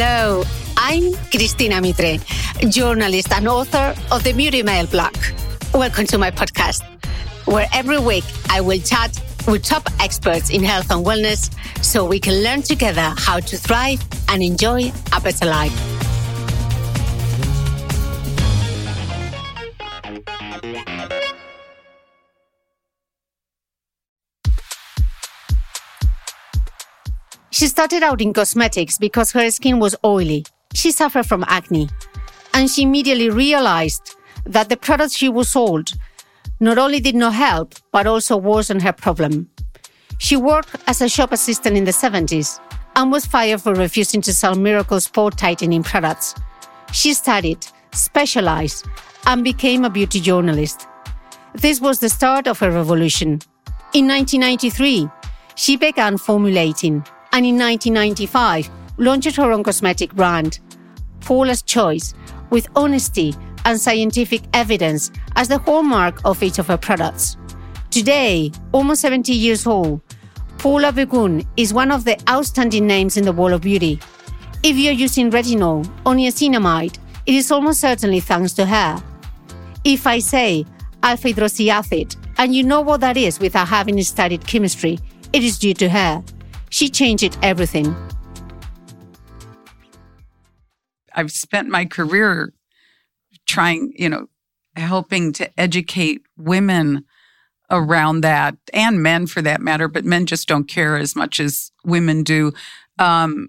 Hello, 0.00 0.44
I'm 0.76 1.12
Cristina 1.28 1.80
Mitre, 1.80 2.18
journalist 2.68 3.32
and 3.32 3.48
author 3.48 3.96
of 4.12 4.22
the 4.22 4.32
Beauty 4.32 4.62
Mail 4.62 4.86
blog. 4.86 5.16
Welcome 5.74 6.06
to 6.06 6.18
my 6.18 6.30
podcast, 6.30 6.84
where 7.46 7.66
every 7.74 7.98
week 7.98 8.22
I 8.48 8.60
will 8.60 8.78
chat 8.78 9.20
with 9.48 9.64
top 9.64 9.90
experts 9.98 10.50
in 10.50 10.62
health 10.62 10.92
and 10.92 11.04
wellness 11.04 11.52
so 11.82 12.04
we 12.04 12.20
can 12.20 12.44
learn 12.44 12.62
together 12.62 13.12
how 13.16 13.40
to 13.40 13.56
thrive 13.56 14.00
and 14.28 14.40
enjoy 14.40 14.92
a 15.16 15.20
better 15.20 15.46
life. 15.46 15.97
She 27.58 27.66
started 27.66 28.04
out 28.04 28.20
in 28.20 28.32
cosmetics 28.32 28.98
because 28.98 29.32
her 29.32 29.50
skin 29.50 29.80
was 29.80 29.96
oily. 30.04 30.46
She 30.74 30.92
suffered 30.92 31.26
from 31.26 31.44
acne. 31.48 31.88
And 32.54 32.70
she 32.70 32.82
immediately 32.82 33.30
realized 33.30 34.14
that 34.44 34.68
the 34.68 34.76
products 34.76 35.16
she 35.16 35.28
was 35.28 35.48
sold 35.50 35.90
not 36.60 36.78
only 36.78 37.00
did 37.00 37.16
not 37.16 37.34
help, 37.34 37.74
but 37.90 38.06
also 38.06 38.36
worsened 38.36 38.82
her 38.82 38.92
problem. 38.92 39.50
She 40.18 40.36
worked 40.36 40.76
as 40.86 41.00
a 41.00 41.08
shop 41.08 41.32
assistant 41.32 41.76
in 41.76 41.82
the 41.82 41.90
70s 41.90 42.60
and 42.94 43.10
was 43.10 43.26
fired 43.26 43.60
for 43.60 43.74
refusing 43.74 44.20
to 44.20 44.32
sell 44.32 44.54
Miracle 44.54 45.00
Sport 45.00 45.36
tightening 45.36 45.82
products. 45.82 46.36
She 46.92 47.12
studied, 47.12 47.66
specialized, 47.90 48.86
and 49.26 49.42
became 49.42 49.84
a 49.84 49.90
beauty 49.90 50.20
journalist. 50.20 50.86
This 51.54 51.80
was 51.80 51.98
the 51.98 52.08
start 52.08 52.46
of 52.46 52.60
her 52.60 52.70
revolution. 52.70 53.40
In 53.94 54.06
1993, 54.06 55.08
she 55.56 55.76
began 55.76 56.18
formulating 56.18 57.04
and 57.32 57.46
in 57.46 57.58
1995 57.58 58.70
launched 58.96 59.36
her 59.36 59.52
own 59.52 59.62
cosmetic 59.62 60.14
brand, 60.14 60.60
Paula's 61.20 61.62
Choice, 61.62 62.14
with 62.50 62.68
honesty 62.74 63.34
and 63.64 63.80
scientific 63.80 64.42
evidence 64.54 65.10
as 65.36 65.48
the 65.48 65.58
hallmark 65.58 66.20
of 66.24 66.42
each 66.42 66.58
of 66.58 66.66
her 66.66 66.76
products. 66.76 67.36
Today, 67.90 68.50
almost 68.72 69.02
70 69.02 69.32
years 69.32 69.66
old, 69.66 70.00
Paula 70.58 70.92
Begoun 70.92 71.46
is 71.56 71.72
one 71.72 71.92
of 71.92 72.04
the 72.04 72.20
outstanding 72.28 72.86
names 72.86 73.16
in 73.16 73.24
the 73.24 73.32
world 73.32 73.52
of 73.52 73.60
beauty. 73.60 74.00
If 74.62 74.76
you're 74.76 74.92
using 74.92 75.30
retinol 75.30 75.86
or 76.04 76.14
niacinamide, 76.14 76.98
it 77.26 77.34
is 77.34 77.50
almost 77.52 77.80
certainly 77.80 78.20
thanks 78.20 78.52
to 78.54 78.66
her. 78.66 79.02
If 79.84 80.06
I 80.06 80.18
say 80.18 80.66
alpha 81.02 81.28
hydroxy 81.28 81.68
acid, 81.68 82.16
and 82.38 82.54
you 82.54 82.64
know 82.64 82.80
what 82.80 83.00
that 83.00 83.16
is 83.16 83.38
without 83.38 83.68
having 83.68 84.02
studied 84.02 84.46
chemistry, 84.46 84.98
it 85.32 85.44
is 85.44 85.58
due 85.58 85.74
to 85.74 85.88
her. 85.88 86.22
She 86.70 86.88
changed 86.88 87.36
everything. 87.42 87.94
I've 91.14 91.32
spent 91.32 91.68
my 91.68 91.84
career 91.84 92.52
trying, 93.46 93.92
you 93.96 94.08
know, 94.08 94.28
helping 94.76 95.32
to 95.32 95.60
educate 95.60 96.22
women 96.36 97.04
around 97.70 98.20
that 98.22 98.56
and 98.72 99.02
men 99.02 99.26
for 99.26 99.42
that 99.42 99.60
matter, 99.60 99.88
but 99.88 100.04
men 100.04 100.26
just 100.26 100.48
don't 100.48 100.68
care 100.68 100.96
as 100.96 101.16
much 101.16 101.40
as 101.40 101.70
women 101.84 102.22
do. 102.22 102.52
Um, 102.98 103.48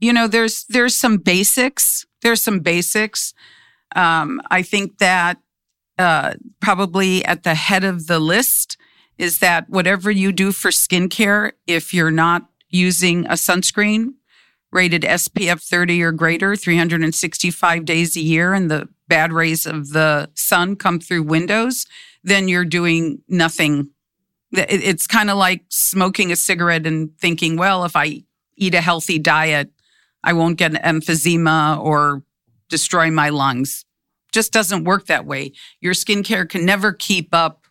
you 0.00 0.12
know, 0.12 0.26
there's 0.26 0.64
there's 0.64 0.94
some 0.94 1.18
basics. 1.18 2.06
There's 2.22 2.42
some 2.42 2.60
basics. 2.60 3.34
Um, 3.94 4.40
I 4.50 4.62
think 4.62 4.98
that 4.98 5.38
uh, 5.98 6.34
probably 6.60 7.24
at 7.24 7.44
the 7.44 7.54
head 7.54 7.84
of 7.84 8.06
the 8.06 8.18
list 8.18 8.76
is 9.18 9.38
that 9.38 9.68
whatever 9.68 10.10
you 10.10 10.32
do 10.32 10.52
for 10.52 10.70
skincare, 10.70 11.52
if 11.66 11.92
you're 11.94 12.10
not 12.10 12.48
using 12.68 13.26
a 13.26 13.32
sunscreen 13.32 14.14
rated 14.72 15.02
SPF 15.02 15.62
30 15.62 16.02
or 16.02 16.12
greater 16.12 16.56
365 16.56 17.84
days 17.84 18.16
a 18.16 18.20
year 18.20 18.54
and 18.54 18.70
the 18.70 18.88
bad 19.06 19.32
rays 19.32 19.66
of 19.66 19.90
the 19.90 20.30
sun 20.34 20.74
come 20.74 20.98
through 20.98 21.22
windows, 21.22 21.86
then 22.24 22.48
you're 22.48 22.64
doing 22.64 23.22
nothing. 23.28 23.90
It's 24.52 25.06
kind 25.06 25.30
of 25.30 25.36
like 25.36 25.62
smoking 25.68 26.32
a 26.32 26.36
cigarette 26.36 26.86
and 26.86 27.16
thinking, 27.18 27.56
well, 27.56 27.84
if 27.84 27.94
I 27.94 28.22
eat 28.56 28.74
a 28.74 28.80
healthy 28.80 29.18
diet, 29.18 29.70
I 30.24 30.32
won't 30.32 30.58
get 30.58 30.74
an 30.74 31.00
emphysema 31.00 31.78
or 31.78 32.22
destroy 32.68 33.10
my 33.10 33.28
lungs. 33.28 33.84
Just 34.30 34.52
doesn't 34.52 34.84
work 34.84 35.06
that 35.06 35.26
way. 35.26 35.52
Your 35.80 35.92
skincare 35.92 36.48
can 36.48 36.64
never 36.64 36.92
keep 36.92 37.34
up 37.34 37.61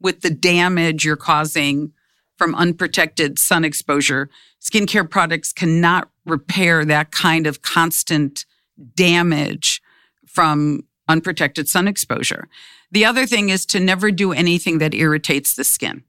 with 0.00 0.20
the 0.20 0.30
damage 0.30 1.04
you're 1.04 1.16
causing 1.16 1.92
from 2.36 2.54
unprotected 2.54 3.38
sun 3.38 3.64
exposure. 3.64 4.30
Skincare 4.60 5.08
products 5.08 5.52
cannot 5.52 6.08
repair 6.24 6.84
that 6.84 7.10
kind 7.10 7.46
of 7.46 7.62
constant 7.62 8.46
damage 8.94 9.82
from 10.26 10.82
unprotected 11.08 11.68
sun 11.68 11.86
exposure. 11.86 12.48
The 12.92 13.04
other 13.04 13.26
thing 13.26 13.50
is 13.50 13.66
to 13.66 13.80
never 13.80 14.10
do 14.10 14.32
anything 14.32 14.78
that 14.78 14.94
irritates 14.94 15.54
the 15.54 15.64
skin. 15.64 16.02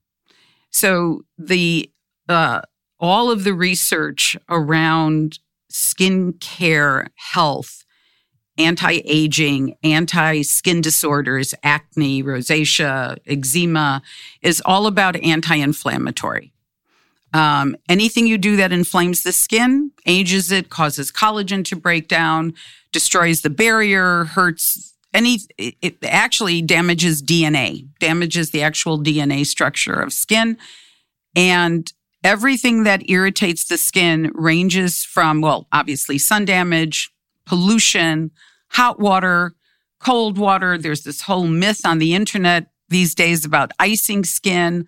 So 0.69 1.23
the 1.37 1.91
uh, 2.29 2.61
all 2.99 3.29
of 3.29 3.43
the 3.43 3.53
research 3.53 4.37
around 4.47 5.39
skin 5.69 6.33
care 6.33 7.07
health 7.15 7.83
anti 8.57 9.01
aging, 9.05 9.75
anti 9.83 10.41
skin 10.41 10.81
disorders, 10.81 11.53
acne, 11.63 12.23
rosacea, 12.23 13.17
eczema 13.25 14.01
is 14.41 14.61
all 14.65 14.87
about 14.87 15.15
anti 15.17 15.55
inflammatory. 15.55 16.53
Um, 17.33 17.77
anything 17.87 18.27
you 18.27 18.37
do 18.37 18.57
that 18.57 18.73
inflames 18.73 19.23
the 19.23 19.31
skin, 19.31 19.91
ages 20.05 20.51
it, 20.51 20.69
causes 20.69 21.11
collagen 21.11 21.63
to 21.65 21.75
break 21.77 22.09
down, 22.09 22.53
destroys 22.91 23.41
the 23.41 23.49
barrier, 23.49 24.25
hurts 24.25 24.93
any 25.13 25.39
it, 25.57 25.75
it 25.81 25.97
actually 26.03 26.61
damages 26.61 27.21
DNA, 27.21 27.87
damages 27.99 28.51
the 28.51 28.63
actual 28.63 28.99
DNA 28.99 29.45
structure 29.45 29.93
of 29.93 30.13
skin. 30.13 30.57
And 31.35 31.91
everything 32.23 32.83
that 32.83 33.09
irritates 33.09 33.65
the 33.65 33.77
skin 33.77 34.31
ranges 34.33 35.03
from, 35.03 35.41
well, 35.41 35.67
obviously 35.71 36.17
sun 36.17 36.45
damage, 36.45 37.11
pollution, 37.45 38.31
hot 38.69 38.99
water, 38.99 39.53
cold 39.99 40.37
water. 40.37 40.77
There's 40.77 41.03
this 41.03 41.21
whole 41.21 41.47
myth 41.47 41.81
on 41.85 41.99
the 41.99 42.13
internet 42.13 42.67
these 42.89 43.15
days 43.15 43.45
about 43.45 43.71
icing 43.79 44.23
skin. 44.23 44.87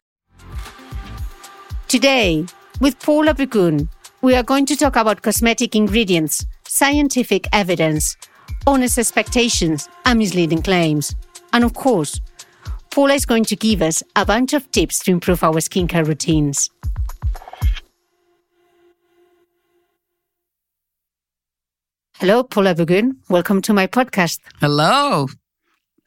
Today, 1.88 2.46
with 2.82 3.00
Paula 3.00 3.34
Begoun, 3.34 3.88
we 4.22 4.36
are 4.36 4.44
going 4.44 4.66
to 4.66 4.76
talk 4.76 4.96
about 4.96 5.22
cosmetic 5.22 5.76
ingredients, 5.76 6.46
scientific 6.68 7.48
evidence, 7.54 8.18
honest 8.66 8.98
expectations, 8.98 9.88
and 10.06 10.20
misleading 10.20 10.62
claims. 10.62 11.14
And 11.52 11.64
of 11.64 11.74
course, 11.74 12.20
Paula 12.90 13.14
is 13.14 13.26
going 13.26 13.46
to 13.46 13.56
give 13.56 13.82
us 13.82 14.02
a 14.16 14.26
bunch 14.26 14.54
of 14.54 14.70
tips 14.72 15.00
to 15.00 15.12
improve 15.12 15.44
our 15.44 15.60
skincare 15.60 16.08
routines. 16.08 16.70
Hello, 22.20 22.44
Paula 22.44 22.76
Begoun. 22.76 23.14
Welcome 23.30 23.62
to 23.64 23.74
my 23.74 23.88
podcast. 23.88 24.40
Hello. 24.60 25.28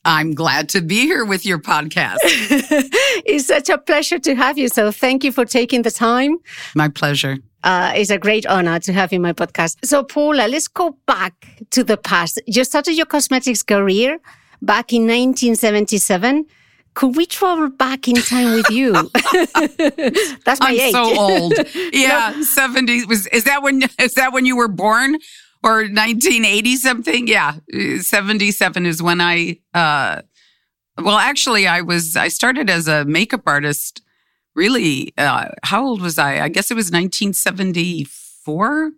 I'm 0.05 0.35
glad 0.35 0.69
to 0.71 0.81
be 0.81 1.01
here 1.01 1.25
with 1.25 1.45
your 1.45 1.59
podcast. 1.59 2.19
it's 2.23 3.47
such 3.47 3.69
a 3.69 3.77
pleasure 3.77 4.19
to 4.21 4.35
have 4.37 4.57
you. 4.57 4.69
So 4.69 4.93
thank 4.93 5.25
you 5.25 5.33
for 5.33 5.45
taking 5.45 5.83
the 5.83 5.91
time. 5.91 6.39
My 6.77 6.89
pleasure. 6.89 7.39
Uh, 7.65 7.93
it's 7.97 8.11
a 8.11 8.19
great 8.19 8.47
honor 8.47 8.79
to 8.79 8.93
have 8.93 9.13
you 9.13 9.17
in 9.17 9.23
my 9.23 9.33
podcast. 9.33 9.85
So, 9.85 10.05
Paula, 10.05 10.47
let's 10.47 10.69
go 10.69 10.97
back 11.07 11.35
to 11.71 11.83
the 11.83 11.97
past. 11.97 12.41
You 12.47 12.63
started 12.63 12.93
your 12.95 13.07
cosmetics 13.07 13.65
career 13.65 14.19
back 14.63 14.93
in 14.93 15.03
1977. 15.03 16.47
Could 16.95 17.17
we 17.17 17.27
travel 17.27 17.69
back 17.69 18.07
in 18.07 18.15
time 18.15 18.55
with 18.55 18.71
you? 18.71 18.93
That's 20.45 20.61
my 20.61 20.69
I'm 20.69 20.81
age. 20.81 20.93
so 20.93 21.19
old. 21.21 21.55
Yeah, 21.93 22.33
no. 22.37 22.43
70 22.43 23.07
was 23.07 23.27
is 23.27 23.45
that 23.45 23.63
when 23.63 23.83
is 24.01 24.15
that 24.15 24.33
when 24.33 24.47
you 24.47 24.57
were 24.57 24.69
born? 24.69 25.17
Or 25.63 25.83
1980 25.83 26.77
something. 26.77 27.29
Yeah, 27.29 27.57
77 28.01 28.87
is 28.87 29.03
when 29.03 29.21
I, 29.21 29.59
uh, 29.75 30.23
well, 30.99 31.19
actually, 31.19 31.67
I 31.67 31.83
was, 31.83 32.17
I 32.17 32.29
started 32.29 32.71
as 32.71 32.89
a 32.89 33.05
makeup 33.05 33.43
artist 33.47 34.01
really, 34.55 35.13
uh, 35.19 35.51
how 35.63 35.87
old 35.87 36.01
was 36.01 36.19
I? 36.19 36.41
I 36.41 36.49
guess 36.49 36.71
it 36.71 36.75
was 36.75 36.87
1974, 36.87 38.93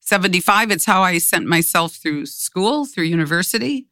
75. 0.00 0.70
It's 0.70 0.84
how 0.84 1.02
I 1.02 1.18
sent 1.18 1.46
myself 1.46 1.96
through 1.96 2.26
school, 2.26 2.86
through 2.86 3.04
university. 3.04 3.88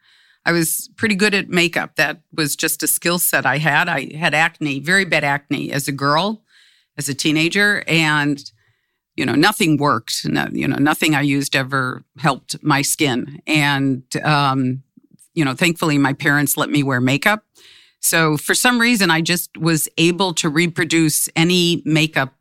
I 0.46 0.52
was 0.52 0.88
pretty 0.96 1.16
good 1.16 1.34
at 1.34 1.50
makeup. 1.50 1.96
That 1.96 2.22
was 2.32 2.56
just 2.56 2.82
a 2.82 2.86
skill 2.86 3.18
set 3.18 3.44
I 3.44 3.58
had. 3.58 3.88
I 3.88 4.16
had 4.16 4.32
acne, 4.32 4.80
very 4.80 5.04
bad 5.04 5.24
acne 5.24 5.70
as 5.70 5.86
a 5.86 5.92
girl, 5.92 6.42
as 6.96 7.08
a 7.08 7.14
teenager. 7.14 7.84
And 7.86 8.42
you 9.20 9.26
know, 9.26 9.34
nothing 9.34 9.76
worked. 9.76 10.24
No, 10.24 10.48
you 10.50 10.66
know, 10.66 10.78
nothing 10.78 11.14
I 11.14 11.20
used 11.20 11.54
ever 11.54 12.02
helped 12.18 12.56
my 12.62 12.80
skin. 12.80 13.42
And, 13.46 14.02
um, 14.24 14.82
you 15.34 15.44
know, 15.44 15.52
thankfully 15.52 15.98
my 15.98 16.14
parents 16.14 16.56
let 16.56 16.70
me 16.70 16.82
wear 16.82 17.02
makeup. 17.02 17.44
So 18.00 18.38
for 18.38 18.54
some 18.54 18.80
reason, 18.80 19.10
I 19.10 19.20
just 19.20 19.54
was 19.58 19.90
able 19.98 20.32
to 20.34 20.48
reproduce 20.48 21.28
any 21.36 21.82
makeup 21.84 22.32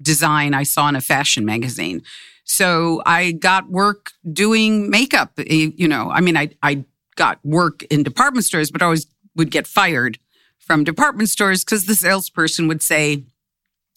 design 0.00 0.54
I 0.54 0.62
saw 0.62 0.88
in 0.88 0.94
a 0.94 1.00
fashion 1.00 1.44
magazine. 1.44 2.02
So 2.44 3.02
I 3.04 3.32
got 3.32 3.68
work 3.68 4.12
doing 4.32 4.88
makeup. 4.88 5.32
Eh, 5.36 5.70
you 5.74 5.88
know, 5.88 6.12
I 6.12 6.20
mean, 6.20 6.36
I, 6.36 6.50
I 6.62 6.84
got 7.16 7.40
work 7.44 7.82
in 7.90 8.04
department 8.04 8.46
stores, 8.46 8.70
but 8.70 8.82
I 8.82 8.84
always 8.84 9.08
would 9.34 9.50
get 9.50 9.66
fired 9.66 10.20
from 10.60 10.84
department 10.84 11.28
stores 11.28 11.64
because 11.64 11.86
the 11.86 11.96
salesperson 11.96 12.68
would 12.68 12.82
say, 12.82 13.24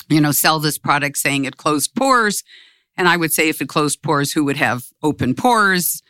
you 0.09 0.21
know, 0.21 0.31
sell 0.31 0.59
this 0.59 0.77
product 0.77 1.17
saying 1.17 1.45
it 1.45 1.57
closed 1.57 1.95
pores. 1.95 2.43
And 2.95 3.07
I 3.07 3.17
would 3.17 3.33
say 3.33 3.49
if 3.49 3.61
it 3.61 3.69
closed 3.69 4.01
pores, 4.01 4.31
who 4.31 4.43
would 4.45 4.57
have 4.57 4.85
open 5.01 5.33
pores? 5.33 6.01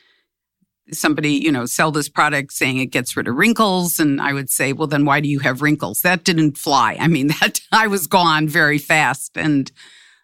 Somebody, 0.91 1.31
you 1.31 1.51
know, 1.51 1.65
sell 1.65 1.91
this 1.91 2.09
product 2.09 2.51
saying 2.51 2.77
it 2.77 2.87
gets 2.87 3.15
rid 3.15 3.27
of 3.27 3.35
wrinkles. 3.35 3.99
And 3.99 4.19
I 4.19 4.33
would 4.33 4.49
say, 4.49 4.73
well, 4.73 4.87
then 4.87 5.05
why 5.05 5.21
do 5.21 5.29
you 5.29 5.39
have 5.39 5.61
wrinkles? 5.61 6.01
That 6.01 6.23
didn't 6.23 6.57
fly. 6.57 6.97
I 6.99 7.07
mean, 7.07 7.27
that 7.39 7.61
I 7.71 7.87
was 7.87 8.07
gone 8.07 8.47
very 8.47 8.77
fast. 8.77 9.37
And 9.37 9.71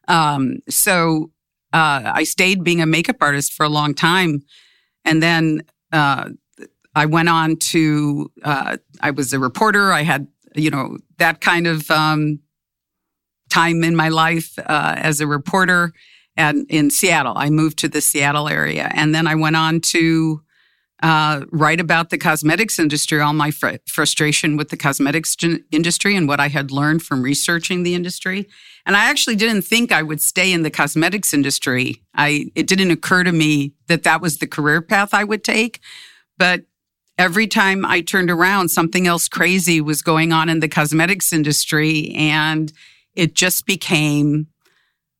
um, 0.08 0.60
so 0.70 1.32
uh, 1.72 2.12
I 2.14 2.24
stayed 2.24 2.64
being 2.64 2.82
a 2.82 2.86
makeup 2.86 3.18
artist 3.22 3.54
for 3.54 3.66
a 3.66 3.70
long 3.70 3.94
time. 3.94 4.42
And 5.06 5.24
then 5.24 5.64
uh, 5.94 6.30
I 6.96 7.06
went 7.06 7.30
on 7.30 7.56
to, 7.56 8.32
uh, 8.44 8.78
I 9.02 9.12
was 9.12 9.32
a 9.32 9.40
reporter. 9.40 9.94
I 9.94 10.02
had, 10.02 10.28
you 10.56 10.72
know, 10.72 10.98
that 11.18 11.42
kind 11.42 11.68
of 11.68 11.90
um, 11.90 12.40
time 13.50 13.84
in 13.84 13.96
my 13.96 14.10
life 14.10 14.58
uh, 14.60 14.96
as 14.98 15.22
a 15.22 15.28
reporter 15.28 15.94
and 16.38 16.66
in 16.70 16.90
Seattle. 16.90 17.34
I 17.36 17.50
moved 17.50 17.80
to 17.80 17.90
the 17.90 18.02
Seattle 18.02 18.48
area, 18.48 18.90
and 18.94 19.14
then 19.14 19.28
I 19.28 19.36
went 19.36 19.56
on 19.56 19.82
to 19.82 20.42
uh, 21.02 21.46
write 21.52 21.80
about 21.80 22.10
the 22.10 22.18
cosmetics 22.18 22.78
industry, 22.78 23.22
all 23.22 23.34
my 23.34 23.52
fr- 23.52 23.78
frustration 23.88 24.58
with 24.58 24.70
the 24.70 24.78
cosmetics 24.78 25.36
industry 25.72 26.16
and 26.16 26.28
what 26.28 26.40
I 26.40 26.50
had 26.50 26.72
learned 26.72 27.04
from 27.04 27.24
researching 27.24 27.84
the 27.84 27.96
industry. 27.96 28.50
And 28.86 28.98
I 28.98 29.10
actually 29.10 29.38
didn't 29.38 29.62
think 29.62 29.92
I 29.92 30.04
would 30.04 30.20
stay 30.20 30.52
in 30.52 30.64
the 30.64 30.70
cosmetics 30.70 31.34
industry. 31.34 32.04
I 32.16 32.52
it 32.56 32.68
didn't 32.68 32.92
occur 32.92 33.24
to 33.24 33.32
me 33.32 33.74
that 33.88 34.04
that 34.04 34.22
was 34.22 34.38
the 34.38 34.48
career 34.48 34.82
path 34.82 35.14
I 35.14 35.24
would 35.24 35.44
take, 35.44 35.80
but 36.38 36.64
every 37.18 37.48
time 37.48 37.86
I 37.86 38.02
turned 38.02 38.32
around, 38.32 38.70
something 38.70 39.08
else 39.08 39.28
crazy 39.28 39.82
was 39.82 40.02
going 40.02 40.34
on 40.34 40.50
in 40.50 40.60
the 40.60 40.70
cosmetics 40.70 41.32
industry, 41.32 42.12
and 42.16 42.74
it 43.20 43.36
just 43.36 43.66
became 43.66 44.48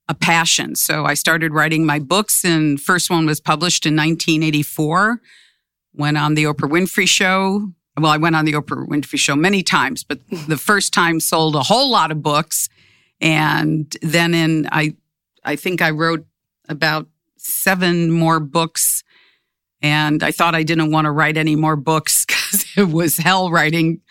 a 0.08 0.16
passion. 0.16 0.76
So 0.76 1.06
I 1.06 1.14
started 1.14 1.54
writing 1.54 1.86
my 1.86 2.00
books, 2.00 2.46
and 2.46 2.80
first 2.80 3.10
one 3.10 3.26
was 3.26 3.42
published 3.42 3.86
in 3.86 3.94
1984. 3.96 5.22
Went 5.94 6.18
on 6.18 6.36
the 6.36 6.46
Oprah 6.46 6.70
Winfrey 6.70 7.08
Show. 7.08 7.74
Well, 7.98 8.12
I 8.12 8.18
went 8.18 8.38
on 8.38 8.46
the 8.46 8.54
Oprah 8.54 8.88
Winfrey 8.88 9.20
Show 9.20 9.36
many 9.36 9.62
times, 9.62 10.06
but 10.06 10.20
the 10.48 10.58
first 10.58 10.94
time 10.94 11.20
sold 11.20 11.56
a 11.56 11.64
whole 11.64 11.92
lot 11.92 12.12
of 12.12 12.24
books. 12.24 12.70
And 13.20 13.94
then 14.02 14.34
in 14.34 14.70
I, 14.72 14.96
I 15.44 15.58
think 15.58 15.82
I 15.82 15.90
wrote 15.90 16.26
about 16.70 17.08
seven 17.36 18.12
more 18.12 18.40
books. 18.40 19.04
And 19.82 20.24
I 20.24 20.32
thought 20.32 20.56
I 20.56 20.64
didn't 20.64 20.92
want 20.92 21.06
to 21.06 21.12
write 21.12 21.36
any 21.36 21.58
more 21.58 21.76
books 21.76 22.26
because 22.28 22.66
it 22.78 22.88
was 22.88 23.18
hell 23.18 23.52
writing 23.52 24.02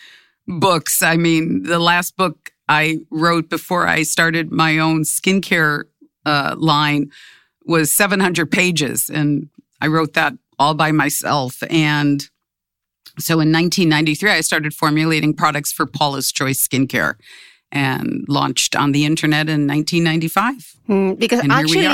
books. 0.47 1.03
I 1.03 1.17
mean, 1.17 1.63
the 1.63 1.79
last 1.79 2.17
book 2.17 2.53
I 2.69 2.99
wrote 3.11 3.49
before 3.49 3.87
I 3.87 4.03
started 4.03 4.53
my 4.53 4.79
own 4.79 5.03
skincare 5.03 5.85
uh, 6.27 6.55
line 6.59 7.11
was 7.65 7.91
700 7.93 8.51
pages. 8.51 9.09
And 9.09 9.49
I 9.81 9.87
wrote 9.87 10.15
that 10.15 10.35
all 10.59 10.75
by 10.75 10.93
myself. 10.93 11.63
And 11.71 12.29
so 13.19 13.35
in 13.35 13.53
1993, 13.53 14.31
I 14.31 14.41
started 14.41 14.75
formulating 14.75 15.35
products 15.35 15.73
for 15.73 15.87
Paula's 15.87 16.33
Choice 16.33 16.67
Skincare 16.67 17.15
and 17.71 18.25
launched 18.29 18.75
on 18.75 18.93
the 18.93 19.05
internet 19.05 19.49
in 19.49 19.67
1995. 19.67 20.75
Mm, 20.89 21.19
because 21.19 21.41
and 21.41 21.53
actually, 21.53 21.87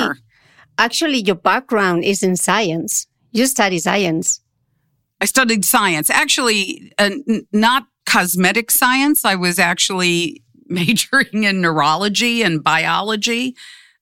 actually, 0.79 1.19
your 1.19 1.35
background 1.35 2.05
is 2.05 2.23
in 2.23 2.37
science. 2.37 3.07
You 3.33 3.47
study 3.47 3.79
science. 3.79 4.41
I 5.21 5.25
studied 5.25 5.65
science. 5.65 6.11
Actually, 6.11 6.93
uh, 6.99 7.11
n- 7.29 7.47
not 7.53 7.87
cosmetic 8.07 8.71
science. 8.71 9.25
I 9.25 9.35
was 9.35 9.59
actually 9.59 10.44
majoring 10.69 11.45
in 11.45 11.61
neurology 11.61 12.43
and 12.43 12.63
biology. 12.63 13.57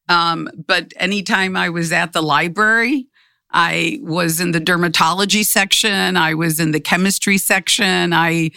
Um, 0.09 0.50
but 0.66 0.92
anytime 0.97 1.57
I 1.57 1.69
was 1.71 1.92
at 1.92 2.12
the 2.12 2.23
library, 2.23 3.09
I 3.50 3.99
was 4.02 4.40
in 4.40 4.52
the 4.52 4.61
dermatology 4.61 5.45
section, 5.45 6.16
I 6.16 6.35
was 6.35 6.59
in 6.59 6.73
the 6.73 6.81
chemistry 6.81 7.38
section. 7.38 8.12
I, 8.12 8.50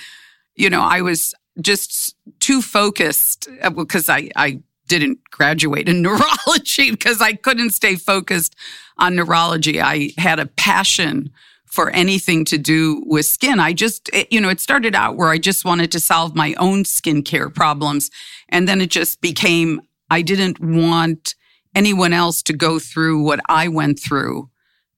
you 0.56 0.70
know, 0.70 0.82
I 0.82 1.02
was 1.02 1.34
just 1.62 2.16
too 2.40 2.62
focused 2.62 3.48
because 3.76 4.10
uh, 4.10 4.14
I, 4.14 4.30
I 4.36 4.60
didn't 4.88 5.20
graduate 5.32 5.90
in 5.90 6.02
neurology 6.02 6.92
because 6.92 7.22
I 7.22 7.34
couldn't 7.34 7.72
stay 7.72 7.96
focused 7.96 8.56
on 8.98 9.16
neurology. 9.16 9.82
I 9.82 10.12
had 10.18 10.40
a 10.40 10.46
passion 10.46 11.32
for 11.76 11.90
anything 11.90 12.46
to 12.46 12.58
do 12.58 13.04
with 13.06 13.26
skin. 13.26 13.60
I 13.60 13.74
just, 13.74 14.10
it, 14.14 14.32
you 14.32 14.40
know, 14.40 14.48
it 14.48 14.62
started 14.62 14.96
out 14.96 15.18
where 15.18 15.30
I 15.30 15.38
just 15.38 15.66
wanted 15.66 15.92
to 15.92 16.00
solve 16.00 16.34
my 16.34 16.54
own 16.54 16.86
skincare 16.86 17.54
problems. 17.54 18.10
And 18.48 18.66
then 18.66 18.80
it 18.80 18.90
just 18.90 19.20
became, 19.20 19.82
I 20.10 20.22
didn't 20.22 20.62
want 20.62 21.36
anyone 21.76 22.14
else 22.14 22.42
to 22.44 22.54
go 22.54 22.80
through 22.80 23.24
what 23.24 23.42
I 23.50 23.68
went 23.68 24.00
through, 24.00 24.50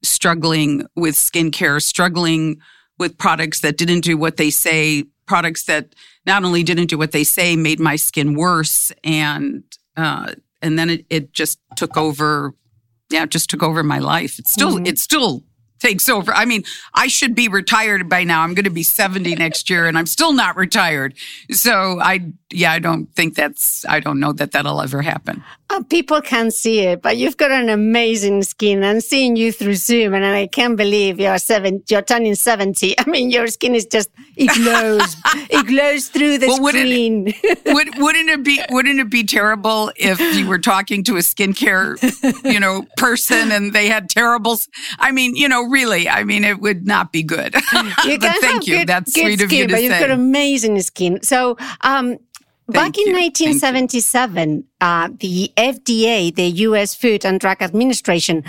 struggling 0.03 0.85
with 0.95 1.15
skincare, 1.15 1.81
struggling 1.81 2.61
with 2.99 3.17
products 3.17 3.61
that 3.61 3.77
didn't 3.77 4.01
do 4.01 4.15
what 4.15 4.37
they 4.37 4.51
say, 4.51 5.03
products 5.25 5.63
that 5.63 5.95
not 6.27 6.43
only 6.43 6.61
didn't 6.61 6.91
do 6.91 6.97
what 6.99 7.11
they 7.11 7.23
say, 7.23 7.55
made 7.55 7.79
my 7.79 7.95
skin 7.95 8.35
worse. 8.35 8.91
And, 9.03 9.63
uh, 9.95 10.35
and 10.61 10.77
then 10.77 10.91
it, 10.91 11.05
it 11.09 11.33
just 11.33 11.57
took 11.75 11.97
over. 11.97 12.53
Yeah, 13.09 13.23
it 13.23 13.31
just 13.31 13.49
took 13.49 13.63
over 13.63 13.81
my 13.81 13.97
life. 13.97 14.37
It's 14.37 14.51
still, 14.51 14.75
mm-hmm. 14.75 14.85
it's 14.85 15.01
still 15.01 15.41
takes 15.79 16.09
over. 16.09 16.33
I 16.33 16.45
mean, 16.45 16.63
I 16.93 17.07
should 17.07 17.35
be 17.35 17.47
retired 17.47 18.09
by 18.09 18.23
now. 18.23 18.41
I'm 18.41 18.53
going 18.53 18.65
to 18.65 18.69
be 18.69 18.83
70 18.83 19.35
next 19.35 19.69
year 19.69 19.85
and 19.85 19.97
I'm 19.97 20.05
still 20.05 20.33
not 20.33 20.55
retired. 20.55 21.13
So 21.51 21.99
I, 21.99 22.31
yeah, 22.51 22.71
I 22.71 22.79
don't 22.79 23.13
think 23.15 23.35
that's, 23.35 23.85
I 23.85 23.99
don't 23.99 24.19
know 24.19 24.33
that 24.33 24.51
that'll 24.51 24.81
ever 24.81 25.01
happen. 25.01 25.43
Uh, 25.69 25.83
people 25.83 26.21
can't 26.21 26.53
see 26.53 26.79
it, 26.79 27.01
but 27.01 27.17
you've 27.17 27.35
got 27.35 27.51
an 27.51 27.67
amazing 27.67 28.41
skin. 28.43 28.85
I'm 28.85 29.01
seeing 29.01 29.35
you 29.35 29.51
through 29.51 29.75
Zoom 29.75 30.13
and 30.13 30.23
I 30.23 30.47
can't 30.47 30.77
believe 30.77 31.19
you're 31.19 31.37
seven, 31.39 31.83
you're 31.89 32.01
turning 32.01 32.35
70. 32.35 32.97
I 32.99 33.09
mean, 33.09 33.29
your 33.31 33.47
skin 33.47 33.75
is 33.75 33.85
just, 33.85 34.09
it 34.37 34.47
glows, 34.55 35.17
it 35.49 35.67
glows 35.67 36.07
through 36.07 36.37
the 36.37 36.47
well, 36.47 36.67
screen. 36.67 37.25
Wouldn't 37.25 37.43
it, 37.43 37.65
would, 37.73 37.97
wouldn't 37.97 38.29
it 38.29 38.43
be, 38.43 38.61
wouldn't 38.69 38.99
it 38.99 39.09
be 39.09 39.25
terrible 39.25 39.91
if 39.97 40.19
you 40.37 40.47
were 40.47 40.59
talking 40.59 41.03
to 41.03 41.17
a 41.17 41.19
skincare, 41.19 41.97
you 42.45 42.59
know, 42.61 42.85
person 42.95 43.51
and 43.51 43.73
they 43.73 43.87
had 43.89 44.09
terrible, 44.09 44.57
I 44.99 45.11
mean, 45.11 45.35
you 45.35 45.49
know, 45.49 45.66
really, 45.69 46.09
I 46.09 46.23
mean, 46.23 46.43
it 46.43 46.59
would 46.59 46.85
not 46.87 47.11
be 47.11 47.23
good. 47.23 47.55
You 48.05 48.19
but 48.19 48.35
thank 48.39 48.67
you. 48.67 48.79
Good, 48.79 48.87
That's 48.87 49.13
good 49.13 49.21
sweet 49.21 49.39
skin, 49.39 49.45
of 49.45 49.51
you 49.51 49.67
to 49.67 49.73
but 49.73 49.77
say. 49.77 49.83
You've 49.83 49.99
got 49.99 50.11
amazing 50.11 50.81
skin. 50.81 51.21
So, 51.23 51.57
um, 51.81 52.17
Back 52.69 52.97
in 52.97 53.13
1977, 53.13 54.65
uh, 54.81 55.07
the 55.21 55.53
FDA, 55.55 56.35
the 56.35 56.47
U.S. 56.67 56.95
Food 56.95 57.23
and 57.23 57.39
Drug 57.39 57.61
Administration, 57.61 58.43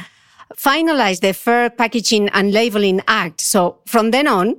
finalized 0.56 1.20
the 1.20 1.32
Fair 1.32 1.70
Packaging 1.70 2.28
and 2.30 2.52
Labeling 2.52 3.00
Act. 3.06 3.40
So 3.40 3.78
from 3.86 4.10
then 4.10 4.26
on, 4.26 4.56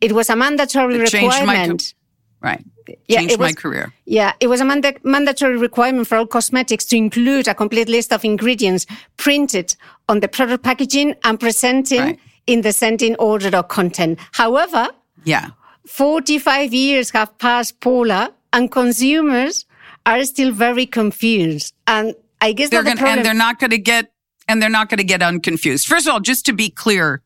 it 0.00 0.12
was 0.12 0.30
a 0.30 0.36
mandatory 0.36 0.96
it 0.96 1.12
requirement. 1.12 1.94
Right. 2.42 2.64
Yeah, 3.06 3.20
changed 3.20 3.34
it 3.34 3.38
was, 3.38 3.50
my 3.50 3.52
career. 3.52 3.92
Yeah, 4.04 4.32
it 4.40 4.48
was 4.48 4.60
a 4.60 4.64
manda- 4.64 4.98
mandatory 5.04 5.56
requirement 5.56 6.08
for 6.08 6.16
all 6.16 6.26
cosmetics 6.26 6.84
to 6.86 6.96
include 6.96 7.46
a 7.46 7.54
complete 7.54 7.88
list 7.88 8.12
of 8.12 8.24
ingredients 8.24 8.86
printed 9.16 9.76
on 10.08 10.20
the 10.20 10.28
product 10.28 10.64
packaging 10.64 11.14
and 11.22 11.38
presenting 11.38 12.00
right. 12.00 12.20
in 12.46 12.62
the 12.62 12.72
sending 12.72 13.14
order 13.16 13.56
of 13.56 13.68
content. 13.68 14.18
However, 14.32 14.88
yeah, 15.24 15.50
45 15.86 16.74
years 16.74 17.10
have 17.10 17.36
passed, 17.38 17.80
Paula, 17.80 18.32
and 18.52 18.70
consumers 18.70 19.64
are 20.04 20.24
still 20.24 20.52
very 20.52 20.86
confused. 20.86 21.74
And 21.86 22.14
I 22.40 22.52
guess 22.52 22.70
they're 22.70 22.82
the 22.82 22.90
and 22.90 23.24
they're 23.24 23.34
not 23.34 23.58
going 23.60 23.70
to 23.70 23.78
get 23.78 24.12
and 24.48 24.60
they're 24.60 24.68
not 24.68 24.88
going 24.88 24.98
to 24.98 25.04
get 25.04 25.22
unconfused. 25.22 25.86
First 25.86 26.06
of 26.06 26.14
all, 26.14 26.20
just 26.20 26.44
to 26.46 26.52
be 26.52 26.68
clear, 26.68 27.22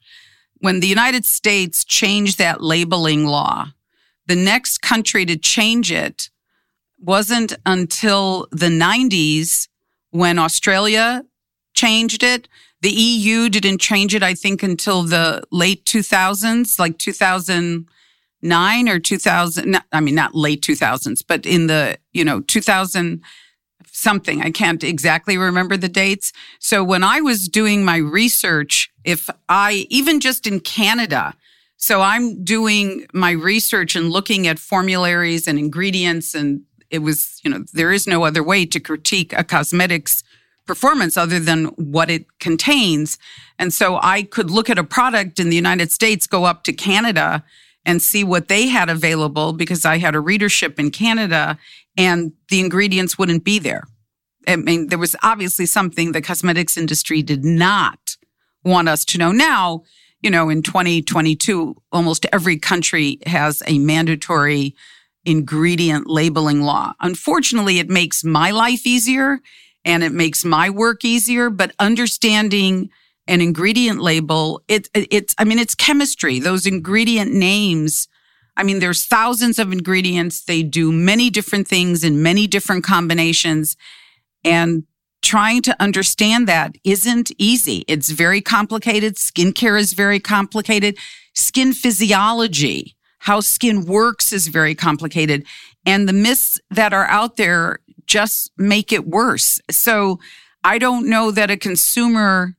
when 0.59 0.81
the 0.81 0.87
United 0.87 1.25
States 1.25 1.85
changed 1.85 2.39
that 2.39 2.63
labeling 2.63 3.27
law, 3.27 3.69
the 4.26 4.37
next 4.37 4.83
country 4.83 5.25
to 5.26 5.37
change 5.37 5.92
it 5.92 6.30
wasn't 6.99 7.54
until 7.64 8.49
the 8.50 8.68
90s 8.68 9.68
when 10.11 10.38
Australia 10.38 11.25
changed 11.75 12.23
it. 12.23 12.49
The 12.83 12.90
EU 12.90 13.49
didn't 13.49 13.78
change 13.78 14.14
it, 14.14 14.23
I 14.23 14.35
think, 14.35 14.62
until 14.62 15.02
the 15.02 15.42
late 15.50 15.85
2000s, 15.85 16.78
like 16.78 16.99
2009 16.99 18.88
or 18.88 18.99
2000 18.99 19.80
i 19.92 20.00
mean 20.00 20.14
not 20.14 20.35
late 20.35 20.61
2000s 20.62 21.25
but 21.26 21.47
in 21.47 21.66
the 21.66 21.99
you 22.12 22.25
know 22.25 22.40
2000 22.42 23.23
something 23.87 24.42
i 24.42 24.50
can't 24.50 24.85
exactly 24.85 25.38
remember 25.38 25.76
the 25.76 25.88
dates 25.88 26.33
so 26.61 26.85
when 26.85 27.02
i 27.02 27.21
was 27.21 27.49
doing 27.49 27.85
my 27.85 27.97
research 27.97 28.90
if 29.04 29.30
i 29.49 29.87
even 29.88 30.21
just 30.21 30.47
in 30.47 30.61
canada 30.61 31.35
so 31.87 32.00
i'm 32.00 32.43
doing 32.45 33.07
my 33.12 33.31
research 33.31 33.95
and 33.97 34.11
looking 34.11 34.47
at 34.47 34.59
formularies 34.59 35.47
and 35.47 35.59
ingredients 35.59 36.35
and 36.35 36.62
it 36.90 37.00
was 37.00 37.40
you 37.45 37.50
know 37.50 37.64
there 37.73 37.93
is 37.93 38.07
no 38.07 38.25
other 38.25 38.43
way 38.43 38.66
to 38.66 38.81
critique 38.81 39.33
a 39.33 39.45
cosmetics 39.45 40.23
performance 40.66 41.16
other 41.16 41.38
than 41.38 41.66
what 41.76 42.11
it 42.11 42.26
contains 42.40 43.19
and 43.59 43.73
so 43.73 43.99
i 44.02 44.23
could 44.23 44.50
look 44.50 44.69
at 44.69 44.78
a 44.78 44.85
product 44.85 45.38
in 45.38 45.49
the 45.49 45.57
united 45.57 45.93
states 45.93 46.26
go 46.26 46.45
up 46.45 46.64
to 46.64 46.73
canada 46.73 47.45
and 47.87 48.02
see 48.02 48.25
what 48.25 48.49
they 48.49 48.66
had 48.66 48.90
available 48.90 49.52
because 49.52 49.85
I 49.85 49.99
had 49.99 50.16
a 50.16 50.21
readership 50.21 50.78
in 50.81 50.90
Canada 50.90 51.57
and 51.97 52.33
the 52.50 52.59
ingredients 52.59 53.16
wouldn't 53.16 53.45
be 53.45 53.61
there. 53.61 53.85
I 54.49 54.57
mean, 54.57 54.88
there 54.88 54.99
was 54.99 55.16
obviously 55.23 55.66
something 55.66 56.11
the 56.11 56.21
cosmetics 56.21 56.76
industry 56.76 57.23
did 57.23 57.45
not 57.45 58.16
want 58.64 58.88
us 58.88 59.05
to 59.07 59.19
know. 59.19 59.31
Now, 59.31 59.85
you 60.23 60.31
know, 60.31 60.49
in 60.49 60.63
2022, 60.63 61.77
almost 61.93 62.27
every 62.33 62.59
country 62.59 63.19
has 63.27 63.63
a 63.67 63.79
mandatory 63.79 64.75
ingredient 65.25 66.07
labeling 66.07 66.63
law. 66.63 66.95
Unfortunately, 67.01 67.79
it 67.79 67.89
makes 67.89 68.25
my 68.25 68.51
life 68.51 68.87
easier 68.87 69.41
and 69.85 70.03
it 70.03 70.13
makes 70.13 70.45
my 70.45 70.71
work 70.71 71.05
easier, 71.05 71.51
but 71.51 71.75
understanding 71.79 72.91
an 73.29 73.41
ingredient 73.41 74.01
label, 74.01 74.63
it, 74.69 74.89
it's, 74.95 75.35
I 75.37 75.45
mean, 75.45 75.59
it's 75.59 75.75
chemistry. 75.75 76.39
Those 76.39 76.67
ingredient 76.67 77.33
names, 77.33 78.09
I 78.57 78.63
mean, 78.63 78.79
there's 78.79 79.05
thousands 79.05 79.59
of 79.59 79.73
ingredients. 79.73 80.45
They 80.45 80.63
do 80.63 80.93
many 80.93 81.29
different 81.29 81.67
things 81.67 82.05
in 82.05 82.23
many 82.23 82.47
different 82.47 82.85
combinations. 82.85 83.77
And 84.45 84.85
trying 85.26 85.61
to 85.61 85.76
understand 85.83 86.47
that 86.47 86.76
isn't 86.85 87.33
easy. 87.37 87.85
It's 87.88 88.11
very 88.11 88.40
complicated. 88.40 89.16
Skincare 89.16 89.78
is 89.78 89.92
very 89.92 90.21
complicated. 90.21 90.97
Skin 91.35 91.73
physiology, 91.73 92.97
how 93.18 93.40
skin 93.40 93.85
works 93.85 94.33
is 94.33 94.47
very 94.47 94.76
complicated. 94.76 95.45
And 95.85 96.09
the 96.09 96.12
myths 96.12 96.61
that 96.71 96.92
are 96.92 97.06
out 97.06 97.37
there 97.37 97.80
just 98.06 98.52
make 98.56 98.92
it 98.92 99.04
worse. 99.04 99.61
So 99.68 100.21
I 100.62 100.78
don't 100.78 101.09
know 101.09 101.33
that 101.33 101.50
a 101.50 101.56
consumer 101.56 102.54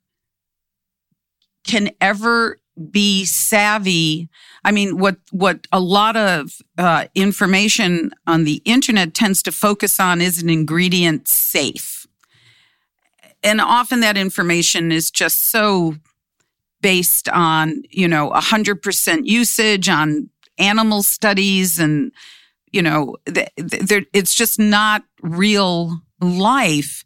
can 1.65 1.91
ever 2.01 2.59
be 2.91 3.23
savvy. 3.23 4.27
I 4.65 4.71
mean, 4.71 4.97
what 4.97 5.17
what 5.31 5.67
a 5.71 5.79
lot 5.79 6.17
of 6.17 6.61
uh, 6.77 7.05
information 7.15 8.11
on 8.25 8.43
the 8.43 8.61
internet 8.65 9.13
tends 9.13 9.41
to 9.43 9.51
focus 9.51 9.99
on 9.99 10.21
is 10.21 10.41
an 10.41 10.49
ingredient 10.49 11.27
safe, 11.27 11.96
and 13.43 13.61
often 13.61 13.99
that 14.01 14.17
information 14.17 14.91
is 14.91 15.11
just 15.11 15.39
so 15.39 15.95
based 16.81 17.27
on 17.29 17.83
you 17.89 18.07
know 18.07 18.29
a 18.29 18.41
hundred 18.41 18.81
percent 18.81 19.25
usage 19.25 19.89
on 19.89 20.29
animal 20.57 21.03
studies, 21.03 21.79
and 21.79 22.11
you 22.71 22.81
know 22.81 23.15
it's 23.25 24.35
just 24.35 24.59
not 24.59 25.03
real 25.21 26.01
life. 26.19 27.03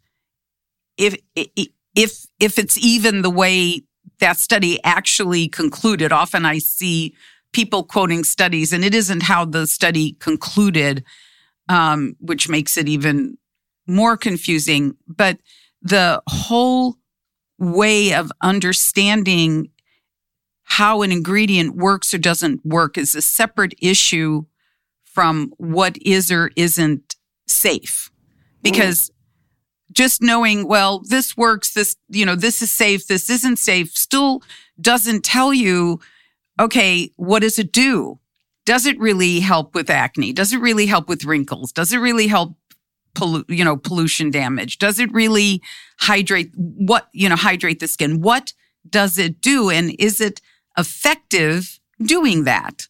If 0.96 1.16
if 1.34 2.26
if 2.40 2.58
it's 2.58 2.78
even 2.78 3.22
the 3.22 3.30
way 3.30 3.82
that 4.22 4.38
study 4.38 4.78
actually 4.84 5.48
concluded. 5.48 6.12
Often 6.12 6.46
I 6.46 6.58
see 6.58 7.14
people 7.52 7.82
quoting 7.82 8.24
studies, 8.24 8.72
and 8.72 8.84
it 8.84 8.94
isn't 8.94 9.24
how 9.24 9.44
the 9.44 9.66
study 9.66 10.12
concluded, 10.20 11.04
um, 11.68 12.16
which 12.20 12.48
makes 12.48 12.76
it 12.76 12.88
even 12.88 13.36
more 13.86 14.16
confusing. 14.16 14.96
But 15.06 15.38
the 15.82 16.22
whole 16.28 16.96
way 17.58 18.14
of 18.14 18.32
understanding 18.40 19.70
how 20.62 21.02
an 21.02 21.12
ingredient 21.12 21.76
works 21.76 22.14
or 22.14 22.18
doesn't 22.18 22.64
work 22.64 22.96
is 22.96 23.14
a 23.14 23.22
separate 23.22 23.74
issue 23.80 24.44
from 25.04 25.52
what 25.58 25.98
is 26.00 26.32
or 26.32 26.50
isn't 26.56 27.16
safe. 27.46 28.10
Because 28.62 29.10
just 29.92 30.22
knowing, 30.22 30.66
well, 30.66 31.00
this 31.00 31.36
works, 31.36 31.74
this, 31.74 31.96
you 32.08 32.24
know, 32.24 32.36
this 32.36 32.62
is 32.62 32.70
safe, 32.70 33.06
this 33.06 33.28
isn't 33.28 33.58
safe, 33.58 33.90
still 33.90 34.42
doesn't 34.80 35.24
tell 35.24 35.52
you, 35.52 36.00
okay, 36.58 37.10
what 37.16 37.42
does 37.42 37.58
it 37.58 37.72
do? 37.72 38.18
Does 38.64 38.86
it 38.86 38.98
really 38.98 39.40
help 39.40 39.74
with 39.74 39.90
acne? 39.90 40.32
Does 40.32 40.52
it 40.52 40.60
really 40.60 40.86
help 40.86 41.08
with 41.08 41.24
wrinkles? 41.24 41.72
Does 41.72 41.92
it 41.92 41.98
really 41.98 42.28
help 42.28 42.56
pollu- 43.14 43.44
you 43.48 43.64
know, 43.64 43.76
pollution 43.76 44.30
damage? 44.30 44.78
Does 44.78 44.98
it 44.98 45.12
really 45.12 45.62
hydrate 46.00 46.52
what, 46.56 47.08
you 47.12 47.28
know, 47.28 47.36
hydrate 47.36 47.80
the 47.80 47.88
skin? 47.88 48.20
What 48.20 48.52
does 48.88 49.18
it 49.18 49.40
do? 49.40 49.70
And 49.70 49.94
is 49.98 50.20
it 50.20 50.40
effective 50.76 51.78
doing 52.00 52.44
that? 52.44 52.88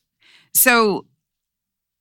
So 0.54 1.06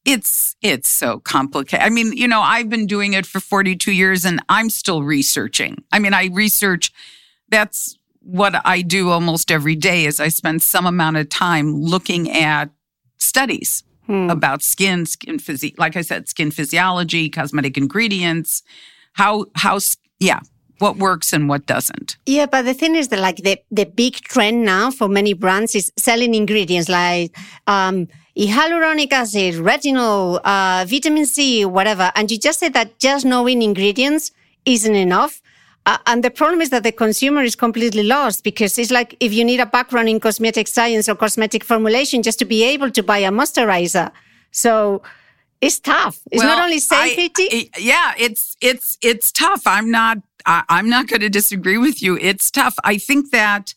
it's 0.05 0.55
it's 0.61 0.89
so 0.89 1.19
complicated. 1.19 1.85
I 1.85 1.89
mean, 1.89 2.13
you 2.13 2.27
know, 2.27 2.41
I've 2.41 2.69
been 2.69 2.87
doing 2.87 3.13
it 3.13 3.25
for 3.25 3.39
42 3.39 3.91
years 3.91 4.25
and 4.25 4.41
I'm 4.49 4.69
still 4.69 5.03
researching. 5.03 5.77
I 5.91 5.99
mean, 5.99 6.13
I 6.13 6.27
research 6.27 6.91
that's 7.49 7.97
what 8.21 8.55
I 8.65 8.81
do 8.81 9.09
almost 9.09 9.51
every 9.51 9.75
day 9.75 10.05
is 10.05 10.19
I 10.19 10.29
spend 10.29 10.61
some 10.61 10.85
amount 10.85 11.17
of 11.17 11.29
time 11.29 11.73
looking 11.75 12.31
at 12.31 12.69
studies 13.17 13.83
hmm. 14.12 14.30
about 14.30 14.62
skin, 14.62 15.06
skin 15.06 15.38
physi 15.38 15.74
like 15.77 15.96
I 15.96 16.01
said, 16.01 16.27
skin 16.27 16.51
physiology, 16.51 17.30
cosmetic 17.30 17.77
ingredients, 17.77 18.63
how 19.13 19.46
how 19.56 19.80
yeah, 20.20 20.39
what 20.80 20.98
works 20.98 21.34
and 21.34 21.48
what 21.48 21.65
doesn't. 21.65 22.18
Yeah, 22.25 22.46
but 22.46 22.63
the 22.63 22.74
thing 22.74 22.96
is 22.96 23.08
that 23.08 23.20
like 23.20 23.38
the 23.38 23.58
the 23.72 23.86
big 23.86 24.15
trend 24.15 24.65
now 24.65 24.91
for 24.91 25.08
many 25.08 25.34
brands 25.34 25.75
is 25.75 25.91
selling 25.98 26.34
ingredients 26.36 26.89
like 26.89 27.36
um 27.68 28.08
hyaluronic 28.38 29.12
acid, 29.12 29.56
retinol, 29.56 30.39
uh, 30.44 30.86
vitamin 30.88 31.25
C, 31.25 31.65
whatever. 31.65 32.12
And 32.15 32.32
you 32.32 32.38
just 32.38 32.60
said 32.60 32.74
that 32.74 33.00
just 33.00 33.25
knowing 33.25 33.62
ingredients 33.62 34.32
isn't 34.65 34.96
enough. 34.96 35.40
Uh, 35.85 35.97
and 36.05 36.23
the 36.23 36.29
problem 36.29 36.61
is 36.61 36.69
that 36.69 36.83
the 36.83 36.91
consumer 36.91 37.41
is 37.41 37.55
completely 37.55 38.03
lost 38.03 38.43
because 38.43 38.77
it's 38.77 38.91
like 38.91 39.15
if 39.19 39.33
you 39.33 39.43
need 39.43 39.59
a 39.59 39.65
background 39.65 40.09
in 40.09 40.19
cosmetic 40.19 40.67
science 40.67 41.09
or 41.09 41.15
cosmetic 41.15 41.63
formulation 41.63 42.21
just 42.21 42.38
to 42.38 42.45
be 42.45 42.63
able 42.63 42.91
to 42.91 43.01
buy 43.01 43.17
a 43.17 43.31
moisturizer. 43.31 44.11
So 44.51 45.01
it's 45.59 45.79
tough. 45.79 46.19
It's 46.31 46.43
well, 46.43 46.55
not 46.55 46.63
only 46.63 46.79
safety. 46.79 47.47
I, 47.51 47.69
yeah, 47.79 48.13
it's 48.17 48.57
it's 48.61 48.97
it's 49.01 49.31
tough. 49.31 49.65
I'm 49.65 49.89
not 49.89 50.19
I, 50.45 50.63
am 50.69 50.89
not 50.89 51.07
going 51.07 51.21
to 51.21 51.29
disagree 51.29 51.77
with 51.77 52.01
you. 52.01 52.17
It's 52.17 52.51
tough. 52.51 52.75
I 52.83 52.97
think 52.97 53.31
that 53.31 53.73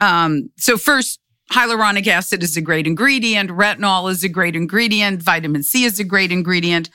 um, 0.00 0.50
so 0.56 0.76
first 0.76 1.20
hyaluronic 1.52 2.06
acid 2.06 2.42
is 2.42 2.56
a 2.56 2.60
great 2.60 2.86
ingredient, 2.86 3.50
retinol 3.50 4.10
is 4.10 4.22
a 4.22 4.28
great 4.28 4.54
ingredient, 4.54 5.22
vitamin 5.22 5.62
C 5.62 5.84
is 5.84 5.98
a 5.98 6.04
great 6.04 6.30
ingredient. 6.30 6.90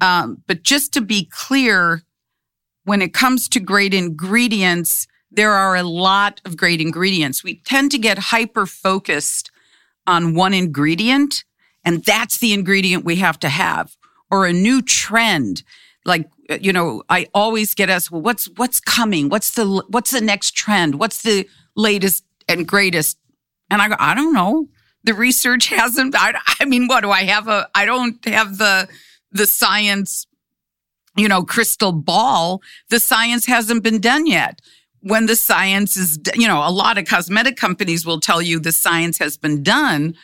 Um, 0.00 0.42
but 0.46 0.62
just 0.62 0.92
to 0.94 1.00
be 1.00 1.28
clear, 1.30 2.02
when 2.84 3.02
it 3.02 3.12
comes 3.12 3.48
to 3.48 3.60
great 3.60 3.94
ingredients, 3.94 5.06
there 5.30 5.52
are 5.52 5.74
a 5.74 5.82
lot 5.82 6.40
of 6.44 6.56
great 6.56 6.80
ingredients. 6.80 7.42
We 7.42 7.56
tend 7.56 7.90
to 7.92 7.98
get 7.98 8.18
hyper 8.18 8.66
focused 8.66 9.50
on 10.06 10.34
one 10.34 10.54
ingredient, 10.54 11.44
and 11.84 12.04
that's 12.04 12.38
the 12.38 12.52
ingredient 12.52 13.04
we 13.04 13.16
have 13.16 13.38
to 13.40 13.48
have, 13.48 13.96
or 14.30 14.46
a 14.46 14.52
new 14.52 14.82
trend. 14.82 15.62
Like, 16.04 16.28
uh, 16.50 16.58
you 16.60 16.72
know, 16.72 17.02
I 17.08 17.26
always 17.34 17.74
get 17.74 17.88
asked, 17.88 18.10
well, 18.10 18.20
what's, 18.20 18.46
what's 18.56 18.80
coming? 18.80 19.28
What's 19.28 19.52
the, 19.52 19.82
what's 19.88 20.10
the 20.10 20.20
next 20.20 20.54
trend? 20.54 20.96
What's 20.96 21.22
the 21.22 21.48
latest 21.74 22.24
and 22.48 22.68
greatest? 22.68 23.18
And 23.70 23.80
I 23.80 23.88
go, 23.88 23.96
I 23.98 24.14
don't 24.14 24.34
know. 24.34 24.68
The 25.04 25.14
research 25.14 25.66
hasn't, 25.68 26.14
I, 26.16 26.34
I 26.60 26.66
mean, 26.66 26.86
what 26.86 27.00
do 27.00 27.10
I 27.10 27.24
have 27.24 27.48
a, 27.48 27.68
I 27.74 27.86
don't 27.86 28.22
have 28.26 28.58
the, 28.58 28.88
the 29.32 29.46
science 29.46 30.26
you 31.16 31.28
know, 31.28 31.42
crystal 31.42 31.92
ball, 31.92 32.62
the 32.90 33.00
science 33.00 33.46
hasn't 33.46 33.82
been 33.82 34.00
done 34.00 34.26
yet. 34.26 34.60
When 35.00 35.26
the 35.26 35.36
science 35.36 35.96
is, 35.96 36.18
you 36.34 36.48
know, 36.48 36.66
a 36.66 36.70
lot 36.70 36.98
of 36.98 37.06
cosmetic 37.06 37.56
companies 37.56 38.06
will 38.06 38.20
tell 38.20 38.40
you 38.40 38.58
the 38.58 38.72
science 38.72 39.18
has 39.18 39.36
been 39.36 39.62
done, 39.62 40.14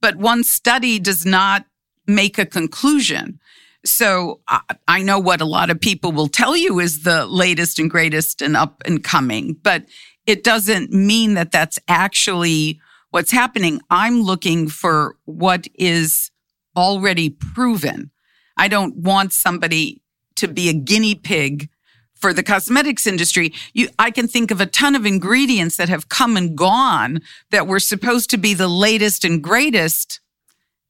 but 0.00 0.16
one 0.16 0.44
study 0.44 0.98
does 0.98 1.26
not 1.26 1.66
make 2.06 2.38
a 2.38 2.46
conclusion. 2.46 3.38
So 3.84 4.40
I 4.88 5.02
know 5.02 5.18
what 5.18 5.40
a 5.40 5.46
lot 5.46 5.70
of 5.70 5.80
people 5.80 6.12
will 6.12 6.28
tell 6.28 6.56
you 6.56 6.80
is 6.80 7.02
the 7.02 7.26
latest 7.26 7.78
and 7.78 7.90
greatest 7.90 8.42
and 8.42 8.56
up 8.56 8.82
and 8.84 9.02
coming, 9.02 9.56
but 9.62 9.84
it 10.26 10.44
doesn't 10.44 10.92
mean 10.92 11.34
that 11.34 11.50
that's 11.50 11.78
actually 11.88 12.80
what's 13.10 13.30
happening. 13.30 13.80
I'm 13.90 14.22
looking 14.22 14.68
for 14.68 15.16
what 15.24 15.66
is 15.74 16.30
already 16.76 17.30
proven. 17.30 18.10
I 18.56 18.68
don't 18.68 18.96
want 18.96 19.32
somebody 19.32 19.99
to 20.40 20.48
be 20.48 20.68
a 20.68 20.74
guinea 20.74 21.14
pig 21.14 21.68
for 22.14 22.32
the 22.34 22.42
cosmetics 22.42 23.06
industry. 23.06 23.52
You, 23.72 23.88
I 23.98 24.10
can 24.10 24.28
think 24.28 24.50
of 24.50 24.60
a 24.60 24.66
ton 24.66 24.94
of 24.94 25.06
ingredients 25.06 25.76
that 25.76 25.88
have 25.88 26.08
come 26.08 26.36
and 26.36 26.56
gone 26.56 27.20
that 27.50 27.66
were 27.66 27.80
supposed 27.80 28.28
to 28.30 28.36
be 28.36 28.52
the 28.52 28.68
latest 28.68 29.24
and 29.24 29.42
greatest. 29.42 30.20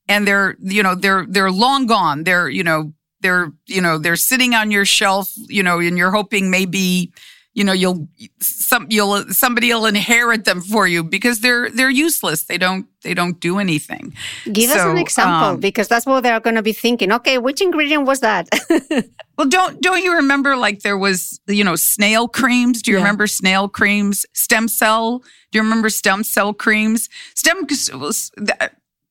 And 0.08 0.26
they're, 0.26 0.56
you 0.60 0.82
know, 0.82 0.96
they're, 0.96 1.24
they're 1.28 1.52
long 1.52 1.86
gone. 1.86 2.24
They're, 2.24 2.48
you 2.48 2.64
know, 2.64 2.92
they're, 3.20 3.52
you 3.66 3.80
know, 3.80 3.98
they're 3.98 4.16
sitting 4.16 4.54
on 4.54 4.72
your 4.72 4.84
shelf, 4.84 5.32
you 5.36 5.62
know, 5.62 5.78
and 5.78 5.96
you're 5.96 6.10
hoping 6.10 6.50
maybe 6.50 7.12
you 7.52 7.64
know 7.64 7.72
you'll 7.72 8.08
some 8.40 8.86
you'll 8.90 9.24
somebody 9.32 9.72
will 9.72 9.86
inherit 9.86 10.44
them 10.44 10.60
for 10.60 10.86
you 10.86 11.02
because 11.02 11.40
they're 11.40 11.68
they're 11.70 11.90
useless. 11.90 12.44
They 12.44 12.58
don't 12.58 12.86
they 13.02 13.12
don't 13.12 13.40
do 13.40 13.58
anything. 13.58 14.14
Give 14.52 14.70
so, 14.70 14.76
us 14.76 14.84
an 14.86 14.98
example 14.98 15.48
um, 15.48 15.60
because 15.60 15.88
that's 15.88 16.06
what 16.06 16.22
they're 16.22 16.40
going 16.40 16.56
to 16.56 16.62
be 16.62 16.72
thinking. 16.72 17.10
Okay 17.12 17.38
which 17.38 17.60
ingredient 17.60 18.06
was 18.06 18.20
that? 18.20 18.48
Well 19.40 19.48
don't 19.48 19.80
don't 19.80 20.04
you 20.04 20.14
remember 20.16 20.54
like 20.54 20.80
there 20.80 20.98
was 20.98 21.40
you 21.46 21.64
know 21.64 21.74
snail 21.74 22.28
creams? 22.28 22.82
Do 22.82 22.90
you 22.90 22.98
yeah. 22.98 23.04
remember 23.04 23.26
snail 23.26 23.68
creams? 23.68 24.26
Stem 24.34 24.68
cell? 24.68 25.20
Do 25.50 25.58
you 25.58 25.62
remember 25.62 25.88
stem 25.88 26.24
cell 26.24 26.52
creams? 26.52 27.08
Stem 27.34 27.66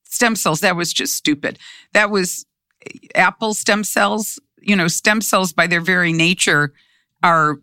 stem 0.04 0.36
cells 0.36 0.60
that 0.60 0.76
was 0.76 0.92
just 0.92 1.16
stupid. 1.16 1.58
That 1.94 2.10
was 2.10 2.46
apple 3.16 3.54
stem 3.54 3.82
cells. 3.82 4.38
You 4.60 4.76
know 4.76 4.86
stem 4.86 5.20
cells 5.20 5.52
by 5.52 5.66
their 5.66 5.80
very 5.80 6.12
nature 6.12 6.74
are 7.24 7.58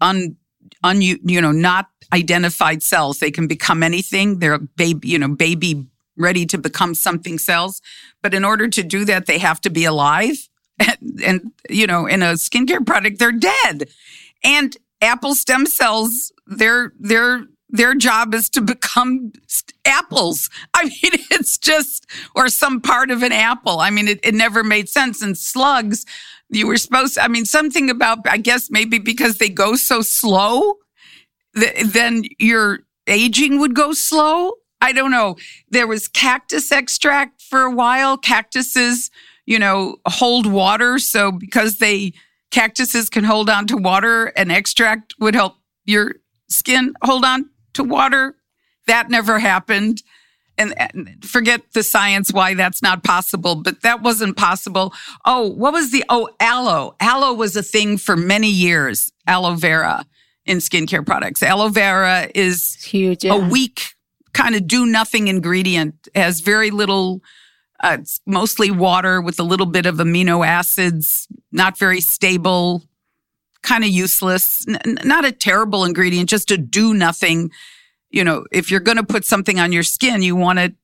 un, 0.00 0.36
un 0.82 1.00
you 1.00 1.40
know 1.40 1.52
not 1.52 1.88
identified 2.12 2.82
cells. 2.82 3.18
They 3.18 3.30
can 3.30 3.46
become 3.46 3.82
anything. 3.82 4.38
They're 4.38 4.58
baby, 4.58 5.08
you 5.08 5.18
know, 5.18 5.28
baby 5.28 5.86
ready 6.16 6.46
to 6.46 6.58
become 6.58 6.94
something 6.94 7.38
cells. 7.38 7.80
But 8.22 8.34
in 8.34 8.44
order 8.44 8.68
to 8.68 8.82
do 8.82 9.04
that, 9.04 9.26
they 9.26 9.38
have 9.38 9.60
to 9.62 9.70
be 9.70 9.84
alive. 9.84 10.36
And, 10.80 11.20
and 11.24 11.52
you 11.68 11.88
know, 11.88 12.06
in 12.06 12.22
a 12.22 12.34
skincare 12.34 12.86
product, 12.86 13.18
they're 13.18 13.32
dead. 13.32 13.88
And 14.44 14.76
apple 15.00 15.34
stem 15.34 15.66
cells, 15.66 16.30
their 16.46 16.92
their 17.00 17.46
their 17.68 17.94
job 17.94 18.34
is 18.34 18.48
to 18.50 18.60
become 18.74 19.32
apples. 19.84 20.50
I 20.74 20.84
mean, 20.84 20.92
it's 21.30 21.58
just, 21.58 22.06
or 22.34 22.48
some 22.48 22.80
part 22.80 23.10
of 23.10 23.22
an 23.22 23.32
apple. 23.32 23.80
I 23.80 23.90
mean, 23.90 24.08
it, 24.08 24.20
it 24.22 24.34
never 24.34 24.64
made 24.64 24.88
sense. 24.88 25.22
And 25.22 25.36
slugs, 25.36 26.04
you 26.50 26.66
were 26.66 26.76
supposed 26.76 27.14
to, 27.14 27.22
I 27.22 27.28
mean, 27.28 27.44
something 27.44 27.90
about, 27.90 28.20
I 28.26 28.38
guess 28.38 28.70
maybe 28.70 28.98
because 28.98 29.38
they 29.38 29.48
go 29.48 29.76
so 29.76 30.00
slow, 30.00 30.74
th- 31.56 31.84
then 31.84 32.24
your 32.38 32.80
aging 33.06 33.60
would 33.60 33.74
go 33.74 33.92
slow. 33.92 34.52
I 34.80 34.92
don't 34.92 35.10
know. 35.10 35.36
There 35.68 35.86
was 35.86 36.08
cactus 36.08 36.70
extract 36.70 37.42
for 37.42 37.62
a 37.62 37.70
while. 37.70 38.16
Cactuses, 38.16 39.10
you 39.44 39.58
know, 39.58 39.96
hold 40.06 40.46
water. 40.46 40.98
So 40.98 41.32
because 41.32 41.78
they, 41.78 42.12
cactuses 42.50 43.10
can 43.10 43.24
hold 43.24 43.50
on 43.50 43.66
to 43.66 43.76
water, 43.76 44.26
an 44.26 44.50
extract 44.50 45.14
would 45.18 45.34
help 45.34 45.56
your 45.84 46.16
skin 46.48 46.94
hold 47.02 47.24
on 47.24 47.50
to 47.74 47.84
water. 47.84 48.36
That 48.86 49.10
never 49.10 49.38
happened 49.38 50.02
and, 50.58 51.24
forget 51.24 51.72
the 51.72 51.82
science 51.82 52.32
why 52.32 52.54
that's 52.54 52.82
not 52.82 53.04
possible, 53.04 53.54
but 53.54 53.82
that 53.82 54.02
wasn't 54.02 54.36
possible. 54.36 54.92
Oh, 55.24 55.48
what 55.48 55.72
was 55.72 55.90
the, 55.90 56.04
oh, 56.08 56.28
aloe. 56.40 56.96
Aloe 57.00 57.34
was 57.34 57.56
a 57.56 57.62
thing 57.62 57.96
for 57.96 58.16
many 58.16 58.50
years, 58.50 59.12
aloe 59.26 59.54
vera 59.54 60.04
in 60.44 60.58
skincare 60.58 61.04
products. 61.06 61.42
Aloe 61.42 61.68
vera 61.68 62.28
is 62.34 62.74
huge, 62.82 63.24
yeah. 63.24 63.34
a 63.34 63.48
weak 63.48 63.94
kind 64.32 64.54
of 64.54 64.66
do 64.66 64.86
nothing 64.86 65.28
ingredient, 65.28 66.08
has 66.14 66.40
very 66.40 66.70
little, 66.70 67.22
uh, 67.82 67.98
it's 68.00 68.20
mostly 68.26 68.70
water 68.70 69.20
with 69.20 69.40
a 69.40 69.42
little 69.42 69.66
bit 69.66 69.86
of 69.86 69.96
amino 69.96 70.46
acids, 70.46 71.26
not 71.52 71.78
very 71.78 72.00
stable, 72.00 72.82
kind 73.62 73.84
of 73.84 73.90
useless, 73.90 74.66
N- 74.68 74.98
not 75.04 75.24
a 75.24 75.32
terrible 75.32 75.84
ingredient, 75.84 76.28
just 76.28 76.50
a 76.50 76.56
do 76.56 76.94
nothing 76.94 77.50
you 78.10 78.24
know, 78.24 78.44
if 78.50 78.70
you're 78.70 78.80
going 78.80 78.96
to 78.96 79.04
put 79.04 79.24
something 79.24 79.60
on 79.60 79.72
your 79.72 79.82
skin, 79.82 80.22
you 80.22 80.36
want 80.36 80.58
it 80.58 80.74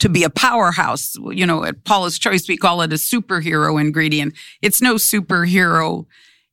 to 0.00 0.08
be 0.08 0.24
a 0.24 0.30
powerhouse. 0.30 1.14
You 1.16 1.46
know, 1.46 1.64
at 1.64 1.84
Paula's 1.84 2.18
Choice, 2.18 2.48
we 2.48 2.56
call 2.56 2.82
it 2.82 2.92
a 2.92 2.96
superhero 2.96 3.80
ingredient. 3.80 4.34
It's 4.60 4.82
no 4.82 4.94
superhero 4.96 6.06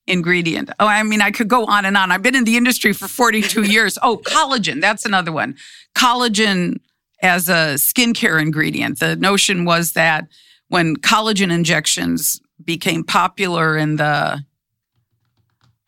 ingredient. 0.05 0.69
Oh, 0.79 0.87
I 0.87 1.01
mean, 1.03 1.21
I 1.21 1.31
could 1.31 1.47
go 1.47 1.65
on 1.65 1.85
and 1.85 1.97
on. 1.97 2.11
I've 2.11 2.21
been 2.21 2.35
in 2.35 2.43
the 2.43 2.57
industry 2.57 2.93
for 2.93 3.07
42 3.07 3.63
years. 3.71 3.97
Oh, 4.01 4.17
collagen. 4.17 4.81
That's 4.81 5.05
another 5.05 5.31
one. 5.31 5.55
Collagen 5.95 6.79
as 7.21 7.49
a 7.49 7.75
skincare 7.75 8.41
ingredient. 8.41 8.99
The 8.99 9.15
notion 9.15 9.65
was 9.65 9.93
that 9.93 10.27
when 10.67 10.95
collagen 10.97 11.51
injections 11.51 12.39
became 12.63 13.03
popular 13.03 13.77
in 13.77 13.95
the 13.95 14.43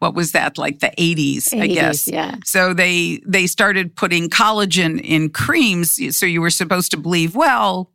what 0.02 0.16
was 0.16 0.32
that 0.32 0.58
like 0.58 0.80
the 0.80 0.92
80s, 0.98 1.50
80s, 1.50 1.62
i 1.62 1.68
guess. 1.68 2.08
yeah. 2.08 2.38
So 2.44 2.74
they 2.74 3.22
they 3.26 3.46
started 3.46 3.96
putting 3.96 4.30
collagen 4.30 5.00
in 5.00 5.30
creams. 5.30 6.18
So 6.18 6.26
you 6.26 6.42
were 6.42 6.50
supposed 6.50 6.90
to 6.92 6.98
believe 6.98 7.36
well 7.36 7.92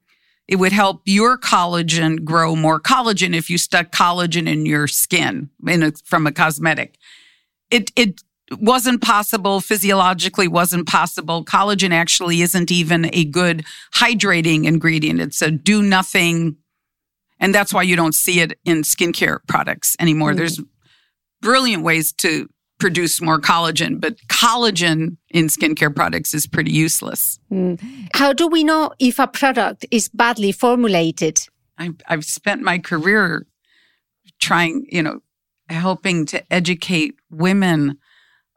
it 0.46 0.56
would 0.56 0.70
help 0.70 1.02
your 1.04 1.36
collagen 1.36 2.22
grow 2.22 2.54
more 2.54 2.78
collagen 2.78 3.34
if 3.34 3.50
you 3.50 3.58
stuck 3.58 3.90
collagen 3.90 4.48
in 4.48 4.64
your 4.64 4.86
skin 4.86 5.50
in 5.66 5.82
a, 5.82 5.92
from 6.04 6.28
a 6.28 6.32
cosmetic. 6.32 6.96
It 7.72 7.90
it 7.96 8.22
wasn't 8.60 9.02
possible 9.02 9.60
physiologically 9.60 10.46
wasn't 10.46 10.86
possible. 10.86 11.44
Collagen 11.44 11.90
actually 11.90 12.40
isn't 12.40 12.70
even 12.70 13.10
a 13.12 13.24
good 13.24 13.64
hydrating 13.96 14.64
ingredient. 14.64 15.20
It's 15.20 15.42
a 15.42 15.50
do 15.50 15.82
nothing 15.82 16.56
and 17.40 17.52
that's 17.52 17.74
why 17.74 17.82
you 17.82 17.96
don't 17.96 18.14
see 18.14 18.40
it 18.40 18.58
in 18.64 18.82
skincare 18.82 19.40
products 19.48 19.96
anymore. 19.98 20.32
Mm. 20.32 20.36
there's 20.36 20.60
brilliant 21.46 21.84
ways 21.84 22.12
to 22.12 22.48
produce 22.80 23.22
more 23.22 23.40
collagen, 23.40 24.00
but 24.00 24.16
collagen 24.26 25.16
in 25.30 25.46
skincare 25.46 25.94
products 25.94 26.34
is 26.34 26.44
pretty 26.44 26.72
useless. 26.72 27.38
Mm. 27.52 27.80
How 28.14 28.32
do 28.32 28.48
we 28.48 28.64
know 28.64 28.90
if 28.98 29.20
a 29.20 29.28
product 29.28 29.86
is 29.92 30.08
badly 30.08 30.50
formulated? 30.50 31.38
I've, 31.78 31.94
I've 32.08 32.24
spent 32.24 32.62
my 32.62 32.80
career 32.80 33.46
trying, 34.40 34.86
you 34.90 35.04
know, 35.04 35.20
helping 35.68 36.26
to 36.26 36.52
educate 36.52 37.14
women 37.30 37.98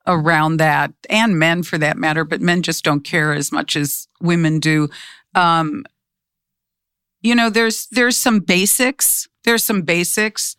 around 0.07 0.57
that 0.57 0.91
and 1.11 1.37
men 1.37 1.61
for 1.61 1.77
that 1.77 1.95
matter, 1.95 2.25
but 2.25 2.41
men 2.41 2.63
just 2.63 2.83
don't 2.83 3.03
care 3.03 3.33
as 3.33 3.51
much 3.51 3.75
as 3.75 4.07
women 4.19 4.59
do. 4.59 4.89
Um, 5.35 5.85
you 7.21 7.35
know, 7.35 7.51
there's 7.51 7.85
there's 7.91 8.17
some 8.17 8.39
basics. 8.39 9.27
There's 9.43 9.63
some 9.63 9.83
basics. 9.83 10.55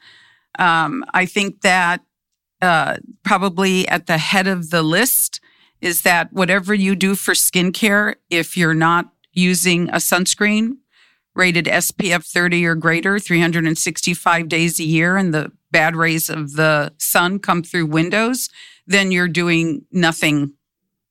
Um, 0.59 1.05
I 1.13 1.27
think 1.27 1.63
that 1.63 2.03
uh, 2.63 2.97
probably 3.23 3.89
at 3.89 4.07
the 4.07 4.19
head 4.19 4.47
of 4.47 4.71
the 4.71 4.83
list 4.83 5.41
is 5.81 6.03
that 6.03 6.33
whatever 6.33 6.75
you 6.75 6.95
do 6.95 7.15
for 7.15 7.33
skincare, 7.33 8.17
if 8.29 8.57
you're 8.57 8.75
not 8.75 9.13
using 9.33 9.89
a 9.91 9.95
sunscreen 9.97 10.73
rated 11.35 11.67
SPF 11.67 12.27
30 12.27 12.67
or 12.67 12.75
greater 12.75 13.19
365 13.19 14.49
days 14.49 14.79
a 14.79 14.85
year 14.85 15.17
and 15.17 15.33
the 15.33 15.51
bad 15.71 15.97
rays 15.97 16.29
of 16.29 16.55
the 16.55 16.93
sun 16.99 17.39
come 17.39 17.63
through 17.63 17.87
windows, 17.87 18.51
then 18.87 19.13
you're 19.13 19.29
doing 19.29 19.85
nothing. 19.93 20.53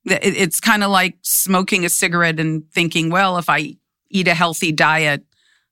It's 0.04 0.60
kind 0.60 0.84
of 0.84 0.90
like 0.90 1.16
smoking 1.22 1.84
a 1.84 1.88
cigarette 1.88 2.38
and 2.38 2.70
thinking, 2.70 3.10
well, 3.10 3.38
if 3.38 3.48
I 3.48 3.76
eat 4.10 4.28
a 4.28 4.34
healthy 4.34 4.72
diet, 4.72 5.24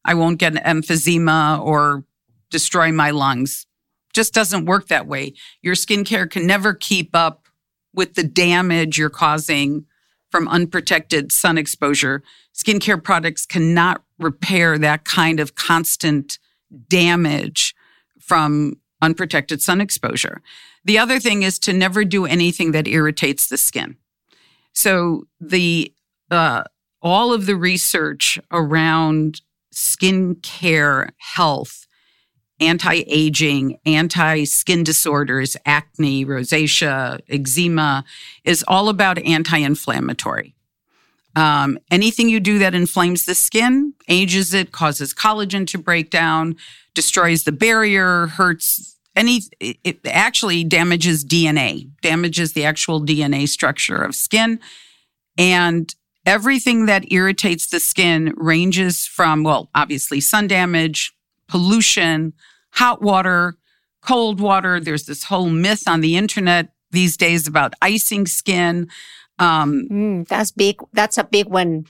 I 0.04 0.14
won't 0.14 0.38
get 0.38 0.54
emphysema 0.54 1.60
or 1.60 2.04
destroy 2.50 2.90
my 2.92 3.10
lungs. 3.10 3.66
Just 4.12 4.34
doesn't 4.34 4.64
work 4.64 4.88
that 4.88 5.06
way. 5.06 5.34
Your 5.62 5.74
skincare 5.74 6.30
can 6.30 6.46
never 6.46 6.74
keep 6.74 7.14
up 7.14 7.46
with 7.94 8.14
the 8.14 8.24
damage 8.24 8.98
you're 8.98 9.10
causing 9.10 9.84
from 10.30 10.48
unprotected 10.48 11.32
sun 11.32 11.58
exposure. 11.58 12.22
Skincare 12.54 13.02
products 13.02 13.46
cannot 13.46 14.02
repair 14.18 14.78
that 14.78 15.04
kind 15.04 15.40
of 15.40 15.54
constant 15.54 16.38
damage 16.88 17.74
from 18.20 18.74
unprotected 19.00 19.62
sun 19.62 19.80
exposure. 19.80 20.42
The 20.84 20.98
other 20.98 21.20
thing 21.20 21.42
is 21.42 21.58
to 21.60 21.72
never 21.72 22.04
do 22.04 22.26
anything 22.26 22.72
that 22.72 22.88
irritates 22.88 23.48
the 23.48 23.56
skin. 23.56 23.96
So 24.72 25.24
the 25.40 25.92
uh, 26.30 26.64
all 27.00 27.32
of 27.32 27.46
the 27.46 27.56
research 27.56 28.38
around 28.50 29.40
skin 29.70 30.36
care 30.36 31.10
health, 31.18 31.86
anti 32.60 33.04
aging, 33.06 33.78
anti 33.86 34.44
skin 34.44 34.84
disorders, 34.84 35.56
acne, 35.64 36.24
rosacea, 36.24 37.20
eczema 37.28 38.04
is 38.44 38.64
all 38.66 38.88
about 38.88 39.18
anti 39.18 39.58
inflammatory. 39.58 40.54
Um, 41.36 41.78
anything 41.90 42.28
you 42.28 42.40
do 42.40 42.58
that 42.58 42.74
inflames 42.74 43.24
the 43.24 43.34
skin, 43.34 43.94
ages 44.08 44.54
it, 44.54 44.72
causes 44.72 45.14
collagen 45.14 45.66
to 45.68 45.78
break 45.78 46.10
down, 46.10 46.56
destroys 46.94 47.44
the 47.44 47.52
barrier, 47.52 48.26
hurts 48.26 48.96
any, 49.14 49.42
it 49.60 49.98
actually 50.06 50.64
damages 50.64 51.24
DNA, 51.24 51.90
damages 52.02 52.52
the 52.52 52.64
actual 52.64 53.00
DNA 53.00 53.48
structure 53.48 54.00
of 54.00 54.14
skin. 54.14 54.60
And 55.36 55.92
everything 56.24 56.86
that 56.86 57.10
irritates 57.12 57.66
the 57.66 57.80
skin 57.80 58.32
ranges 58.36 59.06
from, 59.06 59.42
well, 59.42 59.70
obviously 59.74 60.20
sun 60.20 60.46
damage, 60.46 61.12
pollution, 61.48 62.32
hot 62.78 63.02
water, 63.02 63.56
cold 64.02 64.40
water. 64.40 64.78
There's 64.78 65.06
this 65.06 65.24
whole 65.24 65.50
myth 65.50 65.88
on 65.88 66.00
the 66.00 66.16
internet 66.16 66.68
these 66.92 67.16
days 67.16 67.46
about 67.46 67.74
icing 67.82 68.26
skin. 68.26 68.88
Um, 69.40 69.88
mm, 69.90 70.28
that's 70.28 70.52
big. 70.52 70.76
That's 70.92 71.18
a 71.18 71.24
big 71.24 71.48
one. 71.48 71.86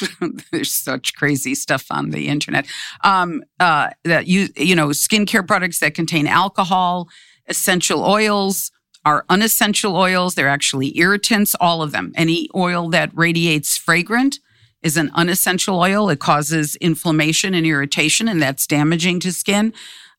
there's 0.50 0.72
such 0.72 1.14
crazy 1.14 1.54
stuff 1.54 1.86
on 1.90 2.10
the 2.10 2.28
internet. 2.28 2.66
Um, 3.04 3.42
uh, 3.60 3.90
that 4.04 4.26
you 4.26 4.48
you 4.56 4.74
know 4.74 4.88
skincare 4.88 5.46
products 5.46 5.78
that 5.80 5.94
contain 5.94 6.26
alcohol, 6.26 7.08
essential 7.46 8.02
oils 8.02 8.72
are 9.04 9.24
unessential 9.28 9.96
oils. 9.96 10.34
They're 10.34 10.48
actually 10.48 10.96
irritants. 10.98 11.54
All 11.60 11.82
of 11.82 11.92
them. 11.92 12.12
Any 12.14 12.48
oil 12.54 12.88
that 12.90 13.10
radiates 13.14 13.76
fragrant 13.76 14.38
is 14.82 14.96
an 14.96 15.10
unessential 15.14 15.78
oil. 15.78 16.08
It 16.08 16.20
causes 16.20 16.76
inflammation 16.76 17.54
and 17.54 17.66
irritation, 17.66 18.28
and 18.28 18.40
that's 18.40 18.66
damaging 18.66 19.20
to 19.20 19.32
skin. 19.32 19.72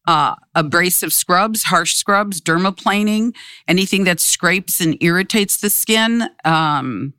Uh, 0.05 0.35
abrasive 0.53 1.13
scrubs, 1.13 1.63
harsh 1.63 1.95
scrubs, 1.95 2.41
dermaplaning, 2.41 3.33
anything 3.69 4.03
that 4.03 4.19
scrapes 4.19 4.81
and 4.81 5.01
irritates 5.01 5.55
the 5.57 5.69
skin. 5.69 6.23
Um, 6.43 7.13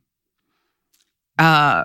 uh, 1.39 1.83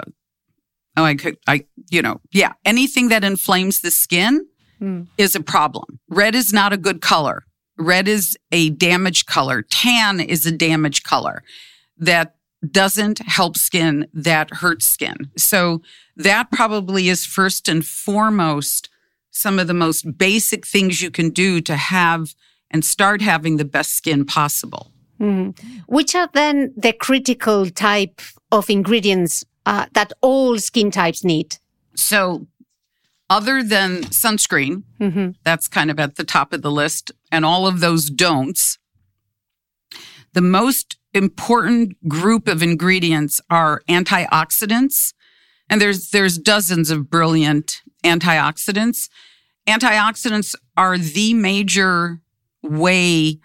oh, 0.98 1.04
I 1.04 1.14
could, 1.14 1.38
I, 1.46 1.64
you 1.90 2.02
know, 2.02 2.20
yeah, 2.32 2.52
anything 2.66 3.08
that 3.08 3.24
inflames 3.24 3.80
the 3.80 3.90
skin 3.90 4.46
mm. 4.80 5.06
is 5.16 5.34
a 5.34 5.40
problem. 5.40 6.00
Red 6.08 6.34
is 6.34 6.52
not 6.52 6.72
a 6.72 6.76
good 6.76 7.00
color. 7.00 7.44
Red 7.78 8.06
is 8.06 8.36
a 8.52 8.70
damaged 8.70 9.26
color. 9.26 9.62
Tan 9.62 10.20
is 10.20 10.44
a 10.44 10.52
damaged 10.52 11.04
color 11.04 11.42
that 11.96 12.36
doesn't 12.70 13.20
help 13.20 13.56
skin, 13.56 14.06
that 14.12 14.50
hurts 14.54 14.86
skin. 14.86 15.30
So 15.36 15.80
that 16.16 16.50
probably 16.50 17.08
is 17.08 17.24
first 17.24 17.68
and 17.68 17.84
foremost 17.84 18.90
some 19.30 19.58
of 19.58 19.66
the 19.66 19.74
most 19.74 20.18
basic 20.18 20.66
things 20.66 21.02
you 21.02 21.10
can 21.10 21.30
do 21.30 21.60
to 21.60 21.76
have 21.76 22.34
and 22.70 22.84
start 22.84 23.20
having 23.20 23.56
the 23.56 23.64
best 23.64 23.94
skin 23.94 24.24
possible. 24.24 24.92
Mm. 25.20 25.58
Which 25.86 26.14
are 26.14 26.28
then 26.32 26.72
the 26.76 26.92
critical 26.92 27.68
type 27.68 28.20
of 28.50 28.70
ingredients 28.70 29.44
uh, 29.66 29.86
that 29.92 30.12
all 30.20 30.58
skin 30.58 30.90
types 30.90 31.24
need? 31.24 31.58
So, 31.94 32.46
other 33.28 33.62
than 33.62 34.04
sunscreen, 34.04 34.82
mm-hmm. 34.98 35.30
that's 35.44 35.68
kind 35.68 35.90
of 35.90 36.00
at 36.00 36.16
the 36.16 36.24
top 36.24 36.52
of 36.52 36.62
the 36.62 36.70
list, 36.70 37.12
and 37.30 37.44
all 37.44 37.66
of 37.66 37.80
those 37.80 38.10
don'ts, 38.10 38.78
the 40.32 40.40
most 40.40 40.96
important 41.12 42.08
group 42.08 42.48
of 42.48 42.62
ingredients 42.62 43.40
are 43.50 43.82
antioxidants. 43.88 45.12
And 45.68 45.80
there's, 45.80 46.10
there's 46.10 46.38
dozens 46.38 46.90
of 46.90 47.10
brilliant 47.10 47.82
antioxidants. 48.04 49.08
Antioxidants 49.68 50.54
are 50.76 50.98
the 50.98 51.34
major 51.34 52.20
way 52.62 53.38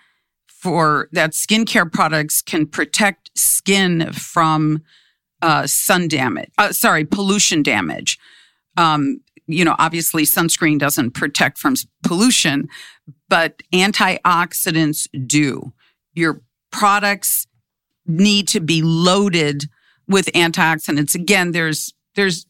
for 0.48 1.10
that 1.12 1.32
skincare 1.32 1.92
products 1.92 2.42
can 2.42 2.66
protect 2.66 3.30
skin 3.38 4.12
from 4.12 4.82
uh, 5.42 5.68
sun 5.68 6.08
damage. 6.08 6.50
Uh, 6.58 6.72
sorry, 6.72 7.06
pollution 7.06 7.62
damage. 7.62 8.18
Um, 8.78 9.22
you 9.48 9.64
know, 9.64 9.76
obviously 9.78 10.24
sunscreen 10.24 10.80
doesn't 10.80 11.12
protect 11.12 11.60
from 11.60 11.76
pollution, 12.04 12.68
but 13.30 13.62
antioxidants 13.72 15.08
do. 15.28 15.72
Your 16.14 16.42
products 16.72 17.48
need 18.08 18.48
to 18.48 18.60
be 18.60 18.82
loaded 18.82 19.66
with 20.08 20.28
antioxidants. 20.34 21.16
Again, 21.16 21.52
there's 21.52 21.94
there's 22.16 22.46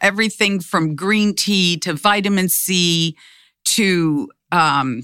everything 0.00 0.60
from 0.60 0.94
green 0.94 1.34
tea 1.34 1.76
to 1.78 1.94
vitamin 1.94 2.48
C 2.48 3.16
to 3.64 4.30
um, 4.52 5.02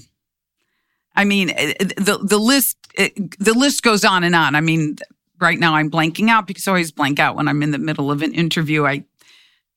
I 1.15 1.25
mean 1.25 1.51
eh, 1.51 1.73
eh, 1.79 1.85
the 1.97 2.19
the 2.21 2.37
list 2.37 2.77
eh, 2.97 3.09
the 3.39 3.53
list 3.53 3.83
goes 3.83 4.03
on 4.03 4.23
and 4.23 4.35
on. 4.35 4.55
I 4.55 4.61
mean 4.61 4.97
right 5.39 5.59
now 5.59 5.75
I'm 5.75 5.91
blanking 5.91 6.29
out 6.29 6.47
because 6.47 6.67
I 6.67 6.71
always 6.71 6.91
blank 6.91 7.19
out 7.19 7.35
when 7.35 7.47
I'm 7.47 7.63
in 7.63 7.71
the 7.71 7.77
middle 7.77 8.11
of 8.11 8.21
an 8.21 8.33
interview. 8.33 8.85
I 8.85 9.05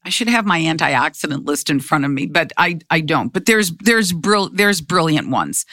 I 0.04 0.10
should 0.10 0.28
have 0.28 0.46
my 0.46 0.60
antioxidant 0.60 1.46
list 1.46 1.70
in 1.70 1.80
front 1.80 2.04
of 2.04 2.10
me, 2.10 2.26
but 2.26 2.52
I 2.56 2.78
I 2.90 3.00
don't. 3.00 3.32
But 3.32 3.46
there's 3.46 3.72
there's 3.78 4.12
brill, 4.12 4.48
there's 4.48 4.80
brilliant 4.80 5.30
ones. 5.30 5.66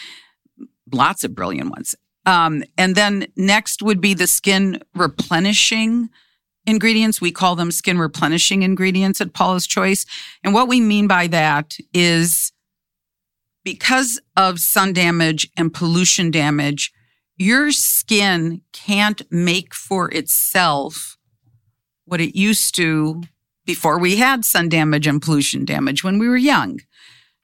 Lots 0.91 1.23
of 1.23 1.33
brilliant 1.33 1.71
ones. 1.71 1.95
Um, 2.25 2.63
and 2.77 2.95
then 2.95 3.27
next 3.35 3.81
would 3.83 4.01
be 4.01 4.13
the 4.13 4.27
skin 4.27 4.81
replenishing 4.95 6.09
ingredients. 6.65 7.21
We 7.21 7.31
call 7.31 7.55
them 7.55 7.71
skin 7.71 7.97
replenishing 7.97 8.63
ingredients 8.63 9.21
at 9.21 9.33
Paula's 9.33 9.67
Choice. 9.67 10.05
And 10.43 10.53
what 10.53 10.67
we 10.67 10.79
mean 10.81 11.07
by 11.07 11.27
that 11.27 11.77
is 11.93 12.51
because 13.63 14.19
of 14.37 14.59
sun 14.59 14.93
damage 14.93 15.49
and 15.57 15.73
pollution 15.73 16.31
damage, 16.31 16.93
your 17.37 17.71
skin 17.71 18.61
can't 18.71 19.21
make 19.31 19.73
for 19.73 20.09
itself 20.11 21.17
what 22.05 22.21
it 22.21 22.37
used 22.37 22.75
to 22.75 23.23
before 23.65 23.99
we 23.99 24.17
had 24.17 24.45
sun 24.45 24.69
damage 24.69 25.07
and 25.07 25.21
pollution 25.21 25.65
damage 25.65 26.03
when 26.03 26.19
we 26.19 26.29
were 26.29 26.37
young. 26.37 26.79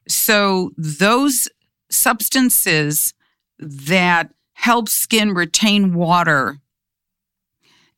So 0.08 0.70
those 0.76 1.48
substances 1.90 3.12
that 3.58 4.32
help 4.54 4.88
skin 4.88 5.34
retain 5.34 5.94
water 5.94 6.61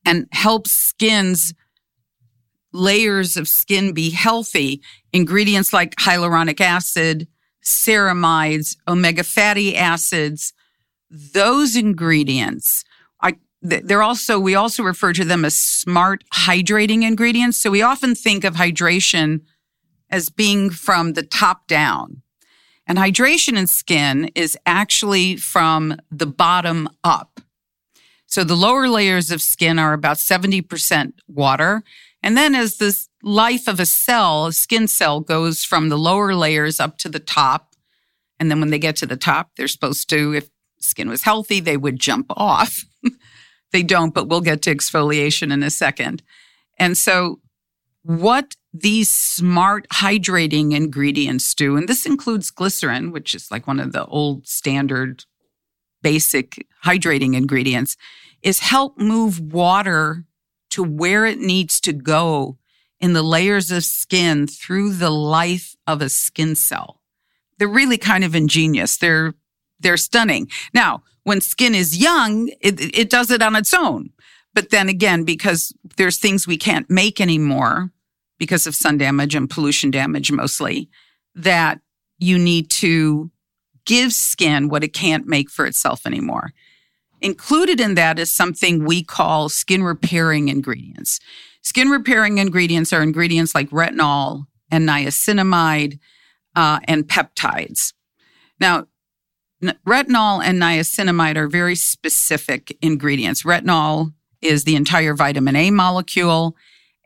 and 0.05 0.27
help 0.33 0.67
skin's 0.67 1.55
layers 2.73 3.37
of 3.37 3.49
skin 3.49 3.93
be 3.93 4.11
healthy. 4.11 4.83
Ingredients 5.13 5.73
like 5.73 5.95
hyaluronic 5.97 6.61
acid, 6.61 7.29
ceramides, 7.65 8.77
omega 8.87 9.25
fatty 9.25 9.77
acids, 9.77 10.53
those 11.09 11.77
ingredients. 11.77 12.85
I, 13.23 13.35
they're 13.63 14.03
also 14.03 14.39
we 14.39 14.55
also 14.55 14.83
refer 14.83 15.13
to 15.13 15.25
them 15.25 15.45
as 15.45 15.55
smart 15.55 16.25
hydrating 16.35 17.07
ingredients. 17.07 17.57
So 17.57 17.71
we 17.71 17.83
often 17.83 18.15
think 18.15 18.45
of 18.45 18.55
hydration 18.55 19.43
as 20.11 20.29
being 20.29 20.71
from 20.71 21.15
the 21.15 21.23
top 21.23 21.67
down. 21.67 22.23
And 22.87 22.99
hydration 22.99 23.57
in 23.57 23.67
skin 23.67 24.31
is 24.35 24.59
actually 24.67 25.37
from 25.37 25.97
the 26.11 26.27
bottom 26.27 26.89
up 27.03 27.41
so 28.27 28.45
the 28.45 28.57
lower 28.57 28.89
layers 28.89 29.31
of 29.31 29.43
skin 29.43 29.79
are 29.79 29.93
about 29.93 30.17
70% 30.17 31.13
water. 31.29 31.83
And 32.23 32.37
then 32.37 32.55
as 32.55 32.79
the 32.79 32.99
life 33.23 33.69
of 33.69 33.79
a 33.79 33.87
cell, 33.87 34.47
a 34.47 34.53
skin 34.53 34.89
cell 34.89 35.21
goes 35.21 35.65
from 35.65 35.89
the 35.89 35.99
lower 35.99 36.35
layers 36.35 36.81
up 36.81 36.99
to 36.99 37.09
the 37.09 37.19
top. 37.19 37.75
And 38.41 38.51
then 38.51 38.61
when 38.61 38.71
they 38.71 38.79
get 38.79 38.97
to 38.97 39.07
the 39.07 39.17
top, 39.17 39.51
they're 39.57 39.69
supposed 39.69 40.09
to, 40.11 40.35
if 40.35 40.49
skin 40.81 41.09
was 41.09 41.23
healthy, 41.23 41.61
they 41.61 41.77
would 41.77 41.99
jump 41.99 42.27
off. 42.31 42.85
they 43.73 43.83
don't, 43.83 44.15
but 44.15 44.29
we'll 44.29 44.41
get 44.41 44.63
to 44.63 44.75
exfoliation 44.75 45.53
in 45.53 45.63
a 45.63 45.71
second. 45.71 46.23
And 46.79 46.97
so, 46.97 47.41
what 48.03 48.57
these 48.73 49.09
smart 49.09 49.89
hydrating 49.89 50.75
ingredients 50.75 51.55
do, 51.55 51.77
and 51.77 51.89
this 51.89 52.05
includes 52.05 52.51
glycerin, 52.51 53.13
which 53.13 53.35
is 53.35 53.51
like 53.51 53.67
one 53.67 53.81
of 53.81 53.93
the 53.93 54.05
old 54.07 54.47
standard 54.47 55.25
basic 56.05 56.67
hydrating 56.85 57.35
ingredients, 57.35 57.97
is 58.43 58.61
help 58.61 58.99
move 58.99 59.41
water 59.41 60.25
to 60.71 60.85
where 60.85 61.25
it 61.25 61.39
needs 61.39 61.81
to 61.81 61.93
go 61.93 62.59
in 63.01 63.15
the 63.15 63.23
layers 63.23 63.71
of 63.71 63.85
skin 63.85 64.47
through 64.47 64.93
the 64.93 65.11
life 65.11 65.75
of 65.87 66.01
a 66.01 66.09
skin 66.09 66.55
cell. 66.55 67.01
They're 67.59 67.69
really 67.69 67.99
kind 67.99 68.23
of 68.23 68.37
ingenious. 68.37 68.97
They're 68.97 69.35
they're 69.81 69.97
stunning. 69.97 70.49
Now, 70.73 71.03
when 71.25 71.41
skin 71.41 71.75
is 71.75 71.97
young, 71.97 72.49
it, 72.61 72.81
it 72.97 73.11
does 73.11 73.31
it 73.31 73.43
on 73.43 73.57
its 73.57 73.75
own. 73.75 74.11
But 74.55 74.71
then 74.71 74.89
again, 74.89 75.25
because 75.25 75.73
there's 75.97 76.19
things 76.19 76.47
we 76.47 76.57
can't 76.57 76.89
make 76.89 77.21
anymore 77.21 77.91
because 78.39 78.67
of 78.67 78.75
sun 78.75 78.99
damage 78.99 79.35
and 79.35 79.51
pollution 79.51 79.91
damage 79.91 80.31
mostly, 80.31 80.89
that 81.35 81.81
you 82.19 82.39
need 82.39 82.71
to 82.71 83.31
give 83.85 84.13
skin 84.13 84.69
what 84.69 84.85
it 84.85 84.93
can't 84.93 85.27
make 85.27 85.51
for 85.51 85.67
itself 85.67 86.07
anymore. 86.07 86.53
Included 87.21 87.81
in 87.81 87.95
that 87.95 88.19
is 88.19 88.31
something 88.31 88.85
we 88.85 89.03
call 89.03 89.49
skin 89.49 89.83
repairing 89.83 90.49
ingredients. 90.49 91.21
Skin 91.63 91.89
repairing 91.89 92.39
ingredients 92.39 92.93
are 92.93 93.03
ingredients 93.03 93.55
like 93.55 93.71
retinol 93.71 94.47
and 94.71 94.87
niacinamide 94.89 95.99
uh, 96.55 96.81
and 96.85 97.09
peptides. 97.09 97.95
Now, 98.61 98.87
n- 99.63 99.79
retinol 99.87 100.43
and 100.45 100.61
niacinamide 100.61 101.37
are 101.37 101.49
very 101.49 101.75
specific 101.75 102.77
ingredients. 102.83 103.43
Retinol 103.45 104.13
is 104.43 104.65
the 104.65 104.77
entire 104.77 105.15
vitamin 105.15 105.57
A 105.57 105.71
molecule, 105.71 106.57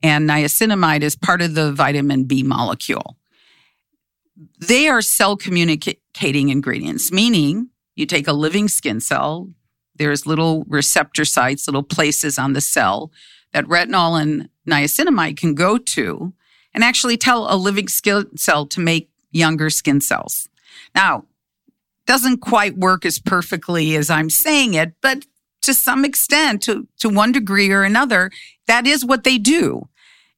and 0.03 0.29
niacinamide 0.29 1.03
is 1.03 1.15
part 1.15 1.41
of 1.41 1.55
the 1.55 1.73
vitamin 1.73 2.25
B 2.25 2.43
molecule. 2.43 3.17
They 4.59 4.89
are 4.89 5.03
cell 5.03 5.37
communicating 5.37 6.49
ingredients, 6.49 7.11
meaning 7.11 7.71
you 7.97 8.07
take 8.07 8.29
a 8.29 8.33
living 8.33 8.69
skin 8.69 9.01
cell, 9.01 9.51
there's 9.97 10.27
little 10.27 10.65
receptor 10.69 11.25
sites, 11.25 11.67
little 11.67 11.83
places 11.83 12.39
on 12.39 12.53
the 12.53 12.61
cell 12.61 13.11
that 13.53 13.67
retinol 13.67 14.21
and 14.21 14.49
niacinamide 14.69 15.37
can 15.37 15.55
go 15.55 15.79
to 15.79 16.33
and 16.73 16.85
actually 16.85 17.17
tell 17.17 17.53
a 17.53 17.57
living 17.57 17.89
skin 17.89 18.37
cell 18.37 18.67
to 18.67 18.81
make 18.81 19.11
younger 19.33 19.71
skin 19.71 20.01
cells. 20.01 20.49
Now, 20.95 21.25
doesn't 22.07 22.39
quite 22.39 22.79
work 22.79 23.05
as 23.05 23.19
perfectly 23.19 23.97
as 23.97 24.09
I'm 24.09 24.31
saying 24.31 24.75
it, 24.75 24.95
but 25.03 25.27
to 25.63 25.75
some 25.75 26.05
extent, 26.05 26.63
to, 26.63 26.87
to 27.01 27.09
one 27.09 27.33
degree 27.33 27.71
or 27.71 27.83
another, 27.83 28.31
that 28.67 28.87
is 28.87 29.05
what 29.05 29.25
they 29.25 29.39
do. 29.39 29.89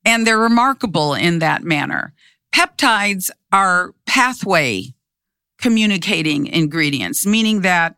And 0.05 0.27
they're 0.27 0.39
remarkable 0.39 1.15
in 1.15 1.41
that 1.41 1.63
manner. 1.63 2.15
Peptides 2.55 3.31
are 3.53 3.95
pathway 4.07 4.95
communicating 5.59 6.47
ingredients, 6.47 7.27
meaning 7.27 7.61
that 7.61 7.97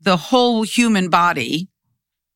the 0.00 0.16
whole 0.16 0.62
human 0.62 1.08
body, 1.08 1.68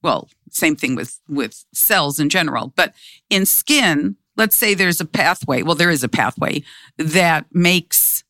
well, 0.02 0.28
same 0.50 0.76
thing 0.76 0.94
with, 0.94 1.20
with 1.28 1.64
cells 1.72 2.18
in 2.18 2.28
general, 2.28 2.72
but 2.76 2.94
in 3.30 3.46
skin, 3.46 4.16
let's 4.36 4.56
say 4.56 4.74
there's 4.74 5.00
a 5.00 5.06
pathway. 5.06 5.62
Well, 5.62 5.74
there 5.74 5.90
is 5.90 6.04
a 6.04 6.08
pathway 6.08 6.62
that 6.96 7.46
makes, 7.52 8.24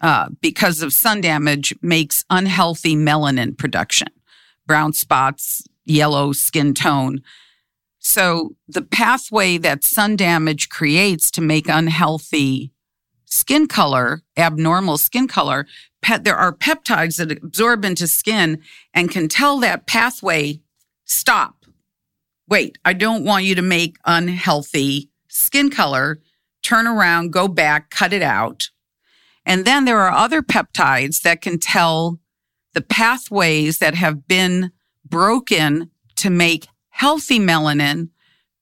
uh, 0.00 0.28
because 0.40 0.82
of 0.82 0.92
sun 0.92 1.20
damage, 1.20 1.74
makes 1.82 2.24
unhealthy 2.30 2.96
melanin 2.96 3.56
production, 3.56 4.08
brown 4.66 4.92
spots, 4.92 5.62
yellow 5.84 6.32
skin 6.32 6.74
tone. 6.74 7.22
So 8.00 8.56
the 8.66 8.82
pathway 8.82 9.58
that 9.58 9.84
sun 9.84 10.16
damage 10.16 10.70
creates 10.70 11.30
to 11.32 11.40
make 11.40 11.68
unhealthy 11.68 12.72
skin 13.26 13.68
color, 13.68 14.22
abnormal 14.36 14.98
skin 14.98 15.28
color, 15.28 15.66
there 16.22 16.36
are 16.36 16.52
peptides 16.52 17.16
that 17.16 17.30
absorb 17.30 17.84
into 17.84 18.08
skin 18.08 18.60
and 18.94 19.10
can 19.10 19.28
tell 19.28 19.58
that 19.60 19.86
pathway, 19.86 20.60
stop. 21.04 21.66
Wait, 22.48 22.78
I 22.84 22.94
don't 22.94 23.24
want 23.24 23.44
you 23.44 23.54
to 23.54 23.62
make 23.62 23.96
unhealthy 24.06 25.10
skin 25.28 25.70
color. 25.70 26.20
Turn 26.62 26.86
around, 26.86 27.32
go 27.32 27.48
back, 27.48 27.90
cut 27.90 28.12
it 28.12 28.22
out. 28.22 28.70
And 29.44 29.64
then 29.64 29.84
there 29.84 30.00
are 30.00 30.10
other 30.10 30.42
peptides 30.42 31.22
that 31.22 31.42
can 31.42 31.58
tell 31.58 32.18
the 32.72 32.80
pathways 32.80 33.78
that 33.78 33.94
have 33.94 34.26
been 34.26 34.72
broken 35.04 35.90
to 36.16 36.30
make 36.30 36.66
healthy 37.00 37.38
melanin 37.38 38.08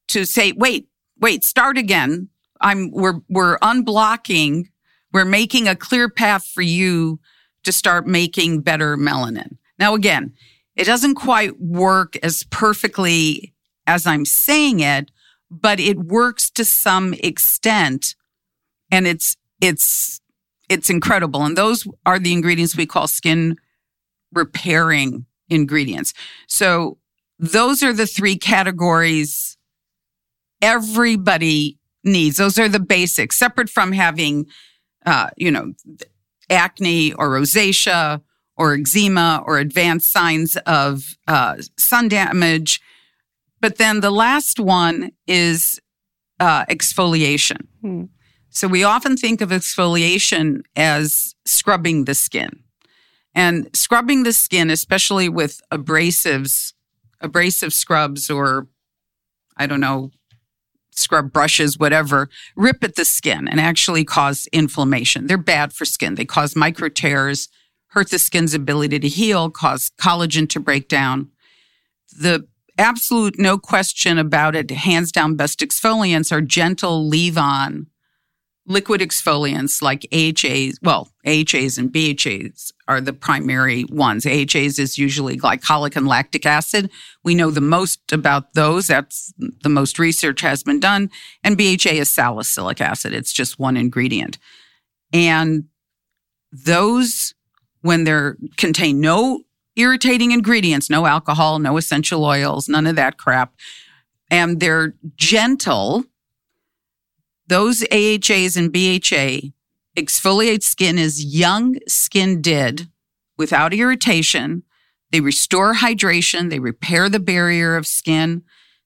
to 0.09 0.25
say, 0.25 0.53
wait, 0.53 0.89
wait, 1.21 1.45
start 1.45 1.77
again. 1.77 2.29
I'm, 2.61 2.91
we're, 2.91 3.21
we're 3.29 3.59
unblocking 3.59 4.67
we're 5.13 5.25
making 5.25 5.69
a 5.69 5.77
clear 5.77 6.09
path 6.09 6.47
for 6.47 6.63
you 6.63 7.19
to 7.65 7.73
start 7.73 8.07
making 8.07 8.61
better 8.61 8.97
melanin. 8.97 9.57
Now, 9.79 9.95
again, 9.95 10.35
it 10.77 10.85
doesn't 10.85 11.15
quite 11.15 11.61
work 11.61 12.17
as 12.23 12.45
perfectly 12.45 13.55
as 13.87 14.07
I'm 14.07 14.25
saying 14.25 14.81
it, 14.81 15.11
but 15.51 15.81
it 15.81 15.99
works 15.99 16.51
to 16.51 16.65
some 16.65 17.15
extent 17.15 18.15
and 18.91 19.07
it's, 19.07 19.37
it's, 19.61 20.21
it's 20.69 20.91
incredible. 20.91 21.43
And 21.43 21.57
those 21.57 21.87
are 22.05 22.19
the 22.19 22.33
ingredients 22.33 22.77
we 22.77 22.87
call 22.87 23.09
skin 23.09 23.57
repairing 24.33 25.25
ingredients. 25.49 26.13
So 26.47 26.99
those 27.39 27.83
are 27.83 27.93
the 27.93 28.07
three 28.07 28.37
categories 28.37 29.57
everybody 30.61 31.79
needs. 32.05 32.37
Those 32.37 32.59
are 32.59 32.69
the 32.69 32.81
basics, 32.81 33.37
separate 33.37 33.71
from 33.71 33.93
having 33.93 34.47
uh, 35.07 35.31
you 35.37 35.51
know, 35.51 35.73
acne 36.51 37.13
or 37.15 37.31
rosacea 37.31 38.21
or 38.57 38.75
eczema 38.75 39.43
or 39.47 39.59
advanced 39.59 40.11
signs 40.11 40.57
of 40.67 41.17
uh, 41.27 41.57
sun 41.79 42.09
damage. 42.09 42.81
But 43.61 43.79
then 43.79 44.01
the 44.01 44.11
last 44.11 44.61
one 44.61 45.13
is 45.27 45.81
uh, 46.41 46.65
exfoliation. 46.67 47.67
Hmm. 47.81 48.05
So 48.51 48.67
we 48.69 48.85
often 48.85 49.17
think 49.17 49.41
of 49.41 49.51
exfoliation 49.51 50.63
as 50.75 51.35
scrubbing 51.45 52.05
the 52.05 52.15
skin. 52.15 52.51
And 53.35 53.71
scrubbing 53.73 54.25
the 54.25 54.33
skin, 54.33 54.69
especially 54.69 55.29
with 55.29 55.61
abrasives, 55.73 56.73
abrasive 57.21 57.73
scrubs 57.73 58.31
or 58.31 58.69
I 59.57 59.67
don't 59.67 59.81
know, 59.81 60.13
scrub 60.91 61.33
brushes, 61.33 61.79
whatever, 61.79 62.29
rip 62.57 62.83
at 62.85 62.97
the 62.97 63.05
skin 63.05 63.49
and 63.49 63.61
actually 63.61 64.05
cause 64.05 64.47
inflammation. 64.53 65.27
They're 65.27 65.39
bad 65.39 65.73
for 65.73 65.85
skin. 65.85 66.15
They 66.15 66.25
cause 66.25 66.55
micro 66.57 66.89
tears, 66.89 67.49
hurt 67.89 68.11
the 68.11 68.19
skin's 68.19 68.55
ability 68.55 69.01
to 69.01 69.09
heal, 69.09 69.51
cause 69.51 69.91
collagen 70.01 70.49
to 70.51 70.61
break 70.61 70.89
down. 70.89 71.31
The 72.19 72.47
absolute 72.79 73.39
no 73.39 73.59
question 73.59 74.19
about 74.19 74.55
it, 74.55 74.71
hands 74.71 75.13
down 75.13 75.37
best 75.37 75.61
exfoliants 75.61 76.33
are 76.33 76.41
gentle 76.41 77.07
leave 77.07 77.39
on 77.39 77.87
liquid 78.69 79.01
exfoliants 79.01 79.81
like 79.83 80.07
AHAs, 80.13 80.79
well, 80.83 81.09
AHAs 81.27 81.79
and 81.79 81.91
BHAs 81.91 82.73
are 82.87 83.01
the 83.01 83.13
primary 83.13 83.85
ones. 83.85 84.27
AHAs 84.27 84.79
is 84.79 84.99
usually 84.99 85.37
glycolic 85.37 85.97
and 85.97 86.07
lactic 86.07 86.47
acid. 86.47 86.91
We 87.25 87.35
know 87.35 87.51
the 87.51 87.61
most 87.61 88.13
about 88.13 88.55
those. 88.55 88.87
That's 88.87 89.33
the 89.39 89.69
most 89.69 89.99
research 89.99 90.43
has 90.43 90.63
been 90.63 90.81
done. 90.81 91.11
And 91.43 91.57
BHA 91.57 91.93
is 91.93 92.11
salicylic 92.11 92.81
acid. 92.81 93.15
It's 93.15 93.33
just 93.33 93.59
one 93.59 93.77
ingredient. 93.77 94.39
And 95.13 95.65
those, 96.53 97.35
when 97.81 98.05
they're 98.05 98.37
contain 98.57 99.01
no 99.01 99.43
irritating 99.77 100.33
ingredients, 100.33 100.91
no 100.91 101.07
alcohol, 101.07 101.59
no 101.59 101.77
essential 101.77 102.25
oils, 102.25 102.69
none 102.69 102.87
of 102.87 102.97
that 102.97 103.17
crap, 103.17 103.55
and 104.31 104.61
they're 104.61 104.95
gentle, 105.17 106.05
those 107.49 107.83
AHAs 107.91 108.57
and 108.57 108.73
BHA 108.73 109.51
exfoliate 109.97 110.63
skin 110.63 110.99
as 110.99 111.25
young 111.25 111.77
skin 111.89 112.41
did 112.41 112.89
without 113.37 113.75
irritation. 113.75 114.63
They 115.11 115.21
restore 115.21 115.75
hydration. 115.75 116.51
They 116.51 116.59
repair 116.59 117.09
the 117.09 117.21
barrier 117.21 117.77
of 117.77 117.87
skin. 117.87 118.43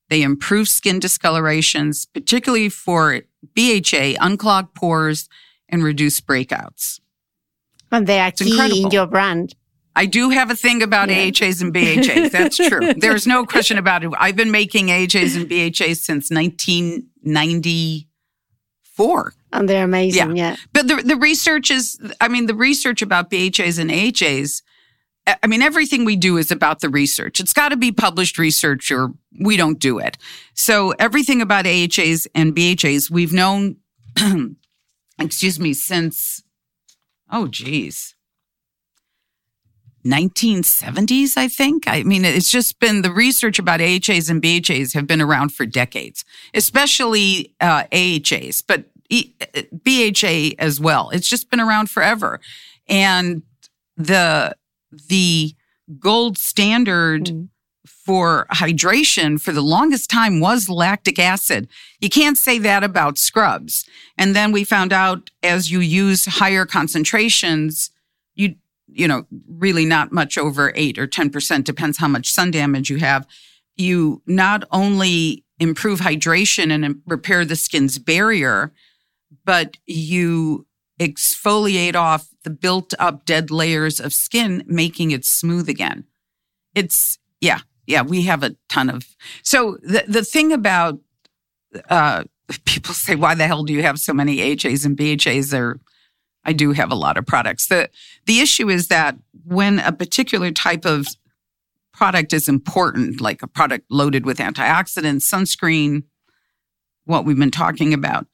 They 0.09 0.23
improve 0.23 0.69
skin 0.69 1.01
discolorations, 1.01 2.07
particularly 2.07 2.69
for 2.69 3.23
BHA, 3.55 4.15
unclog 4.21 4.75
pores 4.75 5.29
and 5.69 5.83
reduce 5.83 6.21
breakouts. 6.21 7.01
And 7.91 8.07
they 8.07 8.21
are 8.21 8.29
it's 8.29 8.41
key 8.41 8.51
incredible. 8.53 8.87
in 8.87 8.91
your 8.91 9.07
brand. 9.07 9.55
I 9.95 10.07
do 10.07 10.31
have 10.31 10.51
a 10.51 10.57
thing 10.57 10.83
about 10.83 11.11
yeah. 11.11 11.31
AHAs 11.31 11.61
and 11.61 11.75
BHAs. 11.75 12.31
That's 12.31 12.57
true. 12.69 12.95
There's 12.95 13.27
no 13.27 13.45
question 13.45 13.77
about 13.77 14.05
it. 14.05 14.13
I've 14.19 14.37
been 14.37 14.51
making 14.51 14.91
AHAs 14.91 15.37
and 15.37 15.49
BHAs 15.49 15.97
since 15.97 16.31
1990 16.31 18.09
And 19.53 19.69
they're 19.69 19.85
amazing, 19.85 20.37
yeah. 20.37 20.51
yeah. 20.51 20.57
But 20.73 20.89
the, 20.89 20.97
the 20.97 21.17
research 21.17 21.71
is, 21.71 21.99
I 22.21 22.29
mean, 22.29 22.47
the 22.47 22.55
research 22.55 23.03
about 23.03 23.31
BHAs 23.31 23.79
and 23.79 23.91
AHAs 23.91 24.63
I 25.27 25.47
mean, 25.47 25.63
everything 25.63 26.05
we 26.05 26.17
do 26.17 26.37
is 26.37 26.51
about 26.51 26.81
the 26.81 26.89
research. 26.89 27.39
It's 27.39 27.53
got 27.53 27.69
to 27.69 27.77
be 27.77 27.93
published 27.93 28.39
research 28.39 28.91
or 28.91 29.13
we 29.41 29.57
don't 29.57 29.79
do 29.79 29.99
it. 29.99 30.19
So 30.55 30.91
everything 30.99 31.41
about 31.41 31.65
AHAs 31.65 32.27
and 32.35 32.55
BHAs 32.55 33.09
we've 33.09 33.33
known, 33.33 33.77
excuse 35.21 35.61
me, 35.61 35.75
since, 35.75 36.43
oh, 37.31 37.47
geez, 37.47 38.17
1970s, 40.05 41.37
I 41.37 41.47
think. 41.47 41.85
I 41.87 42.03
mean, 42.03 42.25
it's 42.25 42.51
just 42.51 42.81
been 42.81 43.03
the 43.03 43.13
research 43.13 43.61
about 43.61 43.81
AHAs 43.81 44.29
and 44.29 44.43
BHAs 44.43 44.95
have 44.95 45.07
been 45.07 45.21
around 45.21 45.51
for 45.51 45.65
decades, 45.65 46.25
especially 46.53 47.55
uh, 47.61 47.85
AHAs, 47.93 48.63
but 48.67 48.87
BHA 49.13 50.57
as 50.59 50.81
well. 50.81 51.11
It's 51.11 51.29
just 51.29 51.51
been 51.51 51.61
around 51.61 51.91
forever. 51.91 52.41
And 52.89 53.43
the, 53.97 54.57
the 55.09 55.55
gold 55.99 56.39
standard 56.39 57.25
mm. 57.27 57.49
for 57.85 58.47
hydration 58.51 59.41
for 59.41 59.53
the 59.53 59.63
longest 59.63 60.11
time 60.11 60.41
was 60.41 60.69
lactic 60.69 61.19
acid. 61.19 61.69
You 62.01 62.09
can't 62.09 62.39
say 62.39 62.59
that 62.59 62.83
about 62.83 63.19
scrubs. 63.19 63.85
And 64.17 64.35
then 64.35 64.53
we 64.53 64.65
found 64.65 64.93
out 64.93 65.31
as 65.43 65.71
you 65.71 65.81
use 65.81 66.25
higher 66.25 66.67
concentrations, 66.67 67.91
you 68.35 68.57
you 68.95 69.09
know, 69.09 69.27
really 69.49 69.85
not 69.87 70.13
much 70.13 70.37
over 70.37 70.73
eight 70.75 70.99
or 70.99 71.07
10%, 71.07 71.65
depends 71.65 71.99
how 71.99 72.09
much 72.09 72.31
sun 72.31 72.51
damage 72.51 72.91
you 72.91 72.99
have. 72.99 73.27
You 73.77 74.23
not 74.27 74.65
only 74.71 75.45
improve 75.59 76.01
hydration 76.01 76.73
and 76.73 77.01
repair 77.07 77.45
the 77.45 77.57
skin's 77.57 77.99
barrier, 77.99 78.73
but 79.45 79.77
you 79.87 80.67
exfoliate 81.01 81.97
off 81.97 82.29
the 82.45 82.51
built 82.51 82.95
up 82.99 83.25
dead 83.25 83.51
layers 83.51 84.01
of 84.01 84.13
skin, 84.13 84.65
making 84.67 85.11
it 85.11 85.25
smooth 85.25 85.69
again. 85.69 86.05
It's, 86.75 87.19
yeah, 87.41 87.61
yeah, 87.87 88.03
we 88.03 88.23
have 88.23 88.43
a 88.43 88.57
ton 88.69 88.89
of. 88.89 89.05
So 89.43 89.79
the, 89.83 90.05
the 90.07 90.25
thing 90.25 90.53
about, 90.53 91.01
uh, 91.89 92.25
people 92.65 92.95
say, 92.95 93.15
why 93.15 93.35
the 93.35 93.47
hell 93.47 93.65
do 93.65 93.73
you 93.73 93.83
have 93.83 93.99
so 93.99 94.13
many 94.13 94.41
AHAs 94.41 94.85
and 94.85 94.97
BHAs? 94.97 95.51
They're 95.51 95.79
I 96.45 96.53
do 96.53 96.73
have 96.73 96.91
a 96.91 96.97
lot 96.97 97.17
of 97.17 97.27
products. 97.27 97.67
The 97.67 97.89
the 98.27 98.41
issue 98.41 98.69
is 98.69 98.89
that 98.89 99.17
when 99.45 99.79
a 99.79 99.93
particular 99.93 100.51
type 100.51 100.85
of 100.85 101.07
product 101.93 102.33
is 102.33 102.49
important, 102.49 103.21
like 103.21 103.43
a 103.43 103.47
product 103.47 103.87
loaded 103.91 104.27
with 104.27 104.39
antioxidants, 104.39 105.23
sunscreen, 105.23 106.05
what 107.05 107.25
we've 107.25 107.39
been 107.39 107.51
talking 107.51 107.95
about, 107.95 108.27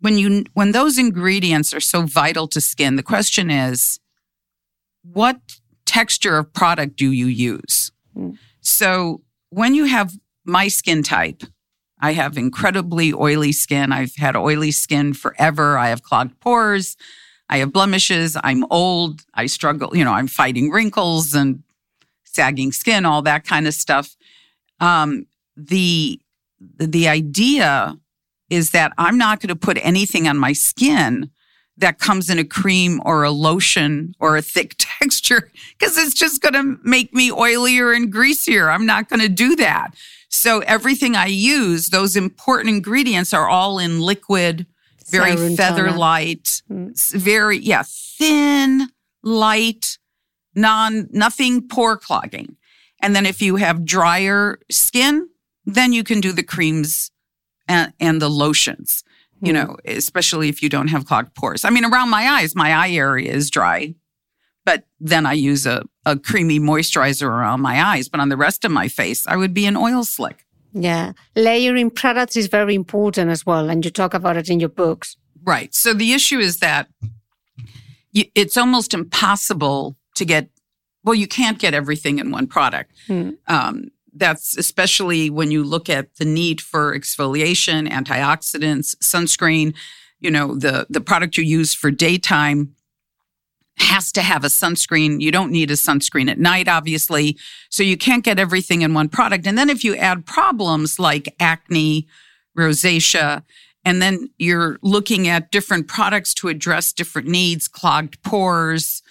when 0.00 0.18
you 0.18 0.44
when 0.54 0.72
those 0.72 0.98
ingredients 0.98 1.74
are 1.74 1.80
so 1.80 2.02
vital 2.02 2.46
to 2.48 2.60
skin, 2.60 2.96
the 2.96 3.02
question 3.02 3.50
is 3.50 3.98
what 5.02 5.40
texture 5.86 6.38
of 6.38 6.52
product 6.52 6.96
do 6.96 7.10
you 7.10 7.26
use? 7.26 7.90
Mm. 8.16 8.36
So 8.60 9.22
when 9.50 9.74
you 9.74 9.86
have 9.86 10.12
my 10.44 10.68
skin 10.68 11.02
type, 11.02 11.42
I 12.00 12.12
have 12.12 12.36
incredibly 12.36 13.12
oily 13.12 13.52
skin. 13.52 13.92
I've 13.92 14.14
had 14.16 14.36
oily 14.36 14.70
skin 14.70 15.14
forever. 15.14 15.78
I 15.78 15.88
have 15.88 16.02
clogged 16.02 16.38
pores. 16.40 16.96
I 17.48 17.58
have 17.58 17.72
blemishes. 17.72 18.36
I'm 18.42 18.64
old. 18.70 19.22
I 19.34 19.46
struggle, 19.46 19.96
you 19.96 20.04
know, 20.04 20.12
I'm 20.12 20.28
fighting 20.28 20.70
wrinkles 20.70 21.34
and 21.34 21.62
sagging 22.24 22.72
skin, 22.72 23.06
all 23.06 23.22
that 23.22 23.44
kind 23.44 23.66
of 23.66 23.74
stuff. 23.74 24.14
Um, 24.80 25.26
the, 25.56 26.20
the 26.76 27.08
idea 27.08 27.98
is 28.50 28.70
that 28.70 28.92
I'm 28.98 29.18
not 29.18 29.40
going 29.40 29.48
to 29.48 29.56
put 29.56 29.78
anything 29.82 30.26
on 30.26 30.36
my 30.38 30.52
skin 30.52 31.30
that 31.76 31.98
comes 31.98 32.28
in 32.28 32.38
a 32.38 32.44
cream 32.44 33.00
or 33.04 33.22
a 33.22 33.30
lotion 33.30 34.14
or 34.18 34.36
a 34.36 34.42
thick 34.42 34.74
texture 34.78 35.50
because 35.78 35.96
it's 35.96 36.14
just 36.14 36.42
going 36.42 36.54
to 36.54 36.78
make 36.82 37.14
me 37.14 37.30
oilier 37.30 37.94
and 37.94 38.12
greasier. 38.12 38.70
I'm 38.70 38.86
not 38.86 39.08
going 39.08 39.20
to 39.20 39.28
do 39.28 39.56
that. 39.56 39.90
So 40.28 40.60
everything 40.60 41.16
I 41.16 41.26
use, 41.26 41.88
those 41.88 42.16
important 42.16 42.68
ingredients 42.68 43.32
are 43.32 43.48
all 43.48 43.78
in 43.78 44.00
liquid, 44.00 44.66
very 45.10 45.56
feather 45.56 45.90
light, 45.90 46.60
mm. 46.70 47.12
very, 47.12 47.58
yeah, 47.58 47.84
thin, 47.86 48.88
light, 49.22 49.98
non, 50.54 51.08
nothing 51.12 51.66
pore 51.66 51.96
clogging. 51.96 52.56
And 53.00 53.16
then 53.16 53.24
if 53.24 53.40
you 53.40 53.56
have 53.56 53.86
drier 53.86 54.58
skin, 54.70 55.28
then 55.64 55.92
you 55.92 56.04
can 56.04 56.20
do 56.20 56.32
the 56.32 56.42
creams 56.42 57.10
and, 57.68 57.92
and 58.00 58.20
the 58.20 58.28
lotions, 58.28 59.04
you 59.40 59.52
mm. 59.52 59.56
know, 59.56 59.76
especially 59.84 60.48
if 60.48 60.62
you 60.62 60.68
don't 60.68 60.88
have 60.88 61.06
clogged 61.06 61.34
pores. 61.34 61.64
I 61.64 61.70
mean, 61.70 61.84
around 61.84 62.10
my 62.10 62.26
eyes, 62.26 62.54
my 62.54 62.72
eye 62.72 62.90
area 62.90 63.30
is 63.30 63.50
dry, 63.50 63.94
but 64.64 64.84
then 64.98 65.26
I 65.26 65.34
use 65.34 65.66
a, 65.66 65.82
a 66.04 66.18
creamy 66.18 66.58
moisturizer 66.58 67.28
around 67.28 67.60
my 67.60 67.82
eyes. 67.82 68.08
But 68.08 68.20
on 68.20 68.28
the 68.28 68.36
rest 68.36 68.64
of 68.64 68.70
my 68.72 68.88
face, 68.88 69.26
I 69.26 69.36
would 69.36 69.54
be 69.54 69.66
an 69.66 69.76
oil 69.76 70.04
slick. 70.04 70.44
Yeah. 70.72 71.12
Layering 71.34 71.90
products 71.90 72.36
is 72.36 72.46
very 72.48 72.74
important 72.74 73.30
as 73.30 73.46
well. 73.46 73.70
And 73.70 73.84
you 73.84 73.90
talk 73.90 74.14
about 74.14 74.36
it 74.36 74.50
in 74.50 74.60
your 74.60 74.68
books. 74.68 75.16
Right. 75.42 75.74
So 75.74 75.94
the 75.94 76.12
issue 76.12 76.38
is 76.38 76.58
that 76.58 76.88
it's 78.12 78.56
almost 78.56 78.92
impossible 78.92 79.96
to 80.16 80.24
get, 80.24 80.50
well, 81.04 81.14
you 81.14 81.26
can't 81.26 81.58
get 81.58 81.72
everything 81.72 82.18
in 82.18 82.30
one 82.30 82.46
product. 82.46 82.92
Hmm. 83.06 83.30
Um, 83.46 83.90
that's 84.18 84.56
especially 84.56 85.30
when 85.30 85.50
you 85.50 85.64
look 85.64 85.88
at 85.88 86.16
the 86.16 86.24
need 86.24 86.60
for 86.60 86.98
exfoliation, 86.98 87.88
antioxidants, 87.88 88.96
sunscreen, 88.98 89.74
you 90.20 90.30
know, 90.30 90.54
the, 90.54 90.86
the 90.90 91.00
product 91.00 91.36
you 91.36 91.44
use 91.44 91.74
for 91.74 91.90
daytime 91.90 92.74
has 93.78 94.10
to 94.12 94.22
have 94.22 94.44
a 94.44 94.48
sunscreen. 94.48 95.20
You 95.20 95.30
don't 95.30 95.52
need 95.52 95.70
a 95.70 95.74
sunscreen 95.74 96.28
at 96.28 96.38
night, 96.38 96.68
obviously. 96.68 97.38
So 97.70 97.82
you 97.82 97.96
can't 97.96 98.24
get 98.24 98.38
everything 98.38 98.82
in 98.82 98.94
one 98.94 99.08
product. 99.08 99.46
And 99.46 99.56
then 99.56 99.70
if 99.70 99.84
you 99.84 99.94
add 99.96 100.26
problems 100.26 100.98
like 100.98 101.34
acne, 101.38 102.08
rosacea, 102.58 103.44
and 103.84 104.02
then 104.02 104.30
you're 104.38 104.78
looking 104.82 105.28
at 105.28 105.52
different 105.52 105.86
products 105.86 106.34
to 106.34 106.48
address 106.48 106.92
different 106.92 107.28
needs, 107.28 107.68
clogged 107.68 108.20
pores, 108.22 109.02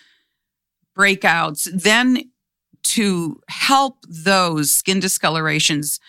breakouts, 0.97 1.69
then 1.71 2.29
to 2.93 3.39
help 3.49 3.97
those 4.07 4.71
skin 4.71 4.99
discolorations, 4.99 5.99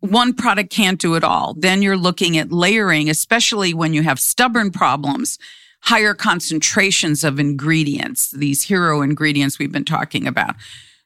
one 0.00 0.34
product 0.34 0.70
can't 0.70 1.00
do 1.00 1.14
it 1.14 1.24
all. 1.24 1.54
Then 1.54 1.82
you're 1.82 1.96
looking 1.96 2.36
at 2.36 2.52
layering, 2.52 3.08
especially 3.08 3.74
when 3.74 3.94
you 3.94 4.02
have 4.02 4.20
stubborn 4.20 4.70
problems 4.70 5.38
higher 5.82 6.14
concentrations 6.14 7.24
of 7.24 7.40
ingredients, 7.40 8.30
these 8.32 8.62
hero 8.62 9.02
ingredients 9.02 9.58
we've 9.58 9.72
been 9.72 9.84
talking 9.84 10.26
about. 10.26 10.54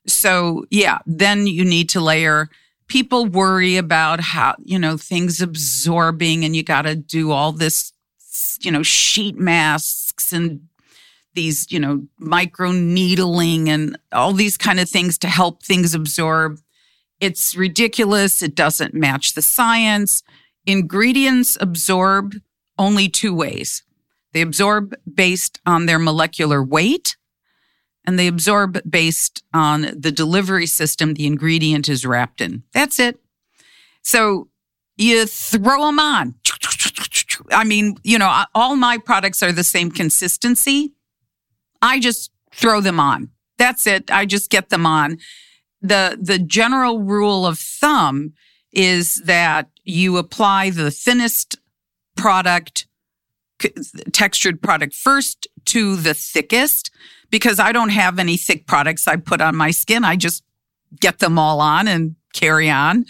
So, 0.07 0.67
yeah, 0.71 0.99
then 1.07 1.47
you 1.47 1.65
need 1.65 1.89
to 1.91 2.01
layer. 2.01 2.49
People 2.89 3.27
worry 3.27 3.77
about 3.77 4.21
how, 4.21 4.57
you 4.63 4.79
know, 4.79 4.97
things 4.97 5.41
absorbing 5.41 6.45
and 6.45 6.55
you 6.55 6.63
got 6.63 6.83
to 6.83 6.95
do 6.95 7.31
all 7.31 7.53
this, 7.53 7.93
you 8.61 8.71
know, 8.71 8.83
sheet 8.83 9.39
masks 9.39 10.33
and 10.33 10.61
these, 11.35 11.71
you 11.71 11.81
know, 11.81 12.07
micro 12.19 12.71
needling 12.73 13.69
and 13.69 13.99
all 14.13 14.33
these 14.33 14.57
kind 14.57 14.81
of 14.81 14.89
things 14.89 15.19
to 15.19 15.29
help 15.29 15.63
things 15.63 15.95
absorb. 15.95 16.61
It's 17.21 17.55
ridiculous. 17.57 18.43
It 18.43 18.55
doesn't 18.55 18.95
match 18.95 19.35
the 19.35 19.43
science. 19.43 20.23
Ingredients 20.67 21.59
absorb 21.61 22.35
only 22.79 23.09
two 23.09 23.35
ways 23.35 23.83
they 24.35 24.43
absorb 24.43 24.95
based 25.13 25.61
on 25.65 25.87
their 25.87 25.99
molecular 25.99 26.63
weight 26.63 27.17
and 28.05 28.19
they 28.19 28.27
absorb 28.27 28.79
based 28.89 29.43
on 29.55 29.89
the 29.97 30.11
delivery 30.11 30.67
system 30.67 31.15
the 31.15 31.27
ingredient 31.27 31.89
is 31.89 32.05
wrapped 32.05 32.43
in. 32.43 32.65
That's 32.73 32.99
it. 32.99 33.19
So 34.03 34.49
you 34.97 35.25
throw 35.27 35.87
them 35.87 35.99
on. 35.99 36.35
I 37.51 37.65
mean, 37.65 37.97
you 38.03 38.19
know, 38.19 38.45
all 38.55 38.77
my 38.77 38.99
products 38.99 39.43
are 39.43 39.53
the 39.53 39.65
same 39.65 39.91
consistency. 39.91 40.93
I 41.85 42.01
just 42.01 42.31
throw 42.51 42.81
them 42.81 42.99
on. 42.99 43.29
That's 43.59 43.87
it. 43.87 44.11
I 44.11 44.25
just 44.25 44.49
get 44.49 44.71
them 44.71 44.87
on. 44.87 45.19
The, 45.83 46.19
the 46.21 46.39
general 46.39 47.03
rule 47.03 47.47
of 47.47 47.59
thumb 47.59 48.33
is 48.73 49.17
that 49.27 49.69
you 49.85 50.17
apply 50.17 50.71
the 50.71 50.91
thinnest 50.91 51.59
product 52.17 52.87
textured 54.13 54.63
product 54.63 54.95
first 54.95 55.47
to 55.67 55.97
the 55.97 56.15
thickest 56.15 56.91
because 57.31 57.59
I 57.59 57.71
don't 57.71 57.91
have 57.91 58.19
any 58.19 58.37
thick 58.37 58.67
products 58.67 59.07
I 59.07 59.17
put 59.17 59.41
on 59.41 59.55
my 59.55 59.71
skin. 59.71 60.05
I 60.05 60.17
just 60.17 60.43
get 61.01 61.19
them 61.19 61.39
all 61.39 61.61
on 61.61 61.87
and 61.87 62.17
carry 62.33 62.71
on. 62.71 63.05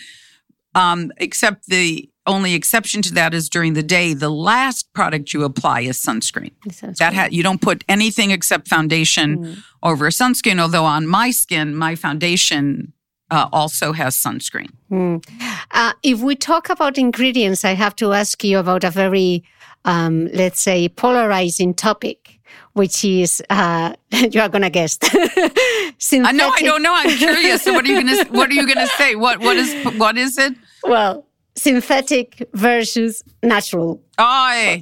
Um, 0.75 1.13
except 1.19 1.67
the 1.67 2.11
only 2.27 2.55
exception 2.55 3.03
to 3.03 3.15
that 3.15 3.35
is 3.35 3.49
during 3.49 3.75
the 3.75 3.83
day. 3.83 4.15
The 4.15 4.31
last 4.31 4.93
product 4.93 5.33
you 5.35 5.45
apply 5.45 5.81
is 5.81 6.01
sunscreen. 6.01 6.53
sunscreen. 6.69 6.97
That 6.97 7.15
ha- 7.15 7.29
you 7.31 7.43
don't 7.43 7.61
put 7.61 7.85
anything 7.89 8.31
except 8.31 8.69
foundation 8.69 9.39
mm. 9.39 9.63
over 9.83 10.09
sunscreen. 10.09 10.59
Although 10.59 10.85
on 10.85 11.07
my 11.07 11.31
skin, 11.31 11.75
my 11.75 11.95
foundation 11.95 12.93
uh, 13.31 13.49
also 13.53 13.93
has 13.93 14.17
sunscreen. 14.17 14.71
Mm. 14.91 15.25
Uh, 15.71 15.93
if 16.03 16.21
we 16.21 16.35
talk 16.35 16.71
about 16.71 16.97
ingredients, 16.99 17.65
I 17.65 17.73
have 17.73 17.95
to 17.97 18.13
ask 18.13 18.43
you 18.43 18.59
about 18.59 18.85
a 18.85 18.91
very 18.91 19.45
um, 19.85 20.29
let's 20.33 20.63
say, 20.63 20.89
polarizing 20.89 21.75
topic, 21.75 22.41
which 22.73 23.05
is 23.05 23.43
uh, 23.51 23.95
you 24.11 24.41
are 24.41 24.49
gonna 24.49 24.71
guess. 24.71 24.99
I 25.03 26.33
know 26.33 26.51
I 26.51 26.63
don't 26.63 26.83
know. 26.83 26.95
I'm 26.95 27.17
curious. 27.17 27.63
So 27.63 27.73
what 27.73 27.85
are 27.85 27.89
you 27.89 28.03
gonna 28.03 28.25
What 28.31 28.51
are 28.51 28.55
you 28.55 28.67
gonna 28.67 28.87
say? 28.87 29.15
What 29.15 29.41
What 29.41 29.57
is 29.57 29.95
What 29.97 30.17
is 30.17 30.39
it? 30.39 30.55
Well, 30.83 31.27
synthetic 31.57 32.49
versus 32.53 33.23
natural. 33.43 34.03
Oh, 34.19 34.77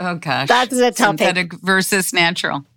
oh 0.00 0.14
gosh. 0.16 0.48
That's 0.48 0.76
the 0.76 0.90
topic. 0.90 1.18
Synthetic 1.18 1.52
versus 1.54 2.12
natural. 2.12 2.64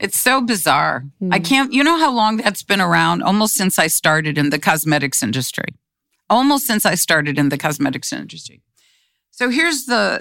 It's 0.00 0.18
so 0.18 0.40
bizarre. 0.40 1.04
Mm. 1.22 1.32
I 1.32 1.38
can't, 1.38 1.72
you 1.72 1.84
know 1.84 1.98
how 1.98 2.12
long 2.12 2.36
that's 2.36 2.62
been 2.62 2.80
around? 2.80 3.22
Almost 3.22 3.54
since 3.54 3.78
I 3.78 3.86
started 3.86 4.36
in 4.36 4.50
the 4.50 4.58
cosmetics 4.58 5.22
industry. 5.22 5.68
Almost 6.28 6.66
since 6.66 6.84
I 6.84 6.94
started 6.94 7.38
in 7.38 7.48
the 7.48 7.56
cosmetics 7.56 8.12
industry. 8.12 8.60
So 9.30 9.50
here's 9.50 9.86
the 9.86 10.20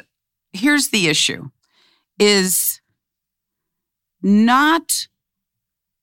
here's 0.53 0.89
the 0.89 1.07
issue 1.07 1.49
is 2.19 2.81
not 4.21 5.07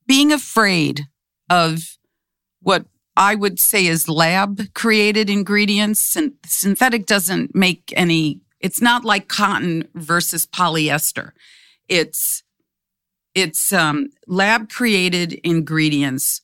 being 0.06 0.32
afraid 0.32 1.06
of 1.48 1.98
what 2.60 2.84
I 3.20 3.34
would 3.34 3.60
say 3.60 3.84
is 3.84 4.08
lab 4.08 4.72
created 4.72 5.28
ingredients. 5.28 6.16
And 6.16 6.32
synthetic 6.46 7.04
doesn't 7.04 7.54
make 7.54 7.92
any, 7.94 8.40
it's 8.60 8.80
not 8.80 9.04
like 9.04 9.28
cotton 9.28 9.86
versus 9.94 10.46
polyester. 10.46 11.32
It's, 11.86 12.42
it's 13.34 13.74
um, 13.74 14.08
lab 14.26 14.70
created 14.70 15.34
ingredients. 15.44 16.40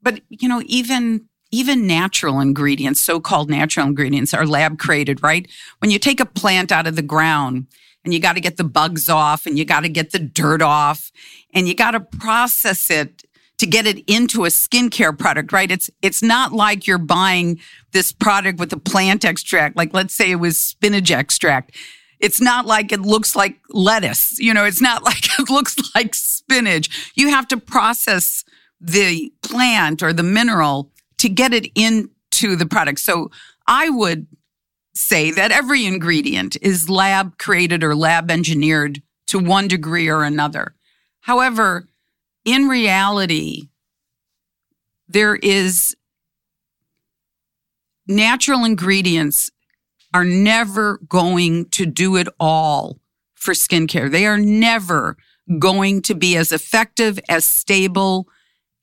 But, 0.00 0.20
you 0.28 0.48
know, 0.48 0.62
even 0.66 1.28
even 1.54 1.86
natural 1.86 2.40
ingredients, 2.40 2.98
so-called 2.98 3.50
natural 3.50 3.86
ingredients 3.86 4.32
are 4.32 4.46
lab 4.46 4.78
created, 4.78 5.22
right? 5.22 5.46
When 5.80 5.90
you 5.90 5.98
take 5.98 6.18
a 6.18 6.24
plant 6.24 6.72
out 6.72 6.86
of 6.86 6.96
the 6.96 7.02
ground 7.02 7.66
and 8.04 8.14
you 8.14 8.20
got 8.20 8.36
to 8.36 8.40
get 8.40 8.56
the 8.56 8.64
bugs 8.64 9.10
off 9.10 9.44
and 9.44 9.58
you 9.58 9.66
got 9.66 9.80
to 9.80 9.90
get 9.90 10.12
the 10.12 10.18
dirt 10.18 10.62
off 10.62 11.12
and 11.52 11.68
you 11.68 11.74
got 11.74 11.90
to 11.90 12.00
process 12.00 12.88
it 12.88 13.24
to 13.58 13.66
get 13.66 13.86
it 13.86 14.02
into 14.10 14.44
a 14.44 14.48
skincare 14.48 15.16
product, 15.16 15.52
right? 15.52 15.70
It's 15.70 15.90
it's 16.02 16.22
not 16.22 16.52
like 16.52 16.86
you're 16.86 16.98
buying 16.98 17.60
this 17.92 18.12
product 18.12 18.58
with 18.58 18.72
a 18.72 18.78
plant 18.78 19.24
extract, 19.24 19.76
like 19.76 19.94
let's 19.94 20.14
say 20.14 20.30
it 20.30 20.36
was 20.36 20.58
spinach 20.58 21.10
extract. 21.10 21.76
It's 22.18 22.40
not 22.40 22.66
like 22.66 22.92
it 22.92 23.00
looks 23.00 23.34
like 23.34 23.58
lettuce. 23.70 24.38
You 24.38 24.54
know, 24.54 24.64
it's 24.64 24.80
not 24.80 25.02
like 25.04 25.38
it 25.38 25.50
looks 25.50 25.76
like 25.94 26.14
spinach. 26.14 27.12
You 27.14 27.28
have 27.28 27.48
to 27.48 27.56
process 27.56 28.44
the 28.80 29.32
plant 29.42 30.02
or 30.02 30.12
the 30.12 30.22
mineral 30.22 30.90
to 31.18 31.28
get 31.28 31.54
it 31.54 31.70
into 31.74 32.56
the 32.56 32.66
product. 32.66 32.98
So 32.98 33.30
I 33.66 33.90
would 33.90 34.26
say 34.94 35.30
that 35.30 35.52
every 35.52 35.86
ingredient 35.86 36.56
is 36.60 36.90
lab 36.90 37.38
created 37.38 37.84
or 37.84 37.94
lab 37.94 38.30
engineered 38.30 39.02
to 39.28 39.38
one 39.38 39.68
degree 39.68 40.08
or 40.08 40.24
another. 40.24 40.74
However, 41.20 41.86
in 42.44 42.68
reality, 42.68 43.68
there 45.08 45.36
is 45.36 45.94
natural 48.06 48.64
ingredients 48.64 49.50
are 50.14 50.24
never 50.24 50.98
going 51.08 51.68
to 51.70 51.86
do 51.86 52.16
it 52.16 52.28
all 52.38 52.98
for 53.34 53.54
skincare. 53.54 54.10
They 54.10 54.26
are 54.26 54.38
never 54.38 55.16
going 55.58 56.02
to 56.02 56.14
be 56.14 56.36
as 56.36 56.52
effective, 56.52 57.18
as 57.28 57.44
stable 57.44 58.28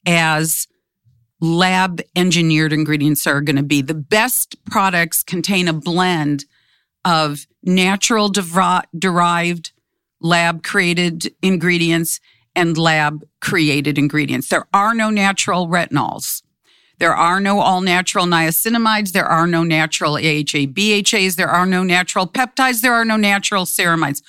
as 0.06 0.68
lab 1.42 2.02
engineered 2.16 2.74
ingredients 2.74 3.26
are 3.26 3.42
going 3.42 3.56
to 3.56 3.64
be. 3.64 3.82
The 3.82 3.94
best 3.94 4.56
products 4.66 5.24
contain 5.24 5.68
a 5.68 5.74
blend 5.74 6.46
of 7.06 7.48
natural 7.64 8.30
derived 8.30 9.72
lab 10.20 10.64
created 10.64 11.34
ingredients 11.42 12.20
and 12.56 12.78
lab 12.78 13.24
created 13.42 13.98
ingredients. 13.98 14.50
There 14.50 14.68
are 14.74 14.94
no 14.94 15.10
natural 15.10 15.68
retinols. 15.68 16.42
There 17.00 17.16
are 17.16 17.40
no 17.40 17.62
all 17.62 17.80
natural 17.80 18.26
niacinamides. 18.26 19.14
There 19.14 19.26
are 19.26 19.48
no 19.48 19.64
natural 19.64 20.16
AHA 20.16 20.68
BHAs. 20.74 21.38
There 21.38 21.48
are 21.50 21.66
no 21.66 21.84
natural 21.84 22.28
peptides. 22.28 22.82
There 22.82 22.94
are 22.94 23.06
no 23.06 23.16
natural 23.16 23.66
ceramides. 23.66 24.22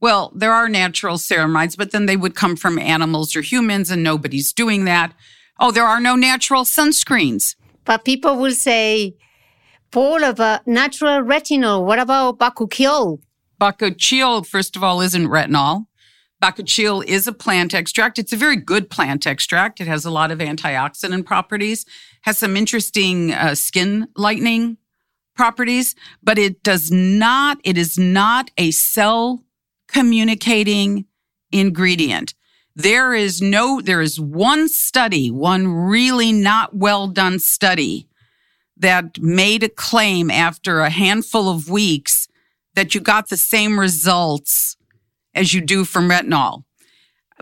Well, 0.00 0.32
there 0.34 0.52
are 0.52 0.68
natural 0.68 1.16
ceramides, 1.16 1.76
but 1.76 1.92
then 1.92 2.06
they 2.06 2.16
would 2.16 2.34
come 2.34 2.56
from 2.56 2.78
animals 2.78 3.34
or 3.36 3.42
humans, 3.42 3.90
and 3.90 4.02
nobody's 4.02 4.52
doing 4.52 4.84
that. 4.84 5.14
Oh, 5.58 5.70
there 5.70 5.86
are 5.86 6.00
no 6.00 6.16
natural 6.16 6.64
sunscreens. 6.64 7.54
But 7.84 8.04
people 8.04 8.36
will 8.36 8.52
say, 8.52 9.16
Paul, 9.92 10.24
of 10.24 10.40
a 10.40 10.60
natural 10.66 11.22
retinol, 11.22 11.84
what 11.84 11.98
about 11.98 12.38
bakuchiol? 12.38 13.20
Bakuchiol, 13.60 14.44
first 14.44 14.76
of 14.76 14.82
all, 14.82 15.00
isn't 15.00 15.28
retinol. 15.28 15.86
Bakuchiol 16.42 17.04
is 17.04 17.26
a 17.26 17.32
plant 17.32 17.72
extract. 17.72 18.18
It's 18.18 18.32
a 18.32 18.36
very 18.36 18.56
good 18.56 18.90
plant 18.90 19.26
extract. 19.26 19.80
It 19.80 19.86
has 19.86 20.04
a 20.04 20.10
lot 20.10 20.30
of 20.30 20.38
antioxidant 20.38 21.24
properties, 21.24 21.86
has 22.22 22.38
some 22.38 22.56
interesting 22.56 23.32
uh, 23.32 23.54
skin 23.54 24.08
lightening 24.16 24.76
properties, 25.34 25.94
but 26.22 26.38
it 26.38 26.62
does 26.62 26.90
not, 26.90 27.58
it 27.64 27.78
is 27.78 27.98
not 27.98 28.50
a 28.58 28.70
cell 28.70 29.44
communicating 29.88 31.06
ingredient. 31.52 32.34
There 32.74 33.14
is 33.14 33.40
no, 33.40 33.80
there 33.80 34.02
is 34.02 34.20
one 34.20 34.68
study, 34.68 35.30
one 35.30 35.68
really 35.68 36.32
not 36.32 36.76
well 36.76 37.06
done 37.08 37.38
study 37.38 38.08
that 38.76 39.18
made 39.18 39.62
a 39.62 39.68
claim 39.70 40.30
after 40.30 40.80
a 40.80 40.90
handful 40.90 41.48
of 41.48 41.70
weeks 41.70 42.28
that 42.74 42.94
you 42.94 43.00
got 43.00 43.30
the 43.30 43.38
same 43.38 43.80
results 43.80 44.76
as 45.36 45.54
you 45.54 45.60
do 45.60 45.84
from 45.84 46.08
retinol. 46.08 46.64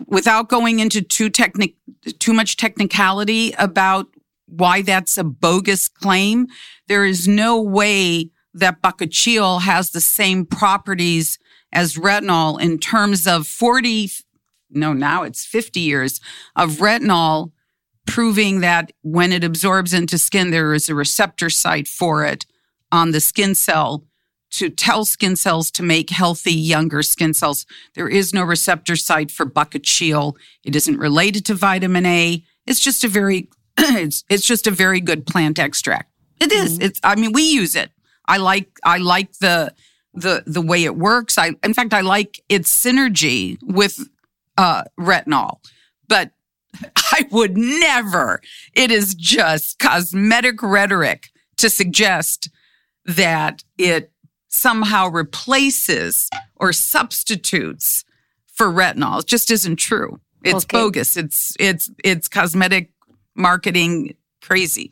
Without 0.09 0.49
going 0.49 0.81
into 0.81 1.01
too 1.01 1.31
technic, 1.31 1.77
too 2.19 2.35
much 2.35 2.57
technicality 2.57 3.53
about 3.59 4.07
why 4.47 4.83
that's 4.83 5.17
a 5.17 5.25
bogus 5.25 5.89
claim, 5.89 6.49
there 6.89 7.05
is 7.05 7.27
no 7.27 7.63
way 7.63 8.31
that 8.53 8.83
bakuchiol 8.83 9.63
has 9.63 9.91
the 9.91 10.01
same 10.01 10.45
properties 10.45 11.39
as 11.73 11.95
retinol 11.95 12.61
in 12.61 12.79
terms 12.79 13.27
of 13.27 13.47
40, 13.47 14.11
no, 14.71 14.93
now 14.93 15.23
it's 15.23 15.45
50 15.45 15.81
years 15.81 16.21
of 16.55 16.73
retinol 16.75 17.53
proving 18.07 18.61
that 18.61 18.93
when 19.03 19.33
it 19.33 19.45
absorbs 19.45 19.95
into 19.95 20.19
skin, 20.19 20.51
there 20.51 20.75
is 20.75 20.89
a 20.89 20.95
receptor 20.95 21.49
site 21.51 21.89
for 21.89 22.25
it 22.25 22.47
on 22.93 23.11
the 23.11 23.21
skin 23.21 23.55
cell 23.55 24.05
to 24.59 24.71
tell 24.71 25.05
skin 25.05 25.37
cells 25.37 25.71
to 25.73 25.83
make 25.83 26.11
healthy 26.11 26.53
younger 26.53 27.03
skin 27.03 27.35
cells. 27.35 27.67
There 27.95 28.09
is 28.09 28.33
no 28.33 28.43
receptor 28.43 28.97
site 28.97 29.31
for 29.31 29.47
bakuchiol. 29.47 30.37
It 30.65 30.77
isn't 30.77 30.99
related 30.99 31.45
to 31.47 31.55
vitamin 31.55 32.07
A. 32.07 32.45
It's 32.67 32.81
just 32.81 33.05
a 33.05 33.09
very 33.09 33.49
it's 33.79 34.25
it's 34.29 34.47
just 34.47 34.67
a 34.67 34.71
very 34.71 35.01
good 35.01 35.27
plant 35.27 35.59
extract. 35.59 36.11
It 36.41 36.53
is. 36.53 36.75
Mm-hmm. 36.75 36.83
It's 36.87 37.01
I 37.03 37.17
mean 37.17 37.33
we 37.33 37.43
use 37.43 37.77
it. 37.77 37.91
I 38.27 38.39
like 38.39 38.71
I 38.85 38.99
like 38.99 39.33
the 39.39 39.75
the 40.13 40.45
the 40.47 40.63
way 40.63 40.85
it 40.85 40.97
works. 40.97 41.39
I 41.39 41.53
in 41.63 41.75
fact 41.75 41.93
I 41.93 42.01
like 42.01 42.43
its 42.49 42.71
synergy 42.71 43.59
with 43.63 44.09
uh 44.57 44.85
retinol. 44.99 45.59
But 46.09 46.33
I 46.97 47.27
would 47.31 47.57
never. 47.57 48.41
It 48.73 48.91
is 48.91 49.15
just 49.15 49.79
cosmetic 49.79 50.63
rhetoric 50.63 51.31
to 51.57 51.71
suggest 51.71 52.51
that 53.05 53.63
it 53.79 54.11
somehow 54.55 55.09
replaces 55.09 56.31
or 56.57 56.73
substitutes 56.73 58.05
for 58.47 58.69
retinol. 58.69 59.21
It 59.21 59.27
just 59.27 59.51
isn't 59.51 59.77
true. 59.77 60.21
It's 60.43 60.65
okay. 60.65 60.79
bogus. 60.79 61.17
It's 61.17 61.55
it's 61.59 61.91
it's 62.05 62.29
cosmetic 62.29 62.91
marketing 63.35 64.15
crazy. 64.43 64.91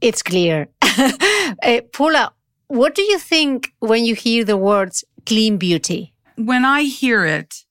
It's 0.00 0.22
clear. 0.22 0.68
uh, 0.82 1.80
Paula, 1.92 2.32
what 2.68 2.94
do 2.94 3.02
you 3.02 3.18
think 3.18 3.72
when 3.80 4.04
you 4.04 4.14
hear 4.14 4.44
the 4.44 4.56
words 4.56 5.04
clean 5.24 5.56
beauty? 5.56 6.12
When 6.36 6.64
I 6.64 6.82
hear 6.82 7.24
it, 7.24 7.64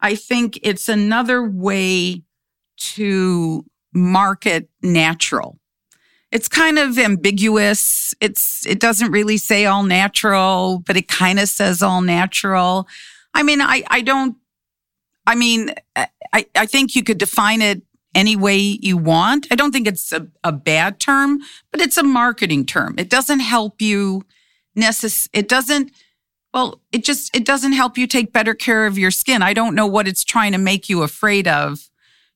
I 0.00 0.14
think 0.14 0.58
it's 0.62 0.88
another 0.88 1.42
way 1.42 2.22
to 2.94 3.64
market 3.92 4.68
natural 4.82 5.59
it's 6.32 6.48
kind 6.48 6.78
of 6.78 6.98
ambiguous. 6.98 8.14
It's 8.20 8.64
it 8.66 8.78
doesn't 8.78 9.10
really 9.10 9.36
say 9.36 9.66
all 9.66 9.82
natural, 9.82 10.82
but 10.86 10.96
it 10.96 11.08
kind 11.08 11.40
of 11.40 11.48
says 11.48 11.82
all 11.82 12.02
natural. 12.02 12.86
I 13.34 13.42
mean, 13.42 13.60
I 13.60 13.82
I 13.88 14.00
don't. 14.00 14.36
I 15.26 15.34
mean, 15.34 15.74
I 15.96 16.46
I 16.54 16.66
think 16.66 16.94
you 16.94 17.02
could 17.02 17.18
define 17.18 17.62
it 17.62 17.82
any 18.14 18.36
way 18.36 18.56
you 18.58 18.96
want. 18.96 19.46
I 19.50 19.54
don't 19.54 19.72
think 19.72 19.86
it's 19.86 20.12
a, 20.12 20.26
a 20.42 20.52
bad 20.52 20.98
term, 21.00 21.40
but 21.70 21.80
it's 21.80 21.96
a 21.96 22.02
marketing 22.02 22.66
term. 22.66 22.94
It 22.98 23.08
doesn't 23.08 23.40
help 23.40 23.80
you 23.80 24.22
necess. 24.76 25.28
It 25.32 25.48
doesn't. 25.48 25.92
Well, 26.52 26.80
it 26.92 27.04
just 27.04 27.34
it 27.36 27.44
doesn't 27.44 27.72
help 27.72 27.98
you 27.98 28.06
take 28.06 28.32
better 28.32 28.54
care 28.54 28.86
of 28.86 28.98
your 28.98 29.10
skin. 29.10 29.42
I 29.42 29.52
don't 29.52 29.74
know 29.74 29.86
what 29.86 30.08
it's 30.08 30.24
trying 30.24 30.52
to 30.52 30.58
make 30.58 30.88
you 30.88 31.02
afraid 31.02 31.48
of. 31.48 31.88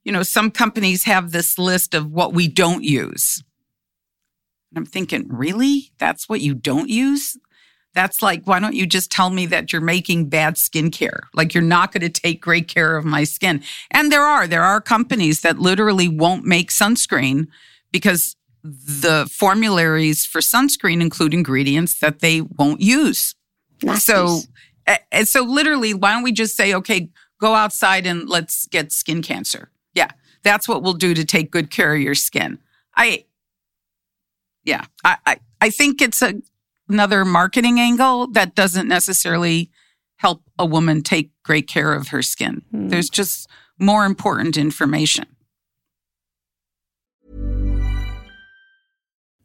You 0.04 0.12
know, 0.12 0.22
some 0.22 0.50
companies 0.50 1.04
have 1.04 1.30
this 1.30 1.58
list 1.58 1.94
of 1.94 2.10
what 2.10 2.34
we 2.34 2.46
don't 2.46 2.84
use. 2.84 3.42
And 4.74 4.82
I'm 4.82 4.86
thinking, 4.86 5.26
really? 5.28 5.92
That's 5.98 6.28
what 6.28 6.40
you 6.40 6.54
don't 6.54 6.88
use? 6.88 7.36
That's 7.94 8.22
like, 8.22 8.44
why 8.44 8.58
don't 8.58 8.74
you 8.74 8.86
just 8.86 9.12
tell 9.12 9.30
me 9.30 9.46
that 9.46 9.72
you're 9.72 9.80
making 9.80 10.28
bad 10.28 10.56
skincare? 10.56 11.20
Like, 11.32 11.54
you're 11.54 11.62
not 11.62 11.92
going 11.92 12.00
to 12.00 12.08
take 12.08 12.40
great 12.40 12.66
care 12.66 12.96
of 12.96 13.04
my 13.04 13.22
skin. 13.22 13.62
And 13.92 14.10
there 14.10 14.24
are, 14.24 14.48
there 14.48 14.64
are 14.64 14.80
companies 14.80 15.42
that 15.42 15.60
literally 15.60 16.08
won't 16.08 16.44
make 16.44 16.70
sunscreen 16.70 17.46
because 17.92 18.34
the 18.64 19.28
formularies 19.30 20.26
for 20.26 20.40
sunscreen 20.40 21.00
include 21.00 21.34
ingredients 21.34 21.94
that 22.00 22.18
they 22.18 22.40
won't 22.40 22.80
use. 22.80 23.36
So, 23.98 24.40
and 25.12 25.28
so 25.28 25.44
literally, 25.44 25.94
why 25.94 26.14
don't 26.14 26.24
we 26.24 26.32
just 26.32 26.56
say, 26.56 26.74
okay, 26.74 27.10
go 27.40 27.54
outside 27.54 28.06
and 28.06 28.28
let's 28.28 28.66
get 28.66 28.90
skin 28.90 29.22
cancer? 29.22 29.70
Yeah, 29.92 30.08
that's 30.42 30.66
what 30.66 30.82
we'll 30.82 30.94
do 30.94 31.14
to 31.14 31.24
take 31.24 31.52
good 31.52 31.70
care 31.70 31.94
of 31.94 32.00
your 32.00 32.16
skin. 32.16 32.58
I, 32.96 33.26
yeah, 34.64 34.84
I, 35.04 35.16
I, 35.26 35.36
I 35.60 35.70
think 35.70 36.02
it's 36.02 36.22
a, 36.22 36.34
another 36.88 37.24
marketing 37.24 37.78
angle 37.80 38.28
that 38.28 38.54
doesn't 38.54 38.88
necessarily 38.88 39.70
help 40.16 40.42
a 40.58 40.66
woman 40.66 41.02
take 41.02 41.30
great 41.42 41.68
care 41.68 41.92
of 41.92 42.08
her 42.08 42.22
skin. 42.22 42.62
Mm. 42.72 42.90
There's 42.90 43.10
just 43.10 43.48
more 43.78 44.04
important 44.04 44.56
information. 44.56 45.26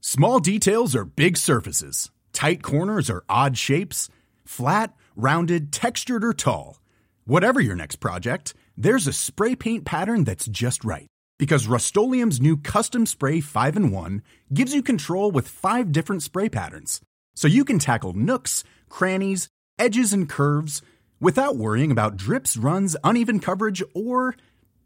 Small 0.02 0.40
details 0.40 0.96
are 0.96 1.06
big 1.06 1.38
surfaces, 1.38 2.10
tight 2.34 2.64
corners 2.64 3.10
are 3.10 3.24
odd 3.30 3.58
shapes, 3.58 4.10
flat, 4.46 4.94
rounded, 5.16 5.72
textured, 5.72 6.24
or 6.24 6.34
tall. 6.34 6.80
Whatever 7.26 7.60
your 7.60 7.76
next 7.76 7.98
project, 7.98 8.54
there's 8.76 9.06
a 9.06 9.14
spray 9.14 9.56
paint 9.56 9.86
pattern 9.86 10.24
that's 10.24 10.48
just 10.48 10.84
right. 10.84 11.06
Because 11.40 11.68
Rust 11.68 11.96
new 11.96 12.58
Custom 12.58 13.06
Spray 13.06 13.40
5 13.40 13.78
and 13.78 13.94
1 13.94 14.22
gives 14.54 14.76
you 14.76 14.84
control 14.84 15.32
with 15.32 15.48
five 15.48 15.94
different 15.94 16.22
spray 16.22 16.50
patterns 16.50 17.00
so 17.34 17.48
you 17.48 17.64
can 17.64 17.80
tackle 17.80 18.12
nooks, 18.12 18.66
crannies, 18.90 19.48
edges, 19.80 20.12
and 20.12 20.28
curves 20.28 20.82
without 21.22 21.56
worrying 21.56 21.92
about 21.92 22.18
drips, 22.18 22.58
runs, 22.58 22.98
uneven 23.06 23.40
coverage, 23.40 23.82
or 23.96 24.36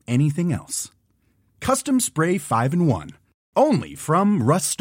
anything 0.08 0.54
else. 0.54 0.92
Custom 1.60 2.00
Spray 2.00 2.38
5 2.38 2.74
and 2.74 2.88
1. 2.88 3.10
Only 3.56 3.96
from 3.96 4.44
Rust 4.44 4.80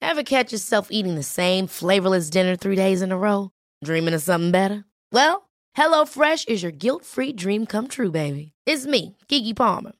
Ever 0.00 0.22
catch 0.24 0.52
yourself 0.52 0.88
eating 0.90 1.14
the 1.14 1.22
same 1.22 1.68
flavorless 1.68 2.28
dinner 2.28 2.56
three 2.56 2.76
days 2.76 3.02
in 3.02 3.12
a 3.12 3.18
row? 3.18 3.50
Dreaming 3.84 4.14
of 4.14 4.22
something 4.22 4.50
better? 4.50 4.84
Well, 5.12 5.48
HelloFresh 5.76 6.48
is 6.48 6.64
your 6.64 6.72
guilt 6.72 7.04
free 7.04 7.32
dream 7.32 7.66
come 7.66 7.86
true, 7.86 8.10
baby. 8.10 8.52
It's 8.66 8.84
me, 8.84 9.16
Keke 9.28 9.54
Palmer. 9.56 9.92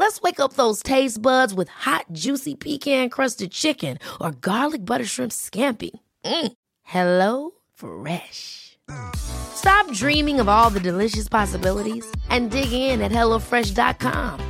Let's 0.00 0.22
wake 0.22 0.40
up 0.40 0.54
those 0.54 0.82
taste 0.82 1.20
buds 1.20 1.52
with 1.52 1.68
hot, 1.68 2.06
juicy 2.10 2.54
pecan 2.54 3.10
crusted 3.10 3.52
chicken 3.52 3.98
or 4.18 4.30
garlic 4.30 4.82
butter 4.82 5.04
shrimp 5.04 5.30
scampi. 5.30 5.90
Mm. 6.24 6.52
Hello 6.84 7.50
Fresh. 7.74 8.78
Stop 9.14 9.92
dreaming 9.92 10.40
of 10.40 10.48
all 10.48 10.70
the 10.70 10.80
delicious 10.80 11.28
possibilities 11.28 12.10
and 12.30 12.50
dig 12.50 12.72
in 12.72 13.02
at 13.02 13.12
HelloFresh.com. 13.12 14.40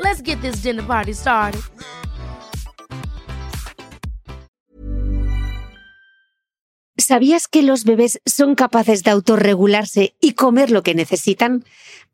Let's 0.00 0.22
get 0.22 0.40
this 0.42 0.56
dinner 0.56 0.82
party 0.82 1.12
started. 1.12 1.62
¿Sabías 7.10 7.48
que 7.48 7.62
los 7.62 7.84
bebés 7.84 8.20
son 8.26 8.54
capaces 8.54 9.02
de 9.02 9.10
autorregularse 9.10 10.14
y 10.20 10.34
comer 10.34 10.70
lo 10.70 10.82
que 10.82 10.94
necesitan? 10.94 11.64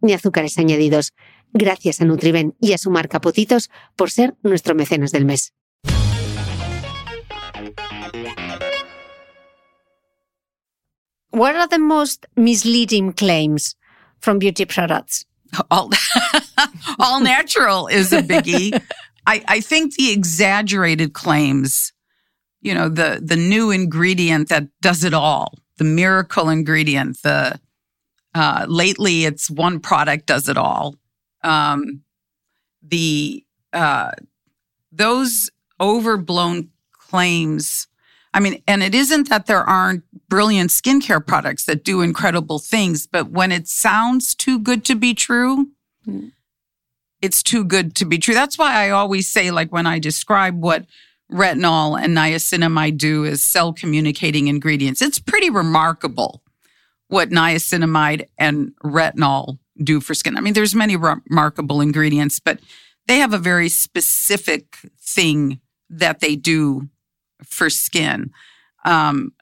ni 0.00 0.12
azúcares 0.12 0.58
añadidos. 0.58 1.12
Gracias 1.52 2.00
a 2.00 2.04
Nutriben 2.04 2.54
y 2.60 2.72
a 2.72 2.78
su 2.78 2.90
marca 2.90 3.20
Potitos 3.20 3.70
por 3.96 4.10
ser 4.10 4.36
nuestro 4.42 4.74
mecenas 4.74 5.12
del 5.12 5.24
mes. 5.24 5.52
What 11.30 11.54
are 11.54 11.68
the 11.68 11.78
most 11.78 12.24
misleading 12.34 13.12
claims 13.12 13.74
from 14.20 14.38
beauty 14.38 14.64
products? 14.64 15.26
All, 15.70 15.90
all 16.98 17.20
natural 17.20 17.88
is 17.88 18.12
a 18.12 18.22
biggie. 18.22 18.72
I, 19.26 19.42
I 19.46 19.60
think 19.60 19.96
the 19.96 20.12
exaggerated 20.12 21.12
claims, 21.12 21.92
you 22.62 22.72
know, 22.72 22.88
the 22.88 23.20
the 23.22 23.36
new 23.36 23.70
ingredient 23.70 24.48
that 24.48 24.68
does 24.80 25.04
it 25.04 25.12
all, 25.12 25.52
the 25.78 25.84
miracle 25.84 26.48
ingredient, 26.48 27.22
the 27.22 27.60
uh, 28.36 28.66
lately 28.68 29.24
it's 29.24 29.50
one 29.50 29.80
product 29.80 30.26
does 30.26 30.48
it 30.48 30.58
all 30.58 30.94
um, 31.42 32.02
the 32.82 33.44
uh, 33.72 34.12
those 34.92 35.50
overblown 35.80 36.70
claims. 36.92 37.88
I 38.34 38.40
mean, 38.40 38.62
and 38.66 38.82
it 38.82 38.94
isn't 38.94 39.30
that 39.30 39.46
there 39.46 39.62
aren't 39.62 40.04
brilliant 40.28 40.70
skincare 40.70 41.24
products 41.24 41.64
that 41.64 41.84
do 41.84 42.02
incredible 42.02 42.58
things, 42.58 43.06
but 43.06 43.30
when 43.30 43.50
it 43.52 43.66
sounds 43.66 44.34
too 44.34 44.58
good 44.58 44.84
to 44.86 44.94
be 44.94 45.14
true, 45.14 45.68
mm. 46.06 46.32
it's 47.22 47.42
too 47.42 47.64
good 47.64 47.94
to 47.96 48.04
be 48.04 48.18
true. 48.18 48.34
That's 48.34 48.58
why 48.58 48.74
I 48.74 48.90
always 48.90 49.28
say, 49.28 49.50
like, 49.50 49.72
when 49.72 49.86
I 49.86 49.98
describe 49.98 50.60
what 50.60 50.84
retinol 51.32 51.98
and 51.98 52.16
niacinamide 52.16 52.98
do 52.98 53.24
as 53.24 53.42
cell 53.42 53.72
communicating 53.72 54.48
ingredients, 54.48 55.00
it's 55.00 55.18
pretty 55.18 55.48
remarkable 55.48 56.42
what 57.08 57.30
niacinamide 57.30 58.26
and 58.38 58.72
retinol 58.82 59.58
do 59.82 60.00
for 60.00 60.14
skin. 60.14 60.36
I 60.36 60.40
mean, 60.40 60.54
there's 60.54 60.74
many 60.74 60.96
remarkable 60.96 61.80
ingredients, 61.80 62.40
but 62.40 62.60
they 63.06 63.18
have 63.18 63.32
a 63.32 63.38
very 63.38 63.68
specific 63.68 64.78
thing 65.00 65.60
that 65.88 66.20
they 66.20 66.36
do 66.36 66.88
for 67.44 67.70
skin. 67.70 68.30
Um, 68.84 69.32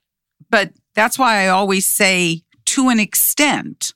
but 0.51 0.73
that's 0.95 1.19
why 1.19 1.45
I 1.45 1.49
always 1.49 1.87
say 1.87 2.43
to 2.67 2.89
an 2.89 3.01
extent. 3.01 3.93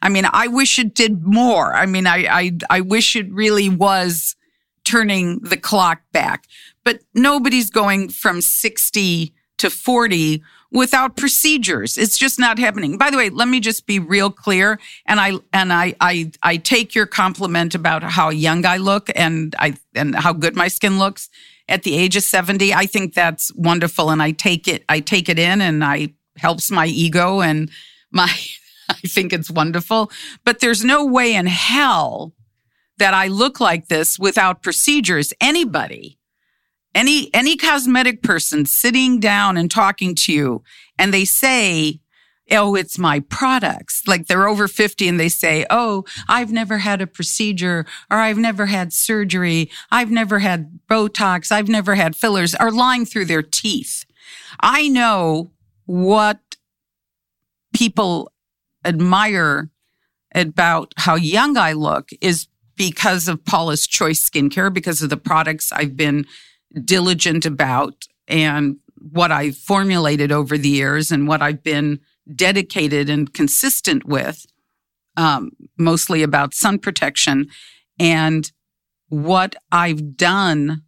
I 0.00 0.08
mean, 0.08 0.26
I 0.30 0.46
wish 0.48 0.78
it 0.78 0.94
did 0.94 1.24
more. 1.24 1.74
I 1.74 1.86
mean, 1.86 2.06
I, 2.06 2.26
I, 2.26 2.52
I 2.70 2.80
wish 2.80 3.16
it 3.16 3.32
really 3.32 3.68
was 3.68 4.36
turning 4.84 5.40
the 5.40 5.56
clock 5.56 6.02
back, 6.12 6.46
but 6.84 7.00
nobody's 7.14 7.70
going 7.70 8.08
from 8.08 8.40
60 8.40 9.34
to 9.58 9.70
40 9.70 10.42
without 10.70 11.16
procedures. 11.16 11.96
It's 11.96 12.18
just 12.18 12.38
not 12.38 12.58
happening. 12.58 12.98
By 12.98 13.10
the 13.10 13.16
way, 13.16 13.30
let 13.30 13.48
me 13.48 13.60
just 13.60 13.86
be 13.86 13.98
real 13.98 14.30
clear. 14.30 14.78
And 15.06 15.20
I 15.20 15.32
and 15.52 15.72
I 15.72 15.94
I 16.00 16.30
I 16.42 16.56
take 16.56 16.94
your 16.94 17.06
compliment 17.06 17.74
about 17.74 18.02
how 18.02 18.30
young 18.30 18.66
I 18.66 18.76
look 18.76 19.10
and 19.14 19.54
I 19.58 19.74
and 19.94 20.14
how 20.14 20.32
good 20.32 20.56
my 20.56 20.68
skin 20.68 20.98
looks 20.98 21.28
at 21.68 21.82
the 21.82 21.96
age 21.96 22.16
of 22.16 22.22
70. 22.22 22.72
I 22.74 22.86
think 22.86 23.14
that's 23.14 23.52
wonderful 23.54 24.10
and 24.10 24.22
I 24.22 24.32
take 24.32 24.68
it 24.68 24.84
I 24.88 25.00
take 25.00 25.28
it 25.28 25.38
in 25.38 25.60
and 25.60 25.84
I 25.84 26.14
helps 26.36 26.70
my 26.70 26.86
ego 26.86 27.40
and 27.40 27.70
my 28.10 28.30
I 28.90 29.06
think 29.06 29.32
it's 29.32 29.50
wonderful. 29.50 30.10
But 30.44 30.60
there's 30.60 30.84
no 30.84 31.04
way 31.04 31.34
in 31.34 31.46
hell 31.46 32.34
that 32.98 33.14
I 33.14 33.28
look 33.28 33.60
like 33.60 33.88
this 33.88 34.18
without 34.18 34.62
procedures. 34.62 35.32
Anybody 35.40 36.17
any 36.94 37.32
any 37.34 37.56
cosmetic 37.56 38.22
person 38.22 38.66
sitting 38.66 39.20
down 39.20 39.56
and 39.56 39.70
talking 39.70 40.14
to 40.14 40.32
you 40.32 40.62
and 40.98 41.12
they 41.12 41.24
say 41.24 42.00
oh 42.50 42.74
it's 42.74 42.98
my 42.98 43.20
products 43.20 44.02
like 44.06 44.26
they're 44.26 44.48
over 44.48 44.66
50 44.66 45.06
and 45.06 45.20
they 45.20 45.28
say 45.28 45.66
oh 45.68 46.04
i've 46.28 46.50
never 46.50 46.78
had 46.78 47.02
a 47.02 47.06
procedure 47.06 47.84
or 48.10 48.18
i've 48.18 48.38
never 48.38 48.66
had 48.66 48.92
surgery. 48.92 49.70
I've 49.90 50.10
never 50.10 50.38
had 50.38 50.80
botox. 50.88 51.50
I've 51.50 51.68
never 51.68 51.94
had 51.94 52.16
fillers 52.16 52.54
are 52.54 52.70
lying 52.70 53.06
through 53.06 53.26
their 53.26 53.42
teeth. 53.42 54.04
I 54.60 54.88
know 54.88 55.50
what 55.86 56.40
people 57.74 58.32
admire 58.84 59.70
about 60.34 60.92
how 60.96 61.14
young 61.14 61.56
i 61.56 61.72
look 61.72 62.10
is 62.20 62.46
because 62.76 63.26
of 63.26 63.44
Paula's 63.44 63.86
Choice 63.86 64.28
Skincare, 64.28 64.72
because 64.72 65.02
of 65.02 65.10
the 65.10 65.16
products 65.16 65.72
I've 65.72 65.96
been 65.96 66.26
diligent 66.84 67.46
about 67.46 67.94
and 68.26 68.76
what 69.00 69.32
I've 69.32 69.56
formulated 69.56 70.32
over 70.32 70.58
the 70.58 70.68
years 70.68 71.10
and 71.10 71.28
what 71.28 71.42
I've 71.42 71.62
been 71.62 72.00
dedicated 72.34 73.08
and 73.08 73.32
consistent 73.32 74.04
with, 74.04 74.44
um, 75.16 75.50
mostly 75.78 76.22
about 76.22 76.54
sun 76.54 76.78
protection 76.78 77.48
and 77.98 78.50
what 79.08 79.56
I've 79.72 80.16
done 80.16 80.82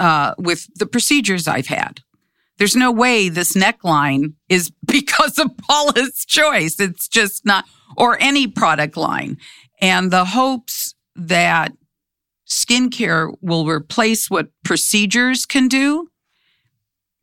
uh, 0.00 0.34
with 0.38 0.66
the 0.74 0.86
procedures 0.86 1.46
I've 1.46 1.68
had. 1.68 2.00
There's 2.58 2.76
no 2.76 2.92
way 2.92 3.28
this 3.28 3.54
neckline 3.54 4.34
is 4.48 4.70
because 4.86 5.38
of 5.38 5.56
Paula's 5.58 6.24
choice. 6.24 6.80
It's 6.80 7.08
just 7.08 7.44
not, 7.44 7.64
or 7.96 8.20
any 8.20 8.46
product 8.46 8.96
line. 8.96 9.38
And 9.80 10.10
the 10.10 10.24
hopes 10.24 10.94
that 11.16 11.72
skincare 12.48 13.34
will 13.40 13.66
replace 13.66 14.30
what 14.30 14.48
procedures 14.64 15.46
can 15.46 15.68
do. 15.68 16.08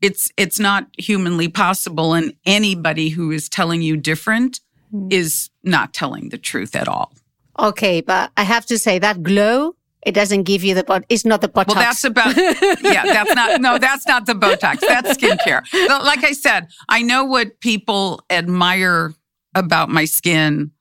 It's 0.01 0.31
it's 0.35 0.59
not 0.59 0.87
humanly 0.97 1.47
possible 1.47 2.13
and 2.13 2.33
anybody 2.45 3.09
who 3.09 3.31
is 3.31 3.47
telling 3.47 3.81
you 3.81 3.97
different 3.97 4.59
mm. 4.93 5.13
is 5.13 5.49
not 5.63 5.93
telling 5.93 6.29
the 6.29 6.37
truth 6.37 6.75
at 6.75 6.87
all. 6.87 7.13
Okay 7.59 8.01
but 8.01 8.31
i 8.37 8.43
have 8.43 8.65
to 8.65 8.79
say 8.79 8.97
that 8.97 9.21
glow 9.21 9.75
it 10.03 10.13
doesn't 10.13 10.43
give 10.43 10.63
you 10.63 10.73
the 10.73 10.83
but 10.83 11.05
it's 11.09 11.25
not 11.25 11.41
the 11.41 11.49
botox. 11.49 11.67
Well 11.67 11.75
that's 11.75 12.03
about 12.03 12.35
yeah 12.81 13.03
that's 13.05 13.35
not 13.35 13.61
no 13.61 13.77
that's 13.77 14.07
not 14.07 14.25
the 14.25 14.33
botox 14.33 14.79
that's 14.79 15.15
skincare. 15.15 15.61
Like 16.03 16.23
i 16.23 16.31
said 16.31 16.69
i 16.89 17.03
know 17.03 17.23
what 17.23 17.59
people 17.59 18.23
admire 18.31 19.13
about 19.55 19.89
my 19.89 20.05
skin. 20.05 20.71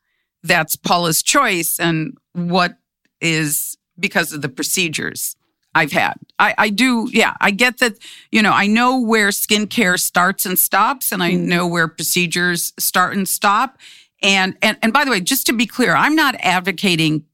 That's 0.43 0.77
paula's 0.77 1.23
choice 1.23 1.79
and 1.79 2.17
what 2.33 2.77
is 3.21 3.77
because 4.01 4.33
of 4.33 4.43
the 4.43 4.49
procedures 4.49 5.37
I've 5.75 5.93
had. 5.93 6.15
I, 6.39 6.55
I 6.59 6.71
do, 6.71 7.09
yeah, 7.13 7.35
I 7.41 7.53
get 7.53 7.79
that, 7.79 7.95
you 8.33 8.43
know, 8.43 8.53
I 8.53 8.67
know 8.67 9.01
where 9.01 9.29
skincare 9.29 9.99
starts 10.01 10.45
and 10.45 10.59
stops, 10.59 11.13
and 11.13 11.23
I 11.23 11.33
mm. 11.33 11.41
know 11.43 11.67
where 11.67 11.87
procedures 11.87 12.73
start 12.79 13.17
and 13.17 13.29
stop. 13.29 13.79
And, 14.23 14.57
and, 14.63 14.77
and 14.83 14.93
by 14.93 15.05
the 15.05 15.11
way, 15.11 15.21
just 15.21 15.47
to 15.47 15.53
be 15.53 15.67
clear, 15.67 15.95
I'm 15.95 16.17
not 16.17 16.35
advocating 16.41 17.25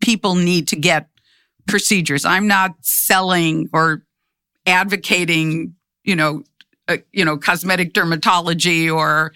people 0.00 0.34
need 0.34 0.68
to 0.68 0.76
get 0.76 1.08
procedures. 1.66 2.24
I'm 2.24 2.48
not 2.48 2.74
selling 2.80 3.68
or 3.72 4.04
advocating, 4.66 5.74
you 6.02 6.16
know, 6.16 6.44
uh, 6.88 6.96
you 7.12 7.24
know, 7.24 7.36
cosmetic 7.36 7.92
dermatology 7.92 8.92
or 8.92 9.32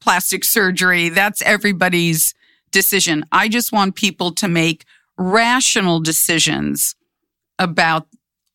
plastic 0.00 0.44
surgery. 0.44 1.10
That's 1.10 1.42
everybody's 1.42 2.34
decision. 2.72 3.24
I 3.30 3.48
just 3.48 3.70
want 3.70 3.94
people 3.94 4.32
to 4.32 4.48
make 4.48 4.84
rational 5.18 6.00
decisions 6.00 6.94
about 7.58 8.06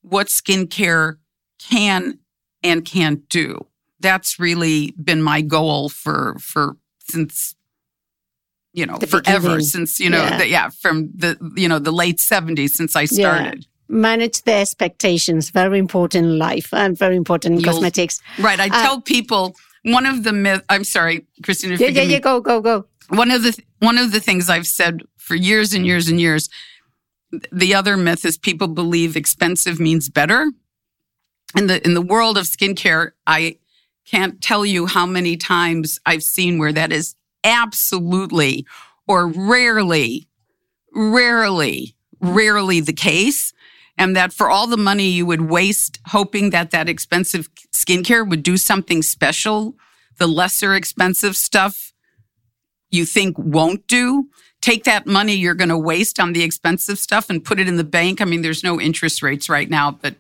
what 0.02 0.28
skincare 0.28 1.18
can 1.60 2.20
and 2.64 2.86
can't 2.86 3.28
do. 3.30 3.66
That's 4.00 4.40
really 4.40 4.94
been 5.02 5.22
my 5.22 5.42
goal 5.42 5.90
for 5.90 6.36
for 6.40 6.78
since 7.10 7.56
you 8.74 8.86
know 8.86 8.98
the 8.98 9.08
forever 9.08 9.40
beginning. 9.50 9.66
since 9.66 10.00
you 10.00 10.10
know 10.10 10.24
Yeah. 10.24 10.38
the, 10.38 10.48
yeah 10.48 10.70
from 10.70 11.12
the 11.16 11.38
you 11.56 11.68
know 11.70 11.80
the 11.80 11.92
late 11.92 12.18
70s 12.18 12.72
since 12.72 12.96
I 12.96 13.06
started. 13.06 13.66
manage 13.88 14.42
the 14.44 14.54
expectations 14.54 15.52
very 15.52 15.78
important 15.80 16.26
in 16.26 16.38
life 16.40 16.74
and 16.74 16.98
very 16.98 17.16
important 17.16 17.56
in 17.56 17.60
You'll- 17.62 17.74
cosmetics 17.74 18.20
Right. 18.40 18.60
I 18.60 18.68
Uh, 18.68 18.82
tell 18.84 19.02
people 19.02 19.56
one 19.84 20.06
of 20.06 20.24
the 20.24 20.32
myth. 20.34 20.64
I'm 20.70 20.84
sorry, 20.86 21.26
Christina. 21.44 21.76
yeah 21.76 21.90
yeah 21.90 22.06
me. 22.06 22.14
yeah 22.14 22.20
go 22.20 22.40
go 22.42 22.62
go 22.62 22.86
one 23.10 23.32
of 23.32 23.44
the 23.44 23.54
one 23.80 23.98
of 23.98 24.12
the 24.12 24.20
things 24.20 24.50
I've 24.50 24.68
said 24.68 25.02
for 25.24 25.36
years 25.36 25.74
and 25.74 25.86
years 25.86 26.10
and 26.10 26.20
years. 26.20 26.50
The 27.52 27.74
other 27.74 27.98
myth 27.98 28.26
is 28.26 28.38
people 28.38 28.68
believe 28.68 29.16
expensive 29.16 29.80
means 29.80 30.10
better. 30.10 30.52
In 31.56 31.68
the 31.68 31.84
in 31.84 31.94
the 31.94 32.02
world 32.02 32.38
of 32.38 32.46
skincare, 32.46 33.12
I 33.26 33.58
can't 34.06 34.42
tell 34.42 34.66
you 34.66 34.86
how 34.86 35.06
many 35.06 35.38
times 35.38 36.00
I've 36.06 36.24
seen 36.24 36.60
where 36.60 36.74
that 36.74 36.92
is 36.92 37.16
absolutely 37.44 38.66
or 39.08 39.28
rarely, 39.28 40.28
rarely, 40.94 41.96
rarely 42.20 42.80
the 42.82 42.94
case. 42.94 43.54
And 43.98 44.16
that 44.16 44.34
for 44.34 44.50
all 44.50 44.66
the 44.66 44.78
money 44.78 45.10
you 45.10 45.26
would 45.28 45.50
waste 45.50 46.00
hoping 46.08 46.50
that 46.50 46.72
that 46.72 46.90
expensive 46.90 47.48
skincare 47.72 48.28
would 48.28 48.42
do 48.42 48.58
something 48.58 49.04
special, 49.04 49.76
the 50.18 50.28
lesser 50.28 50.74
expensive 50.74 51.38
stuff 51.38 51.94
you 52.90 53.06
think 53.06 53.38
won't 53.38 53.86
do, 53.88 54.30
take 54.64 54.86
that 54.86 55.06
money 55.06 55.34
you're 55.34 55.54
going 55.54 55.70
to 55.70 55.78
waste 55.78 56.22
on 56.22 56.32
the 56.32 56.42
expensive 56.42 56.98
stuff 56.98 57.30
and 57.30 57.44
put 57.44 57.60
it 57.60 57.68
in 57.68 57.76
the 57.76 57.84
bank. 57.84 58.22
I 58.22 58.26
mean, 58.26 58.42
there's 58.42 58.64
no 58.64 58.80
interest 58.80 59.22
rates 59.22 59.50
right 59.50 59.70
now, 59.70 59.92
but 59.92 60.16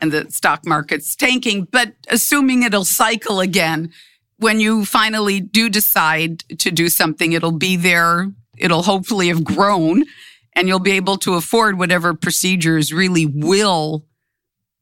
and 0.00 0.12
the 0.12 0.30
stock 0.30 0.66
market's 0.66 1.14
tanking, 1.14 1.68
but 1.70 1.94
assuming 2.08 2.64
it'll 2.64 2.84
cycle 2.84 3.40
again, 3.40 3.92
when 4.38 4.60
you 4.60 4.84
finally 4.84 5.40
do 5.40 5.70
decide 5.70 6.40
to 6.58 6.70
do 6.70 6.88
something, 6.88 7.32
it'll 7.32 7.52
be 7.52 7.76
there. 7.76 8.30
It'll 8.58 8.82
hopefully 8.82 9.28
have 9.28 9.44
grown 9.44 10.04
and 10.52 10.68
you'll 10.68 10.80
be 10.80 10.92
able 10.92 11.16
to 11.18 11.34
afford 11.34 11.78
whatever 11.78 12.12
procedures 12.12 12.92
really 12.92 13.24
will 13.24 14.04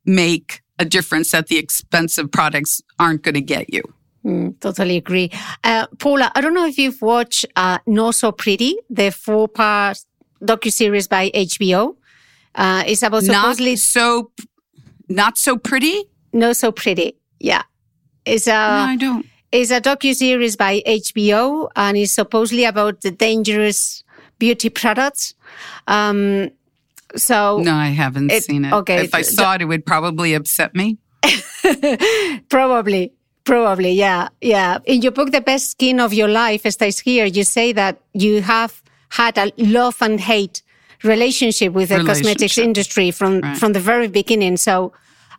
make 0.05 0.63
a 0.79 0.85
difference 0.85 1.31
that 1.31 1.49
the 1.49 1.59
expensive 1.59 2.33
products 2.33 2.81
aren't 2.99 3.23
going 3.23 3.35
to 3.35 3.41
get 3.41 3.73
you. 3.73 3.83
Mm, 4.25 4.59
totally 4.61 4.97
agree 4.97 5.31
uh, 5.65 5.87
paula 5.99 6.33
i 6.35 6.41
don't 6.41 6.55
know 6.55 6.67
if 6.67 6.79
you've 6.79 7.03
watched 7.03 7.45
uh, 7.57 7.77
no 7.87 8.11
so 8.11 8.33
pretty 8.33 8.75
the 8.89 9.11
four 9.11 9.49
part 9.49 9.99
docu-series 10.43 11.09
by 11.09 11.31
hbo 11.31 11.95
uh, 12.55 12.83
it's 12.87 13.03
about 13.03 13.23
Not 13.25 13.35
supposedly 13.43 13.77
so, 13.77 14.31
not 15.11 15.37
so 15.37 15.59
pretty. 15.59 16.05
no 16.33 16.55
so 16.55 16.73
pretty 16.73 17.17
yeah 17.39 17.63
it's 18.25 18.47
a 18.47 18.51
no, 18.51 18.57
I 18.93 18.97
don't. 18.97 19.27
It's 19.53 19.71
a 19.71 19.81
docu-series 19.81 20.57
by 20.57 20.83
HBO 20.85 21.69
and 21.77 21.97
it's 21.97 22.11
supposedly 22.13 22.65
about 22.65 23.03
the 23.03 23.11
dangerous 23.13 24.03
beauty 24.41 24.69
products. 24.69 25.35
Um, 25.87 26.51
so 27.15 27.59
No, 27.59 27.73
I 27.75 27.89
haven't 27.91 28.33
It- 28.33 28.43
seen 28.45 28.65
it. 28.65 28.73
okay, 28.73 29.05
If 29.05 29.15
I 29.15 29.23
saw 29.23 29.55
it, 29.55 29.63
it 29.63 29.67
would 29.67 29.87
probably 29.87 30.35
upset 30.35 30.75
me. 30.75 30.99
probably, 32.49 33.13
probably, 33.45 33.93
yeah, 33.93 34.29
yeah. 34.41 34.79
In 34.85 35.03
your 35.03 35.13
book, 35.13 35.31
The 35.31 35.41
Best 35.41 35.71
Skin 35.73 36.01
of 36.01 36.13
Your 36.13 36.29
Life, 36.29 36.63
starts 36.71 37.01
here, 37.01 37.27
you 37.27 37.45
say 37.45 37.73
that 37.73 38.01
you 38.13 38.43
have 38.43 38.83
had 39.11 39.39
a 39.39 39.53
love 39.59 39.97
and 40.01 40.21
hate 40.21 40.63
relationship 41.03 41.73
with 41.73 41.91
the 41.91 42.03
cosmetics 42.05 42.59
industry 42.59 43.11
from, 43.11 43.41
Right. 43.41 43.57
from 43.57 43.73
the 43.75 43.81
very 43.81 44.09
beginning. 44.09 44.57
So, 44.57 44.93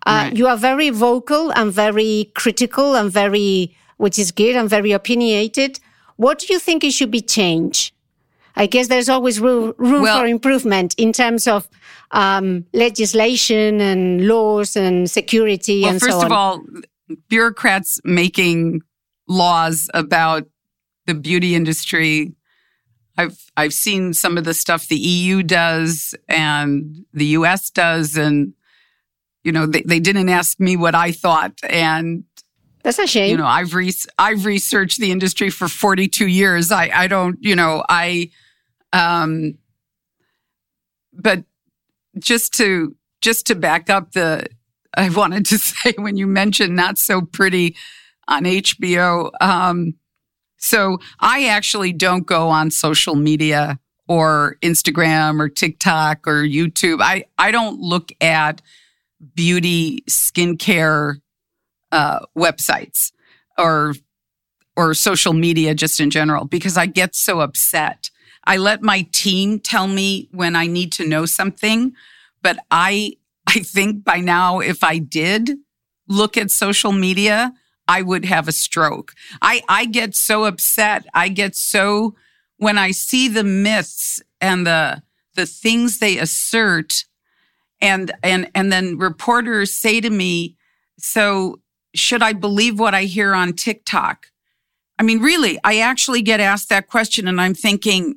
uh, 0.06 0.26
Right. 0.28 0.38
you 0.38 0.47
are 0.47 0.58
very 0.58 0.91
vocal 0.91 1.51
and 1.51 1.72
very 1.72 2.30
critical 2.36 2.95
and 2.95 3.12
very, 3.12 3.76
which 3.97 4.20
is 4.20 4.32
good 4.32 4.56
and 4.56 4.70
very 4.70 4.91
opinionated. 4.91 5.80
What 6.18 6.39
do 6.39 6.45
you 6.53 6.60
think 6.60 6.84
it 6.84 6.91
should 6.93 7.12
be 7.12 7.22
changed? 7.22 7.91
I 8.56 8.68
guess 8.68 8.88
there's 8.88 9.10
always 9.10 9.39
room, 9.39 9.74
room 9.78 10.03
Well- 10.03 10.20
for 10.20 10.28
improvement 10.28 10.93
in 10.97 11.12
terms 11.12 11.47
of 11.47 11.68
um, 12.12 12.66
legislation 12.72 13.82
and 13.82 14.28
laws 14.28 14.78
and 14.78 15.10
security 15.12 15.82
Well, 15.82 15.91
and 15.91 16.01
so 16.01 16.08
on. 16.08 16.14
First 16.14 16.26
of 16.26 16.32
all, 16.32 16.62
bureaucrats 17.30 17.99
making 18.03 18.82
laws 19.28 19.89
about 19.93 20.45
the 21.06 21.14
beauty 21.14 21.56
industry. 21.56 22.34
I've 23.18 23.38
I've 23.56 23.74
seen 23.74 24.14
some 24.14 24.38
of 24.38 24.43
the 24.43 24.53
stuff 24.53 24.88
the 24.88 24.97
EU 24.97 25.43
does 25.43 26.14
and 26.28 27.06
the 27.14 27.26
US 27.38 27.70
does, 27.70 28.18
and 28.18 28.53
you 29.43 29.51
know 29.51 29.66
they, 29.66 29.82
they 29.84 29.99
didn't 29.99 30.30
ask 30.30 30.60
me 30.60 30.76
what 30.76 30.95
I 30.95 31.12
thought, 31.12 31.53
and 31.70 32.24
That's 32.84 32.99
a 32.99 33.08
shame. 33.08 33.32
you 33.32 33.38
know 33.38 33.45
i've 33.47 33.74
re- 33.74 33.91
i've 34.20 34.45
researched 34.45 34.99
the 34.99 35.12
industry 35.12 35.49
for 35.49 35.68
42 35.68 36.28
years 36.28 36.72
i 36.72 36.89
i 36.93 37.08
don't 37.08 37.38
you 37.41 37.56
know 37.56 37.84
i 37.89 38.30
um 38.93 39.58
but 41.14 41.43
just 42.20 42.53
to 42.56 42.95
just 43.22 43.47
to 43.47 43.56
back 43.56 43.89
up 43.89 44.12
the 44.12 44.45
i 44.98 45.10
wanted 45.10 45.46
to 45.46 45.58
say 45.58 45.93
when 45.98 46.18
you 46.18 46.28
mentioned 46.28 46.76
not 46.76 46.98
so 46.98 47.22
pretty 47.22 47.76
on 48.28 48.43
hbo 48.43 49.32
um 49.41 49.93
so 50.58 51.00
i 51.20 51.48
actually 51.48 51.93
don't 51.93 52.26
go 52.26 52.50
on 52.50 52.72
social 52.72 53.16
media 53.16 53.80
or 54.08 54.58
instagram 54.62 55.39
or 55.39 55.50
tiktok 55.50 56.28
or 56.28 56.43
youtube 56.43 57.02
i 57.02 57.24
i 57.38 57.52
don't 57.52 57.80
look 57.80 58.12
at 58.22 58.62
beauty 59.34 60.04
skincare 60.10 61.22
uh, 61.91 62.20
websites 62.38 63.12
or 63.58 63.93
or 64.76 64.93
social 64.93 65.34
media 65.34 65.74
just 65.74 66.00
in 66.02 66.10
general 66.10 66.43
because 66.46 66.76
I 66.76 66.86
get 66.86 67.16
so 67.16 67.39
upset. 67.39 68.10
I 68.43 68.58
let 68.58 68.82
my 68.82 69.08
team 69.14 69.60
tell 69.60 69.88
me 69.88 70.28
when 70.32 70.56
I 70.56 70.68
need 70.68 70.91
to 70.93 71.08
know 71.08 71.26
something, 71.26 71.93
but 72.41 72.58
I 72.70 73.14
I 73.56 73.60
think 73.62 74.03
by 74.03 74.18
now 74.18 74.60
if 74.60 74.84
I 74.84 74.97
did 74.97 75.51
look 76.08 76.38
at 76.38 76.51
social 76.51 76.91
media, 76.91 77.53
I 77.88 78.01
would 78.01 78.26
have 78.26 78.47
a 78.47 78.51
stroke. 78.51 79.14
I 79.41 79.62
I 79.70 79.86
get 79.86 80.16
so 80.16 80.45
upset. 80.45 81.06
I 81.14 81.30
get 81.30 81.56
so 81.56 82.16
when 82.58 82.78
I 82.78 82.91
see 82.91 83.28
the 83.28 83.43
myths 83.43 84.22
and 84.41 84.66
the 84.66 85.03
the 85.36 85.45
things 85.45 85.99
they 85.99 86.18
assert 86.18 87.06
and 87.82 88.12
and 88.24 88.49
and 88.56 88.72
then 88.72 88.97
reporters 88.97 89.74
say 89.74 90.01
to 90.01 90.10
me, 90.10 90.56
"So 90.97 91.62
should 91.93 92.24
I 92.24 92.34
believe 92.34 92.80
what 92.80 92.95
I 92.95 93.03
hear 93.03 93.34
on 93.34 93.53
TikTok?" 93.53 94.28
I 94.97 95.03
mean, 95.03 95.20
really, 95.20 95.60
I 95.64 95.80
actually 95.80 96.22
get 96.22 96.39
asked 96.39 96.70
that 96.70 96.88
question 96.88 97.28
and 97.28 97.39
I'm 97.39 97.53
thinking, 97.53 98.16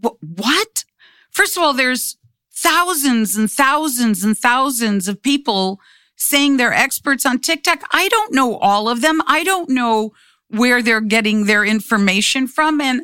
"What?" 0.00 0.84
First 1.30 1.56
of 1.56 1.62
all, 1.62 1.72
there's 1.72 2.16
thousands 2.56 3.36
and 3.36 3.50
thousands 3.50 4.24
and 4.24 4.36
thousands 4.36 5.08
of 5.08 5.22
people 5.22 5.78
saying 6.16 6.56
they're 6.56 6.72
experts 6.72 7.26
on 7.26 7.38
TikTok. 7.38 7.82
I 7.92 8.08
don't 8.08 8.32
know 8.32 8.56
all 8.56 8.88
of 8.88 9.02
them. 9.02 9.20
I 9.26 9.44
don't 9.44 9.68
know 9.68 10.14
where 10.48 10.80
they're 10.80 11.02
getting 11.02 11.44
their 11.44 11.64
information 11.64 12.46
from 12.46 12.80
and 12.80 13.02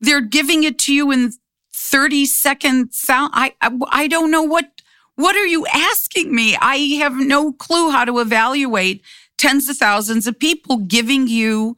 they're 0.00 0.22
giving 0.22 0.64
it 0.64 0.78
to 0.80 0.94
you 0.94 1.10
in 1.10 1.32
30 1.74 2.24
second 2.24 2.92
sound. 2.92 3.32
I, 3.34 3.54
I, 3.60 3.76
I 3.90 4.08
don't 4.08 4.30
know 4.30 4.42
what, 4.42 4.80
what 5.14 5.36
are 5.36 5.46
you 5.46 5.66
asking 5.66 6.34
me? 6.34 6.56
I 6.56 6.76
have 6.98 7.16
no 7.16 7.52
clue 7.52 7.90
how 7.90 8.06
to 8.06 8.18
evaluate 8.20 9.02
tens 9.36 9.68
of 9.68 9.76
thousands 9.76 10.26
of 10.26 10.38
people 10.38 10.78
giving 10.78 11.28
you 11.28 11.76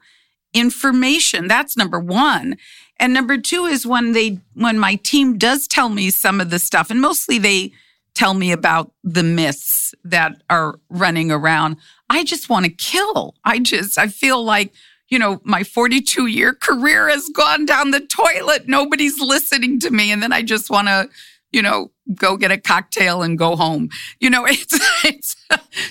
information. 0.55 1.49
That's 1.49 1.77
number 1.77 1.99
one. 1.99 2.57
And 3.01 3.15
number 3.15 3.39
two 3.39 3.67
is 3.67 3.87
when 3.87 4.13
they, 4.13 4.41
when 4.55 4.79
my 4.79 4.97
team 4.97 5.39
does 5.39 5.69
tell 5.69 5.89
me 5.89 6.11
some 6.11 6.41
of 6.41 6.51
the 6.51 6.59
stuff, 6.59 6.91
and 6.91 7.01
mostly 7.01 7.39
they 7.39 7.73
tell 8.15 8.35
me 8.35 8.51
about 8.51 8.91
the 9.05 9.23
myths 9.23 9.95
that 10.03 10.43
are 10.51 10.81
running 10.89 11.31
around. 11.31 11.77
I 12.11 12.25
just 12.25 12.49
want 12.49 12.65
to 12.67 12.73
kill. 12.73 13.37
I 13.45 13.61
just, 13.61 13.97
I 13.97 14.09
feel 14.09 14.43
like, 14.43 14.73
you 15.09 15.21
know, 15.21 15.41
my 15.45 15.63
42 15.63 16.27
year 16.27 16.53
career 16.53 17.09
has 17.09 17.29
gone 17.29 17.65
down 17.65 17.93
the 17.93 18.01
toilet. 18.01 18.67
Nobody's 18.67 19.21
listening 19.21 19.79
to 19.81 19.91
me. 19.91 20.11
And 20.11 20.21
then 20.21 20.33
I 20.33 20.43
just 20.43 20.69
want 20.69 20.89
to, 20.89 21.09
you 21.53 21.63
know, 21.63 21.91
go 22.15 22.37
get 22.37 22.51
a 22.51 22.59
cocktail 22.59 23.23
and 23.23 23.39
go 23.39 23.57
home. 23.57 23.89
You 24.21 24.31
know, 24.31 24.45
it's, 24.49 24.79
it's, 25.05 25.37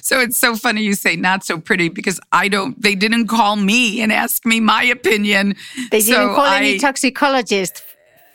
so 0.01 0.19
it's 0.19 0.37
so 0.37 0.55
funny 0.55 0.83
you 0.83 0.93
say 0.93 1.15
not 1.15 1.43
so 1.43 1.59
pretty 1.59 1.89
because 1.89 2.19
I 2.31 2.47
don't, 2.47 2.81
they 2.81 2.95
didn't 2.95 3.27
call 3.27 3.55
me 3.55 4.01
and 4.01 4.11
ask 4.11 4.45
me 4.45 4.59
my 4.59 4.83
opinion. 4.83 5.55
They 5.91 6.01
didn't 6.01 6.29
so 6.29 6.35
call 6.35 6.45
I, 6.45 6.57
any 6.57 6.79
toxicologist 6.79 7.83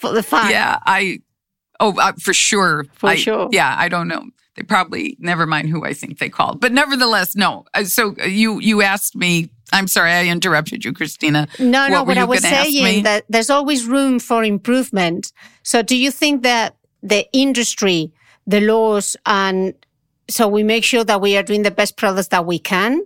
for 0.01 0.12
the 0.12 0.23
fact. 0.23 0.51
Yeah. 0.51 0.79
I, 0.85 1.20
oh, 1.81 1.99
uh, 1.99 2.12
for 2.20 2.35
sure. 2.35 2.87
For 2.95 3.11
I, 3.11 3.14
sure. 3.16 3.49
Yeah. 3.53 3.75
I 3.79 3.89
don't 3.89 4.09
know. 4.09 4.25
They 4.57 4.62
probably, 4.62 5.16
never 5.18 5.47
mind 5.47 5.70
who 5.70 5.85
I 5.85 5.95
think 5.95 6.18
they 6.18 6.29
called, 6.29 6.61
but 6.61 6.73
nevertheless, 6.73 7.35
no. 7.35 7.64
Uh, 7.73 7.85
so 7.85 8.14
you, 8.27 8.61
you 8.61 8.83
asked 8.83 9.16
me 9.16 9.51
I'm 9.75 9.89
sorry, 9.89 10.12
I 10.12 10.27
interrupted 10.27 10.85
you, 10.85 10.93
Christina. 10.93 11.49
No, 11.59 11.89
no, 11.89 12.01
what, 12.01 12.09
what 12.09 12.18
I 12.18 12.25
was 12.25 12.43
saying 12.43 13.05
that 13.05 13.25
there's 13.31 13.49
always 13.49 13.87
room 13.87 14.18
for 14.18 14.45
improvement. 14.45 15.33
So 15.62 15.81
do 15.81 15.97
you 15.97 16.11
think 16.11 16.43
that 16.43 16.77
the 17.03 17.26
industry, 17.32 18.12
the 18.46 18.61
laws, 18.61 19.16
and 19.26 19.74
so 20.28 20.48
we 20.48 20.62
make 20.62 20.84
sure 20.84 21.05
that 21.05 21.20
we 21.20 21.36
are 21.36 21.42
doing 21.42 21.62
the 21.62 21.70
best 21.70 21.96
products 21.96 22.28
that 22.28 22.46
we 22.46 22.59
can? 22.59 23.03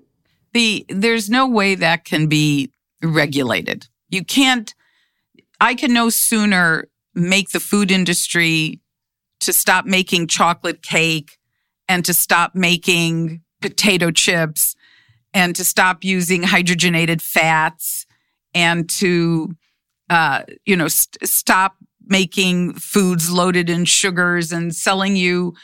The, 0.52 0.86
there's 0.88 1.28
no 1.28 1.48
way 1.48 1.74
that 1.74 2.04
can 2.04 2.28
be 2.28 2.70
regulated. 3.02 3.88
You 4.08 4.24
can't, 4.24 4.74
I 5.60 5.74
can 5.74 5.92
no 5.92 6.08
sooner 6.10 6.88
make 7.14 7.50
the 7.50 7.60
food 7.60 7.90
industry 7.90 8.80
to 9.40 9.52
stop 9.52 9.84
making 9.86 10.28
chocolate 10.28 10.82
cake 10.82 11.38
and 11.88 12.04
to 12.04 12.14
stop 12.14 12.54
making 12.54 13.42
potato 13.60 14.10
chips 14.10 14.74
and 15.34 15.54
to 15.56 15.64
stop 15.64 16.04
using 16.04 16.42
hydrogenated 16.42 17.20
fats 17.20 18.06
and 18.54 18.88
to, 18.88 19.54
uh, 20.08 20.42
you 20.64 20.76
know, 20.76 20.88
st- 20.88 21.28
stop 21.28 21.76
making 22.06 22.74
foods 22.74 23.30
loaded 23.30 23.68
in 23.68 23.84
sugars 23.84 24.52
and 24.52 24.74
selling 24.74 25.16
you 25.16 25.54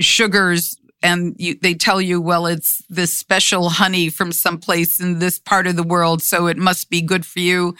sugars 0.00 0.76
and 1.02 1.36
you, 1.38 1.56
they 1.60 1.74
tell 1.74 2.00
you, 2.00 2.20
well, 2.20 2.46
it's 2.46 2.82
this 2.88 3.14
special 3.14 3.68
honey 3.68 4.08
from 4.08 4.32
someplace 4.32 4.98
in 4.98 5.18
this 5.18 5.38
part 5.38 5.66
of 5.66 5.76
the 5.76 5.82
world, 5.82 6.22
so 6.22 6.46
it 6.46 6.56
must 6.56 6.90
be 6.90 7.02
good 7.02 7.26
for 7.26 7.40
you. 7.40 7.74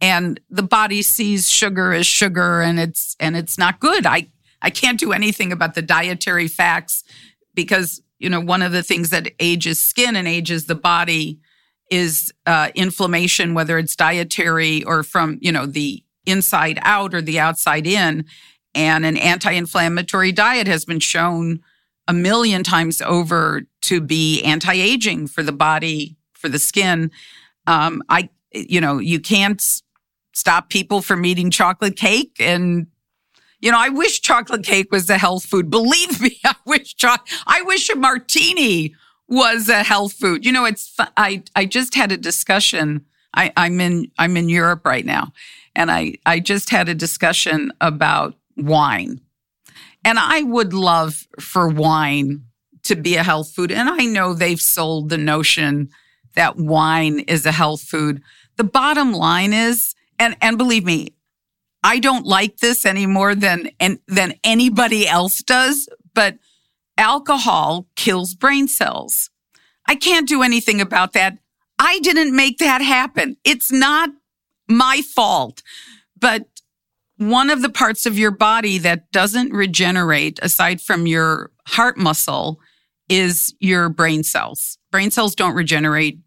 And 0.00 0.40
the 0.50 0.62
body 0.62 1.02
sees 1.02 1.48
sugar 1.48 1.92
as 1.92 2.06
sugar, 2.06 2.60
and 2.60 2.80
it's 2.80 3.14
and 3.20 3.36
it's 3.36 3.56
not 3.56 3.78
good. 3.78 4.04
I 4.04 4.28
I 4.60 4.70
can't 4.70 4.98
do 4.98 5.12
anything 5.12 5.52
about 5.52 5.74
the 5.74 5.82
dietary 5.82 6.48
facts 6.48 7.04
because 7.54 8.02
you 8.18 8.28
know 8.28 8.40
one 8.40 8.62
of 8.62 8.72
the 8.72 8.82
things 8.82 9.10
that 9.10 9.32
ages 9.38 9.80
skin 9.80 10.16
and 10.16 10.26
ages 10.26 10.64
the 10.64 10.74
body 10.74 11.38
is 11.90 12.32
uh, 12.46 12.70
inflammation, 12.74 13.54
whether 13.54 13.78
it's 13.78 13.94
dietary 13.94 14.82
or 14.84 15.04
from 15.04 15.38
you 15.40 15.52
know 15.52 15.66
the 15.66 16.02
inside 16.26 16.78
out 16.82 17.14
or 17.14 17.22
the 17.22 17.38
outside 17.38 17.86
in. 17.86 18.24
And 18.74 19.04
an 19.04 19.16
anti 19.16 19.52
inflammatory 19.52 20.32
diet 20.32 20.66
has 20.66 20.84
been 20.84 21.00
shown 21.00 21.60
a 22.08 22.12
million 22.12 22.62
times 22.62 23.00
over 23.02 23.62
to 23.82 24.00
be 24.00 24.42
anti 24.42 24.72
aging 24.72 25.26
for 25.28 25.42
the 25.42 25.52
body, 25.52 26.16
for 26.32 26.48
the 26.48 26.58
skin. 26.58 27.10
Um, 27.66 28.02
I, 28.08 28.30
you 28.52 28.80
know, 28.80 28.98
you 28.98 29.20
can't 29.20 29.62
stop 30.34 30.70
people 30.70 31.02
from 31.02 31.24
eating 31.24 31.50
chocolate 31.50 31.96
cake. 31.96 32.36
And, 32.40 32.86
you 33.60 33.70
know, 33.70 33.78
I 33.78 33.90
wish 33.90 34.20
chocolate 34.20 34.64
cake 34.64 34.90
was 34.90 35.08
a 35.10 35.18
health 35.18 35.44
food. 35.44 35.70
Believe 35.70 36.20
me, 36.22 36.38
I 36.44 36.54
wish, 36.66 36.94
cho- 36.94 37.16
I 37.46 37.62
wish 37.62 37.90
a 37.90 37.96
martini 37.96 38.94
was 39.28 39.68
a 39.68 39.82
health 39.82 40.14
food. 40.14 40.44
You 40.44 40.52
know, 40.52 40.64
it's, 40.64 40.96
I, 41.16 41.42
I 41.54 41.66
just 41.66 41.94
had 41.94 42.10
a 42.10 42.16
discussion. 42.16 43.04
I, 43.34 43.52
I'm 43.56 43.80
in, 43.80 44.10
I'm 44.18 44.36
in 44.36 44.48
Europe 44.48 44.84
right 44.84 45.04
now 45.04 45.32
and 45.74 45.90
I, 45.90 46.14
I 46.26 46.40
just 46.40 46.70
had 46.70 46.88
a 46.88 46.94
discussion 46.94 47.72
about 47.80 48.34
wine. 48.56 49.20
And 50.04 50.18
I 50.18 50.42
would 50.42 50.72
love 50.72 51.26
for 51.40 51.68
wine 51.68 52.44
to 52.84 52.96
be 52.96 53.16
a 53.16 53.22
health 53.22 53.52
food. 53.52 53.70
And 53.70 53.88
I 53.88 54.04
know 54.04 54.34
they've 54.34 54.60
sold 54.60 55.08
the 55.08 55.18
notion 55.18 55.90
that 56.34 56.56
wine 56.56 57.20
is 57.20 57.46
a 57.46 57.52
health 57.52 57.82
food. 57.82 58.22
The 58.56 58.64
bottom 58.64 59.12
line 59.12 59.52
is, 59.52 59.94
and, 60.18 60.36
and 60.40 60.58
believe 60.58 60.84
me, 60.84 61.14
I 61.84 61.98
don't 61.98 62.26
like 62.26 62.58
this 62.58 62.86
any 62.86 63.06
more 63.06 63.34
than, 63.34 63.70
and, 63.80 63.98
than 64.06 64.34
anybody 64.44 65.06
else 65.06 65.42
does, 65.42 65.88
but 66.14 66.38
alcohol 66.96 67.86
kills 67.96 68.34
brain 68.34 68.68
cells. 68.68 69.30
I 69.86 69.94
can't 69.94 70.28
do 70.28 70.42
anything 70.42 70.80
about 70.80 71.12
that. 71.12 71.38
I 71.78 71.98
didn't 72.00 72.36
make 72.36 72.58
that 72.58 72.82
happen. 72.82 73.36
It's 73.44 73.72
not 73.72 74.10
my 74.76 75.02
fault. 75.02 75.62
But 76.18 76.46
one 77.16 77.50
of 77.50 77.62
the 77.62 77.68
parts 77.68 78.06
of 78.06 78.18
your 78.18 78.30
body 78.30 78.78
that 78.78 79.10
doesn't 79.12 79.52
regenerate 79.52 80.38
aside 80.42 80.80
from 80.80 81.06
your 81.06 81.50
heart 81.66 81.96
muscle 81.96 82.60
is 83.08 83.54
your 83.60 83.88
brain 83.88 84.22
cells. 84.22 84.78
Brain 84.90 85.10
cells 85.10 85.34
don't 85.34 85.54
regenerate 85.54 86.18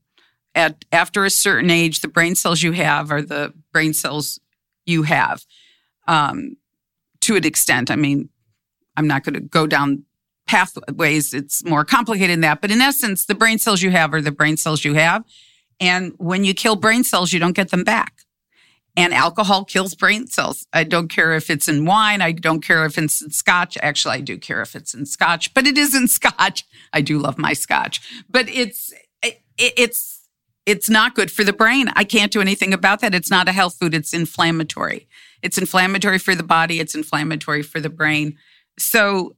at 0.54 0.86
after 0.92 1.26
a 1.26 1.30
certain 1.30 1.70
age. 1.70 2.00
The 2.00 2.08
brain 2.08 2.36
cells 2.36 2.62
you 2.62 2.72
have 2.74 3.12
are 3.12 3.22
the 3.22 3.54
brain 3.72 3.94
cells 3.94 4.40
you 4.86 5.04
have. 5.04 5.46
Um, 6.08 6.58
to 7.22 7.36
an 7.36 7.46
extent, 7.46 7.90
I 7.90 7.96
mean, 7.96 8.30
I'm 8.96 9.08
not 9.08 9.24
going 9.24 9.34
to 9.34 9.42
go 9.42 9.68
down 9.68 10.06
pathways. 10.48 11.34
It's 11.34 11.66
more 11.66 11.84
complicated 11.84 12.34
than 12.34 12.42
that. 12.42 12.62
But 12.62 12.72
in 12.72 12.82
essence, 12.82 13.26
the 13.26 13.36
brain 13.36 13.58
cells 13.58 13.82
you 13.82 13.92
have 13.92 14.14
are 14.14 14.22
the 14.22 14.32
brain 14.32 14.58
cells 14.58 14.86
you 14.86 14.94
have. 14.94 15.24
And 15.80 16.14
when 16.18 16.44
you 16.46 16.54
kill 16.54 16.76
brain 16.76 17.04
cells, 17.04 17.34
you 17.34 17.40
don't 17.40 17.56
get 17.56 17.72
them 17.72 17.84
back. 17.84 18.15
And 18.98 19.14
alcohol 19.14 19.66
kills 19.66 19.94
brain 19.94 20.28
cells. 20.28 20.66
I 20.72 20.86
don't 20.86 21.10
care 21.10 21.34
if 21.34 21.50
it's 21.50 21.68
in 21.68 21.86
wine. 21.86 22.22
I 22.22 22.32
don't 22.32 22.62
care 22.62 22.86
if 22.86 22.98
it's 22.98 23.22
in 23.22 23.30
scotch. 23.32 23.78
Actually, 23.82 24.16
I 24.16 24.22
do 24.22 24.38
care 24.38 24.62
if 24.62 24.76
it's 24.76 24.94
in 24.94 25.06
scotch, 25.06 25.54
but 25.54 25.68
it 25.68 25.78
is 25.78 25.94
in 25.94 26.08
scotch. 26.20 26.64
I 26.94 27.02
do 27.02 27.20
love 27.20 27.38
my 27.38 27.54
scotch, 27.54 28.02
but 28.30 28.48
it's, 28.48 28.94
it, 29.22 29.42
it's, 29.58 30.22
it's 30.66 30.90
not 30.90 31.14
good 31.14 31.30
for 31.30 31.44
the 31.44 31.54
brain. 31.54 31.90
I 31.96 32.04
can't 32.06 32.32
do 32.32 32.42
anything 32.42 32.74
about 32.74 33.02
that. 33.02 33.14
It's 33.14 33.30
not 33.30 33.48
a 33.48 33.52
health 33.52 33.76
food. 33.80 33.94
It's 33.94 34.14
inflammatory. 34.14 35.08
It's 35.42 35.58
inflammatory 35.58 36.18
for 36.18 36.34
the 36.34 36.44
body. 36.44 36.80
It's 36.80 36.96
inflammatory 36.96 37.62
for 37.62 37.80
the 37.80 37.90
brain. 37.90 38.38
So 38.80 39.36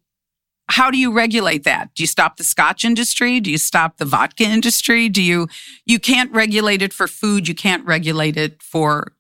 how 0.70 0.92
do 0.92 0.98
you 0.98 1.12
regulate 1.12 1.64
that? 1.64 1.94
Do 1.96 2.04
you 2.04 2.08
stop 2.08 2.38
the 2.38 2.44
scotch 2.44 2.84
industry? 2.84 3.40
Do 3.40 3.52
you 3.52 3.58
stop 3.58 3.98
the 3.98 4.06
vodka 4.06 4.44
industry? 4.44 5.10
Do 5.10 5.22
you, 5.22 5.48
you 5.86 6.00
can't 6.00 6.32
regulate 6.32 6.82
it 6.82 6.94
for 6.94 7.08
food. 7.08 7.48
You 7.48 7.56
can't 7.56 7.86
regulate 7.86 8.38
it 8.38 8.62
for 8.62 9.14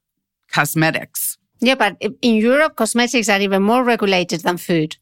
cosmetics. 0.51 1.37
Yeah, 1.59 1.75
but 1.75 1.97
in 2.21 2.35
Europe, 2.35 2.75
cosmetics 2.75 3.29
are 3.29 3.39
even 3.39 3.63
more 3.63 3.83
regulated 3.83 4.41
than 4.41 4.57
food. 4.57 4.97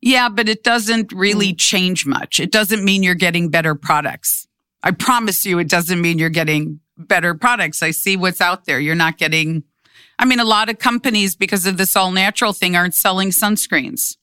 Yeah, 0.00 0.28
but 0.28 0.48
it 0.48 0.64
doesn't 0.64 1.12
really 1.12 1.52
mm. 1.52 1.58
change 1.58 2.06
much. 2.06 2.40
It 2.40 2.50
doesn't 2.50 2.84
mean 2.84 3.02
you're 3.02 3.14
getting 3.14 3.50
better 3.50 3.74
products. 3.74 4.48
I 4.82 4.90
promise 4.90 5.46
you, 5.46 5.58
it 5.58 5.68
doesn't 5.68 6.00
mean 6.00 6.18
you're 6.18 6.28
getting 6.28 6.80
better 6.96 7.34
products. 7.34 7.82
I 7.82 7.92
see 7.92 8.16
what's 8.16 8.40
out 8.40 8.64
there. 8.64 8.80
You're 8.80 8.94
not 8.96 9.16
getting, 9.16 9.62
I 10.18 10.24
mean, 10.24 10.40
a 10.40 10.44
lot 10.44 10.68
of 10.68 10.78
companies, 10.78 11.36
because 11.36 11.66
of 11.66 11.76
this 11.76 11.94
all 11.94 12.10
natural 12.10 12.52
thing, 12.52 12.74
aren't 12.74 12.94
selling 12.94 13.30
sunscreens. 13.30 14.16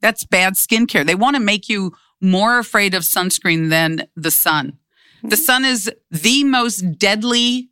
That's 0.00 0.24
bad 0.24 0.54
skincare. 0.54 1.06
They 1.06 1.14
want 1.14 1.36
to 1.36 1.40
make 1.40 1.68
you 1.68 1.92
more 2.20 2.58
afraid 2.58 2.94
of 2.94 3.02
sunscreen 3.02 3.70
than 3.70 4.06
the 4.16 4.32
sun. 4.32 4.78
The 5.22 5.36
mm. 5.36 5.40
sun 5.40 5.64
is 5.64 5.92
the 6.10 6.42
most 6.42 6.98
deadly 6.98 7.68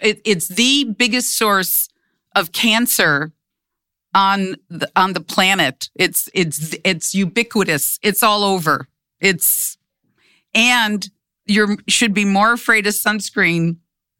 it, 0.00 0.20
it's 0.24 0.48
the 0.48 0.84
biggest 0.84 1.36
source 1.36 1.88
of 2.34 2.52
cancer 2.52 3.32
on 4.14 4.56
the, 4.68 4.90
on 4.96 5.12
the 5.12 5.20
planet. 5.20 5.90
It's 5.94 6.28
it's 6.34 6.76
it's 6.84 7.14
ubiquitous. 7.14 7.98
It's 8.02 8.22
all 8.22 8.44
over. 8.44 8.88
It's 9.20 9.76
and 10.54 11.08
you 11.46 11.78
should 11.88 12.14
be 12.14 12.24
more 12.24 12.52
afraid 12.52 12.86
of 12.86 12.94
sunscreen 12.94 13.76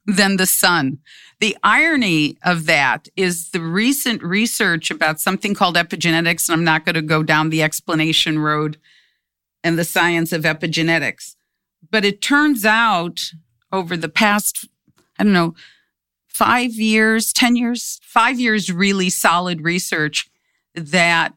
than 0.07 0.37
the 0.37 0.47
sun. 0.47 0.99
The 1.41 1.57
irony 1.63 2.37
of 2.43 2.67
that 2.67 3.09
is 3.17 3.51
the 3.51 3.61
recent 3.61 4.23
research 4.23 4.91
about 4.91 5.21
something 5.21 5.55
called 5.55 5.77
epigenetics, 5.77 6.49
and 6.49 6.55
I'm 6.55 6.65
not 6.65 6.85
going 6.85 6.95
to 6.95 7.03
go 7.03 7.23
down 7.23 7.51
the 7.51 7.63
explanation 7.63 8.39
road 8.39 8.79
and 9.63 9.79
the 9.79 9.85
science 9.85 10.33
of 10.33 10.43
epigenetics. 10.43 11.37
But 11.91 12.05
it 12.05 12.21
turns 12.21 12.65
out 12.65 13.33
over 13.73 13.97
the 13.97 14.09
past, 14.09 14.69
I 15.19 15.25
don't 15.25 15.33
know, 15.33 15.55
five 16.29 16.73
years, 16.73 17.33
10 17.33 17.57
years, 17.57 18.01
five 18.03 18.41
years, 18.41 18.71
really 18.71 19.09
solid 19.09 19.63
research 19.63 20.29
that, 20.75 21.35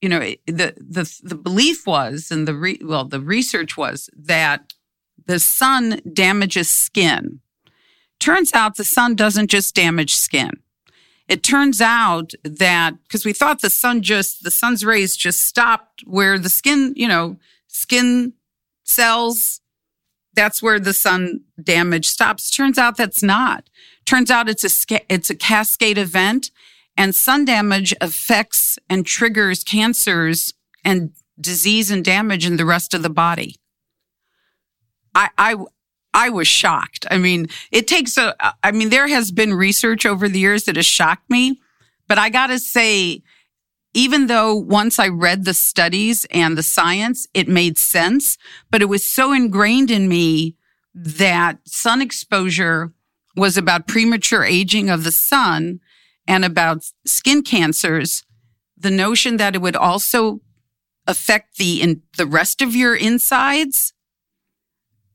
you 0.00 0.08
know, 0.08 0.20
the, 0.46 0.74
the, 0.76 1.20
the 1.22 1.34
belief 1.34 1.86
was, 1.86 2.30
and 2.30 2.46
the, 2.46 2.54
re, 2.54 2.78
well, 2.82 3.04
the 3.04 3.20
research 3.20 3.76
was 3.76 4.08
that 4.16 4.72
the 5.26 5.40
sun 5.40 6.00
damages 6.12 6.70
skin. 6.70 7.40
Turns 8.20 8.52
out 8.54 8.76
the 8.76 8.84
sun 8.84 9.16
doesn't 9.16 9.50
just 9.50 9.74
damage 9.74 10.14
skin. 10.14 10.52
It 11.28 11.42
turns 11.42 11.80
out 11.80 12.32
that 12.44 12.94
because 13.02 13.24
we 13.24 13.32
thought 13.32 13.60
the 13.60 13.70
sun 13.70 14.02
just, 14.02 14.44
the 14.44 14.50
sun's 14.50 14.84
rays 14.84 15.16
just 15.16 15.40
stopped 15.40 16.02
where 16.06 16.38
the 16.38 16.48
skin, 16.48 16.92
you 16.94 17.08
know, 17.08 17.38
skin 17.68 18.34
cells, 18.84 19.61
that's 20.34 20.62
where 20.62 20.80
the 20.80 20.94
sun 20.94 21.40
damage 21.62 22.06
stops. 22.06 22.50
Turns 22.50 22.78
out 22.78 22.96
that's 22.96 23.22
not. 23.22 23.68
Turns 24.04 24.30
out 24.30 24.48
it's 24.48 24.64
a 24.64 25.00
it's 25.12 25.30
a 25.30 25.34
cascade 25.34 25.98
event, 25.98 26.50
and 26.96 27.14
sun 27.14 27.44
damage 27.44 27.94
affects 28.00 28.78
and 28.88 29.06
triggers 29.06 29.62
cancers 29.62 30.54
and 30.84 31.12
disease 31.40 31.90
and 31.90 32.04
damage 32.04 32.46
in 32.46 32.56
the 32.56 32.64
rest 32.64 32.94
of 32.94 33.02
the 33.02 33.10
body. 33.10 33.56
I 35.14 35.30
I 35.38 35.56
I 36.14 36.28
was 36.28 36.48
shocked. 36.48 37.06
I 37.10 37.18
mean, 37.18 37.48
it 37.70 37.86
takes 37.86 38.18
a. 38.18 38.34
I 38.62 38.72
mean, 38.72 38.90
there 38.90 39.08
has 39.08 39.30
been 39.30 39.54
research 39.54 40.04
over 40.04 40.28
the 40.28 40.38
years 40.38 40.64
that 40.64 40.76
has 40.76 40.86
shocked 40.86 41.28
me, 41.30 41.60
but 42.08 42.18
I 42.18 42.28
got 42.28 42.48
to 42.48 42.58
say, 42.58 43.22
even 43.94 44.26
though 44.26 44.54
once 44.54 44.98
I 44.98 45.08
read 45.08 45.44
the 45.44 45.54
studies 45.54 46.26
and 46.30 46.56
the 46.56 46.62
science, 46.62 47.26
it 47.34 47.48
made 47.48 47.78
sense, 47.78 48.38
but 48.70 48.82
it 48.82 48.86
was 48.86 49.04
so 49.04 49.32
ingrained 49.32 49.90
in 49.90 50.08
me 50.08 50.56
that 50.94 51.58
sun 51.66 52.00
exposure 52.00 52.92
was 53.36 53.56
about 53.56 53.86
premature 53.86 54.44
aging 54.44 54.90
of 54.90 55.04
the 55.04 55.12
sun 55.12 55.80
and 56.26 56.44
about 56.44 56.84
skin 57.06 57.42
cancers, 57.42 58.24
the 58.76 58.90
notion 58.90 59.36
that 59.36 59.54
it 59.54 59.62
would 59.62 59.76
also 59.76 60.40
affect 61.06 61.56
the 61.56 61.82
in 61.82 62.02
the 62.16 62.26
rest 62.26 62.62
of 62.62 62.74
your 62.74 62.94
insides. 62.94 63.92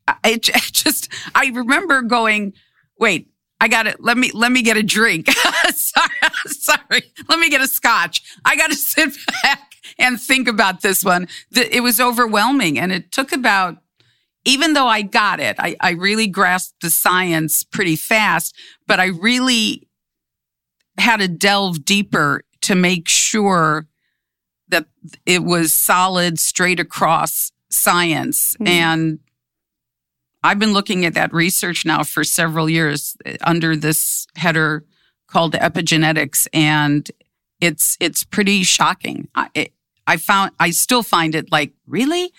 I, 0.08 0.18
I 0.24 0.38
just 0.38 1.12
I 1.34 1.48
remember 1.48 2.02
going, 2.02 2.54
wait, 3.00 3.30
I 3.60 3.68
got 3.68 3.88
it. 3.88 4.02
Let 4.04 4.18
me 4.18 4.32
let 4.34 4.52
me 4.52 4.62
get 4.62 4.78
a 4.78 4.84
drink. 4.84 5.30
sorry, 5.70 6.10
sorry. 6.48 7.04
Let 7.28 7.40
me 7.40 7.50
get 7.50 7.62
a 7.62 7.68
scotch. 7.68 8.22
I 8.46 8.56
got 8.56 8.70
to 8.70 8.76
sit 8.78 9.18
back 9.44 9.74
and 9.98 10.20
think 10.20 10.48
about 10.48 10.82
this 10.82 11.04
one. 11.04 11.28
It 11.52 11.82
was 11.82 12.00
overwhelming, 12.00 12.78
and 12.78 12.92
it 12.92 13.12
took 13.12 13.32
about 13.32 13.78
even 14.48 14.74
though 14.74 14.88
I 14.88 15.02
got 15.02 15.42
it, 15.42 15.58
I, 15.60 15.76
I 15.82 15.92
really 15.92 16.26
grasped 16.26 16.82
the 16.82 16.90
science 16.90 17.64
pretty 17.64 17.98
fast, 17.98 18.56
but 18.88 18.98
I 18.98 19.08
really 19.08 19.90
had 20.98 21.18
to 21.18 21.28
delve 21.28 21.84
deeper 21.84 22.44
to 22.62 22.74
make 22.74 23.10
sure 23.10 23.88
that 24.70 24.86
it 25.26 25.44
was 25.44 25.74
solid, 25.74 26.40
straight 26.40 26.80
across 26.80 27.52
science. 27.70 28.56
Mm. 28.62 28.68
And 28.68 29.20
I've 30.44 30.60
been 30.60 30.74
looking 30.74 31.06
at 31.06 31.14
that 31.16 31.34
research 31.34 31.86
now 31.86 32.04
for 32.04 32.24
several 32.24 32.70
years 32.70 33.18
under 33.42 33.76
this 33.76 34.28
header 34.36 34.84
called 35.28 35.54
epigenetics, 35.54 36.48
and 36.54 37.10
it's 37.60 37.98
it's 38.00 38.24
pretty 38.24 38.64
shocking. 38.64 39.28
I, 39.36 39.50
it, 39.54 39.74
I 40.06 40.18
found 40.18 40.52
I 40.60 40.70
still 40.70 41.04
find 41.04 41.36
it 41.36 41.52
like 41.52 41.74
really, 41.88 42.32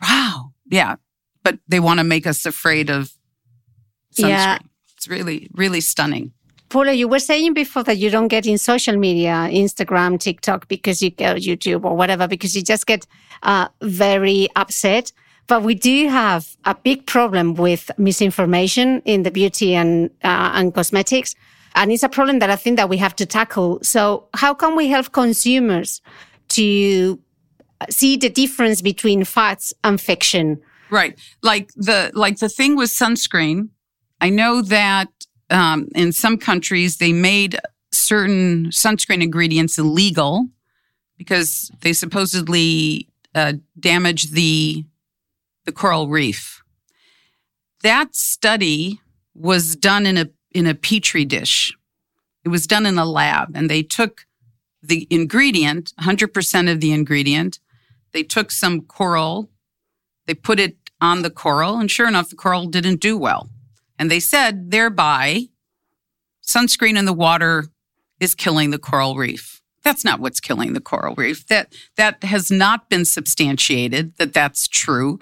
wow, 0.00 0.52
yeah 0.70 0.96
but 1.44 1.58
they 1.68 1.78
want 1.78 2.00
to 2.00 2.04
make 2.04 2.26
us 2.26 2.44
afraid 2.44 2.90
of 2.90 3.12
sunscreen. 4.12 4.28
Yeah. 4.28 4.58
It's 4.96 5.06
really, 5.06 5.48
really 5.52 5.80
stunning. 5.80 6.32
Paula, 6.70 6.92
you 6.92 7.06
were 7.06 7.20
saying 7.20 7.54
before 7.54 7.84
that 7.84 7.98
you 7.98 8.10
don't 8.10 8.28
get 8.28 8.46
in 8.46 8.58
social 8.58 8.96
media, 8.96 9.48
Instagram, 9.52 10.18
TikTok, 10.18 10.66
because 10.66 11.02
you 11.02 11.10
go 11.10 11.34
YouTube 11.34 11.84
or 11.84 11.94
whatever, 11.94 12.26
because 12.26 12.56
you 12.56 12.62
just 12.62 12.86
get 12.86 13.06
uh, 13.42 13.68
very 13.82 14.48
upset. 14.56 15.12
But 15.46 15.62
we 15.62 15.74
do 15.74 16.08
have 16.08 16.56
a 16.64 16.74
big 16.74 17.06
problem 17.06 17.54
with 17.54 17.90
misinformation 17.98 19.02
in 19.04 19.24
the 19.24 19.30
beauty 19.30 19.74
and 19.74 20.10
uh, 20.22 20.52
and 20.54 20.74
cosmetics, 20.74 21.34
and 21.74 21.92
it's 21.92 22.02
a 22.02 22.08
problem 22.08 22.38
that 22.38 22.50
I 22.50 22.56
think 22.56 22.76
that 22.76 22.88
we 22.88 22.96
have 22.96 23.14
to 23.16 23.26
tackle. 23.26 23.78
So, 23.82 24.28
how 24.34 24.54
can 24.54 24.74
we 24.76 24.88
help 24.88 25.12
consumers 25.12 26.00
to 26.48 27.18
see 27.90 28.16
the 28.16 28.30
difference 28.30 28.80
between 28.80 29.24
facts 29.24 29.74
and 29.82 30.00
fiction? 30.00 30.60
Right. 30.90 31.18
Like 31.42 31.72
the 31.74 32.10
like 32.14 32.38
the 32.38 32.48
thing 32.48 32.76
with 32.76 32.90
sunscreen. 32.90 33.68
I 34.20 34.30
know 34.30 34.62
that 34.62 35.08
um, 35.50 35.88
in 35.94 36.12
some 36.12 36.38
countries 36.38 36.98
they 36.98 37.12
made 37.12 37.58
certain 37.92 38.66
sunscreen 38.66 39.22
ingredients 39.22 39.78
illegal 39.78 40.48
because 41.18 41.70
they 41.80 41.92
supposedly 41.92 43.08
uh, 43.34 43.54
damage 43.78 44.30
the 44.30 44.84
the 45.64 45.72
coral 45.72 46.08
reef. 46.08 46.62
That 47.82 48.14
study 48.14 49.00
was 49.34 49.76
done 49.76 50.06
in 50.06 50.16
a 50.16 50.30
in 50.52 50.66
a 50.66 50.74
petri 50.74 51.24
dish. 51.24 51.76
It 52.44 52.48
was 52.48 52.66
done 52.66 52.86
in 52.86 52.98
a 52.98 53.04
lab, 53.04 53.56
and 53.56 53.68
they 53.68 53.82
took 53.82 54.26
the 54.82 55.06
ingredient, 55.10 55.92
100% 56.00 56.70
of 56.70 56.80
the 56.80 56.92
ingredient. 56.92 57.58
They 58.12 58.22
took 58.22 58.50
some 58.50 58.82
coral, 58.82 59.50
they 60.26 60.34
put 60.34 60.60
it 60.60 60.76
on 61.00 61.22
the 61.22 61.30
coral, 61.30 61.78
and 61.78 61.90
sure 61.90 62.06
enough, 62.06 62.28
the 62.28 62.36
coral 62.36 62.66
didn't 62.66 63.00
do 63.00 63.18
well. 63.18 63.50
And 63.98 64.10
they 64.10 64.20
said 64.20 64.70
thereby, 64.70 65.48
sunscreen 66.46 66.98
in 66.98 67.06
the 67.06 67.12
water 67.12 67.66
is 68.20 68.34
killing 68.34 68.70
the 68.70 68.78
coral 68.78 69.16
reef. 69.16 69.62
That's 69.82 70.04
not 70.04 70.20
what's 70.20 70.40
killing 70.40 70.72
the 70.72 70.80
coral 70.80 71.14
reef. 71.14 71.46
That 71.48 71.74
that 71.96 72.24
has 72.24 72.50
not 72.50 72.88
been 72.88 73.04
substantiated 73.04 74.16
that 74.16 74.32
that's 74.32 74.66
true. 74.66 75.18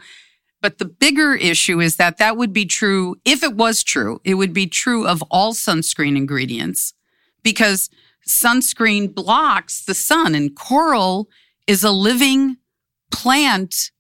But 0.63 0.79
the 0.79 0.85
bigger 0.87 1.35
issue 1.35 1.81
is 1.81 1.97
that 1.97 2.19
that 2.19 2.37
would 2.37 2.53
be 2.53 2.65
true 2.65 3.17
if 3.25 3.43
it 3.43 3.57
was 3.57 3.83
true. 3.83 4.21
It 4.25 4.35
would 4.35 4.55
be 4.55 4.69
true 4.69 5.07
of 5.07 5.23
all 5.31 5.53
sunscreen 5.53 6.17
ingredients 6.17 6.95
because 7.43 7.91
sunscreen 8.27 9.13
blocks 9.13 9.85
the 9.85 9.95
sun 9.95 10.37
and 10.37 10.55
coral 10.55 11.29
is 11.67 11.83
a 11.83 11.91
living 11.91 12.59
plant 13.11 13.91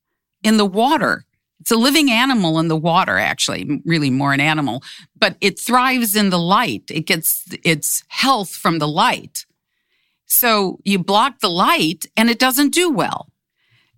in 0.44 0.56
the 0.56 0.64
water. 0.64 1.26
It's 1.60 1.72
a 1.72 1.76
living 1.76 2.10
animal 2.10 2.58
in 2.58 2.68
the 2.68 2.76
water, 2.76 3.18
actually, 3.18 3.82
really 3.84 4.10
more 4.10 4.32
an 4.32 4.40
animal, 4.40 4.82
but 5.16 5.36
it 5.40 5.58
thrives 5.58 6.16
in 6.16 6.30
the 6.30 6.38
light. 6.38 6.84
It 6.90 7.06
gets 7.06 7.44
its 7.64 8.04
health 8.08 8.50
from 8.50 8.78
the 8.78 8.88
light. 8.88 9.46
So 10.26 10.78
you 10.84 11.00
block 11.00 11.40
the 11.40 11.50
light 11.50 12.06
and 12.16 12.30
it 12.30 12.38
doesn't 12.38 12.72
do 12.72 12.90
well. 12.90 13.30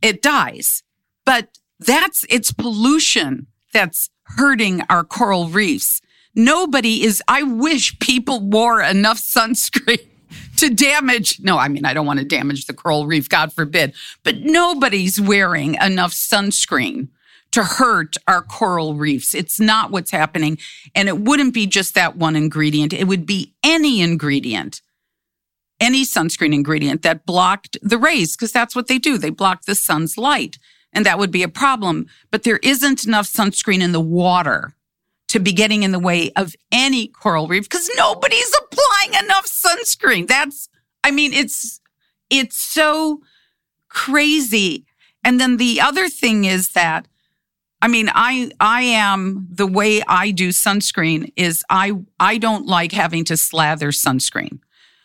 It 0.02 0.20
dies. 0.20 0.82
But 1.24 1.58
that's 1.80 2.24
its 2.28 2.52
pollution 2.52 3.46
that's 3.72 4.10
hurting 4.36 4.82
our 4.88 5.04
coral 5.04 5.48
reefs. 5.48 6.00
Nobody 6.34 7.04
is, 7.04 7.22
I 7.28 7.42
wish 7.42 7.98
people 7.98 8.40
wore 8.40 8.82
enough 8.82 9.18
sunscreen 9.18 10.06
to 10.56 10.70
damage. 10.70 11.40
No, 11.40 11.58
I 11.58 11.68
mean, 11.68 11.84
I 11.84 11.94
don't 11.94 12.06
want 12.06 12.18
to 12.18 12.24
damage 12.24 12.66
the 12.66 12.74
coral 12.74 13.06
reef, 13.06 13.28
God 13.28 13.52
forbid, 13.52 13.94
but 14.22 14.40
nobody's 14.40 15.20
wearing 15.20 15.74
enough 15.76 16.12
sunscreen 16.12 17.08
to 17.52 17.62
hurt 17.62 18.16
our 18.26 18.42
coral 18.42 18.94
reefs. 18.94 19.32
It's 19.32 19.60
not 19.60 19.92
what's 19.92 20.10
happening. 20.10 20.58
And 20.92 21.08
it 21.08 21.20
wouldn't 21.20 21.54
be 21.54 21.68
just 21.68 21.94
that 21.94 22.16
one 22.16 22.34
ingredient. 22.34 22.92
It 22.92 23.04
would 23.04 23.26
be 23.26 23.54
any 23.62 24.02
ingredient, 24.02 24.82
any 25.78 26.04
sunscreen 26.04 26.52
ingredient 26.52 27.02
that 27.02 27.24
blocked 27.24 27.78
the 27.80 27.96
rays, 27.96 28.34
because 28.34 28.50
that's 28.50 28.74
what 28.74 28.88
they 28.88 28.98
do. 28.98 29.18
They 29.18 29.30
block 29.30 29.66
the 29.66 29.76
sun's 29.76 30.18
light. 30.18 30.58
And 30.94 31.06
that 31.06 31.18
would 31.18 31.30
be 31.30 31.42
a 31.42 31.48
problem. 31.48 32.06
But 32.30 32.44
there 32.44 32.60
isn't 32.62 33.04
enough 33.04 33.26
sunscreen 33.26 33.82
in 33.82 33.92
the 33.92 34.00
water 34.00 34.74
to 35.28 35.40
be 35.40 35.52
getting 35.52 35.82
in 35.82 35.92
the 35.92 35.98
way 35.98 36.30
of 36.36 36.54
any 36.70 37.08
coral 37.08 37.48
reef 37.48 37.64
because 37.64 37.90
nobody's 37.96 38.52
applying 38.62 39.24
enough 39.24 39.46
sunscreen. 39.46 40.26
That's, 40.26 40.68
I 41.02 41.10
mean, 41.10 41.32
it's, 41.32 41.80
it's 42.30 42.56
so 42.56 43.20
crazy. 43.88 44.86
And 45.24 45.40
then 45.40 45.56
the 45.56 45.80
other 45.80 46.08
thing 46.08 46.44
is 46.44 46.70
that 46.70 47.08
I 47.84 47.86
mean, 47.86 48.08
I 48.14 48.50
I 48.60 48.80
am 48.80 49.46
the 49.50 49.66
way 49.66 50.02
I 50.08 50.30
do 50.30 50.48
sunscreen 50.48 51.30
is 51.36 51.62
I 51.68 51.92
I 52.18 52.38
don't 52.38 52.64
like 52.64 52.92
having 52.92 53.26
to 53.26 53.36
slather 53.36 53.88
sunscreen. 53.88 54.60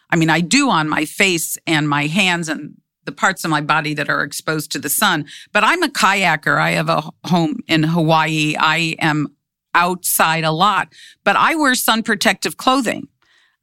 I 0.09 0.15
mean, 0.15 0.29
I 0.29 0.39
do 0.39 0.69
on 0.69 0.87
my 0.87 1.03
face 1.03 1.57
and 1.67 1.89
my 1.89 2.07
hands 2.07 2.47
and 2.47 2.78
the 3.09 3.15
parts 3.15 3.43
of 3.43 3.49
my 3.49 3.59
body 3.59 3.95
that 3.95 4.07
are 4.07 4.21
exposed 4.21 4.71
to 4.71 4.77
the 4.77 4.87
sun. 4.87 5.25
But 5.51 5.63
I'm 5.63 5.81
a 5.81 5.87
kayaker. 5.87 6.59
I 6.59 6.71
have 6.71 6.89
a 6.89 7.09
home 7.25 7.57
in 7.67 7.81
Hawaii. 7.81 8.55
I 8.59 8.95
am 8.99 9.35
outside 9.73 10.43
a 10.43 10.51
lot, 10.51 10.93
but 11.23 11.35
I 11.35 11.55
wear 11.55 11.73
sun 11.73 12.03
protective 12.03 12.57
clothing. 12.57 13.07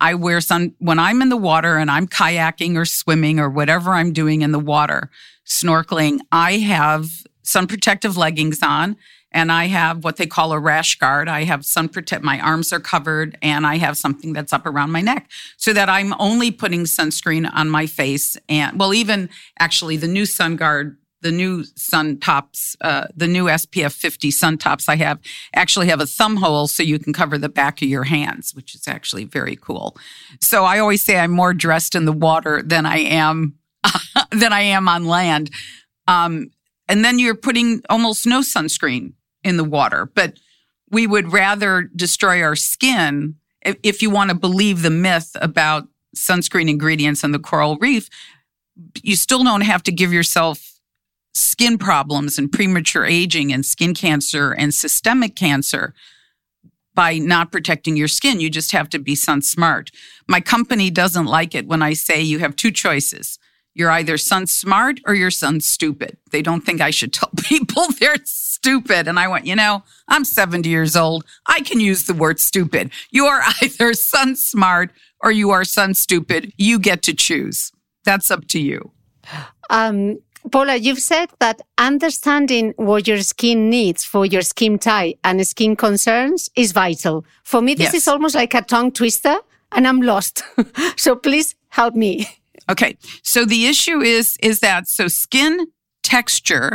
I 0.01 0.15
wear 0.15 0.41
sun 0.41 0.75
when 0.79 0.99
I'm 0.99 1.23
in 1.23 1.29
the 1.29 1.37
water 1.37 1.77
and 1.77 1.93
I'm 1.93 2.09
kayaking 2.09 2.77
or 2.77 2.85
swimming 2.85 3.39
or 3.39 3.49
whatever 3.49 3.93
I'm 3.93 4.13
doing 4.13 4.43
in 4.43 4.51
the 4.51 4.59
water, 4.59 5.11
snorkeling. 5.47 6.19
I 6.33 6.59
have 6.59 7.09
sun 7.43 7.69
protective 7.69 8.17
leggings 8.17 8.63
on 8.63 8.97
and 9.37 9.53
I 9.53 9.67
have 9.67 10.03
what 10.03 10.17
they 10.17 10.27
call 10.27 10.53
a 10.53 10.59
rash 10.59 10.99
guard. 10.99 11.29
I 11.29 11.45
have 11.45 11.67
sun 11.67 11.91
protect, 11.91 12.25
my 12.25 12.41
arms 12.41 12.73
are 12.73 12.81
covered 12.81 13.37
and 13.43 13.67
I 13.67 13.77
have 13.77 13.99
something 13.99 14.33
that's 14.33 14.51
up 14.51 14.65
around 14.65 14.93
my 14.93 15.03
neck 15.03 15.31
so 15.59 15.75
that 15.75 15.91
I'm 15.91 16.15
only 16.19 16.51
putting 16.51 16.85
sunscreen 16.85 17.49
on 17.53 17.69
my 17.69 17.87
face. 17.87 18.39
And 18.49 18.81
well, 18.81 18.95
even 18.95 19.29
actually 19.59 19.99
the 19.99 20.09
new 20.09 20.25
sun 20.25 20.57
guard 20.57 20.97
the 21.23 21.33
new 21.33 21.65
sun 21.77 22.19
tops, 22.19 22.77
uh, 22.83 23.07
the 23.17 23.27
new 23.27 23.47
SPF 23.47 23.93
50 23.93 24.31
sun 24.31 24.59
tops 24.59 24.89
I 24.89 24.97
have 24.97 25.19
actually 25.55 25.89
have 25.89 26.01
a 26.01 26.07
thumb 26.07 26.37
hole 26.37 26.69
so 26.69 26.83
you 26.83 26.99
can 26.99 27.13
cover 27.13 27.37
the 27.37 27.49
back 27.49 27.83
of 27.83 27.89
your 27.89 28.05
hands, 28.05 28.55
which 28.55 28.75
is 28.75 28.87
actually 28.87 29.25
very 29.25 29.57
cool. 29.57 29.97
So 30.41 30.65
I 30.65 30.79
always 30.79 31.03
say 31.03 31.19
I'm 31.19 31.33
more 31.33 31.53
dressed 31.53 31.95
in 31.95 32.05
the 32.05 32.13
water 32.13 32.63
than 32.63 32.87
I 32.87 32.99
am 32.99 33.57
than 34.31 34.53
I 34.53 34.61
am 34.61 34.89
on 34.89 35.07
land. 35.07 35.51
Um, 36.07 36.51
and 36.89 37.05
then 37.05 37.19
you're 37.19 37.35
putting 37.35 37.83
almost 37.91 38.27
no 38.27 38.41
sunscreen 38.41 39.15
in 39.47 39.57
the 39.57 39.65
water, 39.65 40.11
but 40.15 40.39
we 40.91 41.07
would 41.07 41.33
rather 41.33 41.83
destroy 41.95 42.43
our 42.43 42.57
skin 42.57 43.37
if, 43.63 44.03
you 44.03 44.11
want 44.11 44.31
to 44.31 44.37
believe 44.37 44.83
the 44.83 44.91
myth 44.91 45.37
about 45.41 45.89
sunscreen 46.17 46.69
ingredients 46.69 47.25
on 47.25 47.33
the 47.33 47.39
coral 47.39 47.77
reef. 47.79 48.09
You 49.03 49.17
still 49.17 49.43
don't 49.43 49.63
have 49.63 49.83
to 49.85 49.93
give 49.93 50.13
yourself 50.13 50.75
skin 51.35 51.79
problems 51.79 52.39
and 52.39 52.51
premature 52.51 53.05
aging 53.05 53.53
and 53.53 53.65
skin 53.65 53.95
cancer 53.95 54.53
and 54.53 54.73
systemic 54.75 55.37
cancer 55.37 55.95
by 56.95 57.19
not 57.19 57.53
protecting 57.53 57.97
your 57.97 58.09
skin. 58.09 58.41
You 58.41 58.51
just 58.51 58.73
have 58.73 58.89
to 58.91 58.99
be 58.99 59.15
sun 59.15 59.43
smart. 59.43 59.91
My 60.29 60.41
company 60.41 60.91
doesn't 60.91 61.27
like 61.27 61.55
it 61.55 61.67
when 61.67 61.83
I 61.83 61.93
say 61.93 62.21
you 62.23 62.39
have 62.39 62.57
two 62.57 62.71
choices. 62.71 63.39
You're 63.77 63.91
either 63.91 64.17
sun 64.17 64.47
smart 64.47 65.01
or 65.05 65.15
you're 65.15 65.31
sun 65.31 65.61
stupid. 65.61 66.17
They 66.31 66.41
don't 66.41 66.63
think 66.63 66.81
I 66.81 66.91
should 66.91 67.13
tell 67.13 67.31
people 67.37 67.85
they're 68.01 68.17
stupid. 68.25 69.07
And 69.07 69.19
I 69.19 69.29
went, 69.29 69.47
you 69.47 69.55
know, 69.55 69.83
I'm 70.09 70.25
70 70.25 70.67
years 70.67 70.97
old. 70.97 71.27
I 71.47 71.61
can 71.61 71.79
use 71.79 72.05
the 72.05 72.15
word 72.15 72.41
stupid. 72.41 72.91
You 73.11 73.27
are 73.27 73.43
either 73.63 73.93
sun 73.93 74.35
smart 74.37 74.93
or 75.21 75.31
you 75.31 75.51
are 75.51 75.63
sun 75.63 75.93
stupid. 75.93 76.55
You 76.57 76.79
get 76.79 77.03
to 77.03 77.13
choose. 77.13 77.71
That's 78.05 78.31
up 78.31 78.49
to 78.49 78.59
you. 78.59 78.93
Um, 79.69 80.21
Paula, 80.51 80.77
you've 80.77 81.01
said 81.01 81.27
that 81.41 81.61
understanding 81.77 82.73
what 82.77 83.07
your 83.07 83.21
skin 83.21 83.69
needs 83.69 84.05
for 84.05 84.25
your 84.25 84.43
skin 84.43 84.79
type 84.79 85.19
and 85.23 85.47
skin 85.47 85.77
concerns 85.77 86.49
is 86.57 86.73
vital. 86.73 87.27
For 87.43 87.61
me, 87.61 87.75
this 87.75 87.93
yes. 87.93 87.95
is 87.95 88.09
almost 88.09 88.35
like 88.35 88.55
a 88.55 88.63
tongue 88.63 88.93
twister 88.93 89.37
and 89.73 89.87
I'm 89.87 90.01
lost. 90.01 90.43
so 90.97 91.15
please 91.15 91.57
help 91.69 91.95
me. 91.95 92.27
Okay. 92.69 92.97
So 93.23 93.45
the 93.45 93.67
issue 93.67 94.01
is, 94.01 94.37
is 94.43 94.61
that 94.61 94.89
so 94.89 95.09
skin 95.09 95.69
texture 96.03 96.73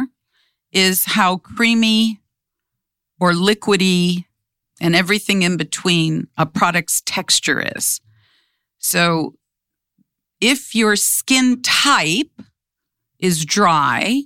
is 0.71 1.03
how 1.03 1.37
creamy 1.37 2.21
or 3.19 3.33
liquidy 3.33 4.25
and 4.79 4.95
everything 4.95 5.41
in 5.41 5.57
between 5.57 6.27
a 6.37 6.45
product's 6.45 7.01
texture 7.01 7.61
is. 7.75 8.01
So 8.79 9.35
if 10.39 10.73
your 10.73 10.95
skin 10.95 11.61
type 11.61 12.41
is 13.21 13.45
dry. 13.45 14.23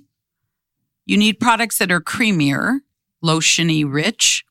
You 1.04 1.16
need 1.16 1.38
products 1.38 1.78
that 1.78 1.92
are 1.92 2.00
creamier, 2.00 2.80
lotiony 3.22 3.84
rich. 3.86 4.44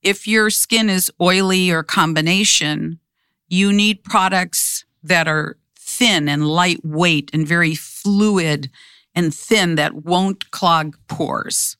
If 0.00 0.26
your 0.26 0.48
skin 0.48 0.88
is 0.88 1.10
oily 1.20 1.70
or 1.70 1.82
combination, 1.82 3.00
you 3.48 3.72
need 3.72 4.04
products 4.04 4.84
that 5.02 5.28
are 5.28 5.58
thin 5.98 6.28
and 6.28 6.48
lightweight 6.48 7.30
and 7.32 7.46
very 7.46 7.74
fluid 7.74 8.70
and 9.14 9.34
thin 9.34 9.74
that 9.76 9.94
won't 9.94 10.50
clog 10.50 10.96
pores. 11.06 11.76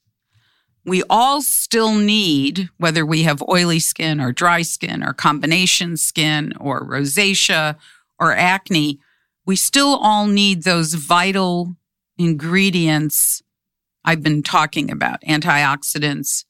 We 0.85 1.03
all 1.09 1.41
still 1.41 1.93
need, 1.93 2.69
whether 2.77 3.05
we 3.05 3.23
have 3.23 3.41
oily 3.49 3.79
skin 3.79 4.19
or 4.19 4.31
dry 4.31 4.61
skin 4.61 5.03
or 5.03 5.13
combination 5.13 5.97
skin 5.97 6.53
or 6.59 6.85
rosacea 6.85 7.77
or 8.19 8.35
acne, 8.35 8.99
we 9.45 9.55
still 9.55 9.97
all 10.01 10.27
need 10.27 10.63
those 10.63 10.93
vital 10.93 11.75
ingredients 12.17 13.41
I've 14.05 14.21
been 14.21 14.43
talking 14.43 14.91
about 14.91 15.21
antioxidants, 15.21 16.43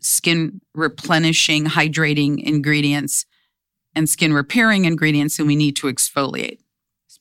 skin 0.00 0.60
replenishing, 0.74 1.64
hydrating 1.64 2.42
ingredients, 2.42 3.24
and 3.94 4.08
skin 4.08 4.34
repairing 4.34 4.84
ingredients, 4.84 5.38
and 5.38 5.48
we 5.48 5.56
need 5.56 5.76
to 5.76 5.86
exfoliate. 5.86 6.58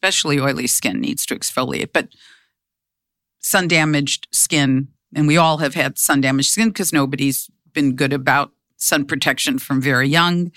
Especially 0.04 0.38
oily 0.38 0.68
skin 0.68 1.00
needs 1.00 1.26
to 1.26 1.34
exfoliate, 1.34 1.92
but 1.94 2.10
sun 3.40 3.70
damaged 3.70 4.28
skin, 4.34 4.90
and 5.16 5.28
we 5.28 5.38
all 5.38 5.60
have 5.60 5.76
had 5.76 5.98
sun 5.98 6.20
damaged 6.20 6.52
skin 6.52 6.68
because 6.68 6.92
nobody's 6.92 7.50
been 7.72 7.96
good 7.96 8.12
about 8.12 8.52
sun 8.76 9.06
protection 9.06 9.60
from 9.60 9.82
very 9.82 10.10
young. 10.10 10.52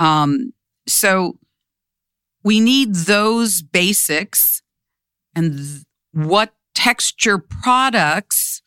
Um, 0.00 0.52
so 0.88 1.38
we 2.42 2.58
need 2.58 2.92
those 2.92 3.62
basics 3.62 4.62
and 5.32 5.56
th- 5.56 5.84
what 6.10 6.54
texture 6.74 7.38
products 7.38 8.62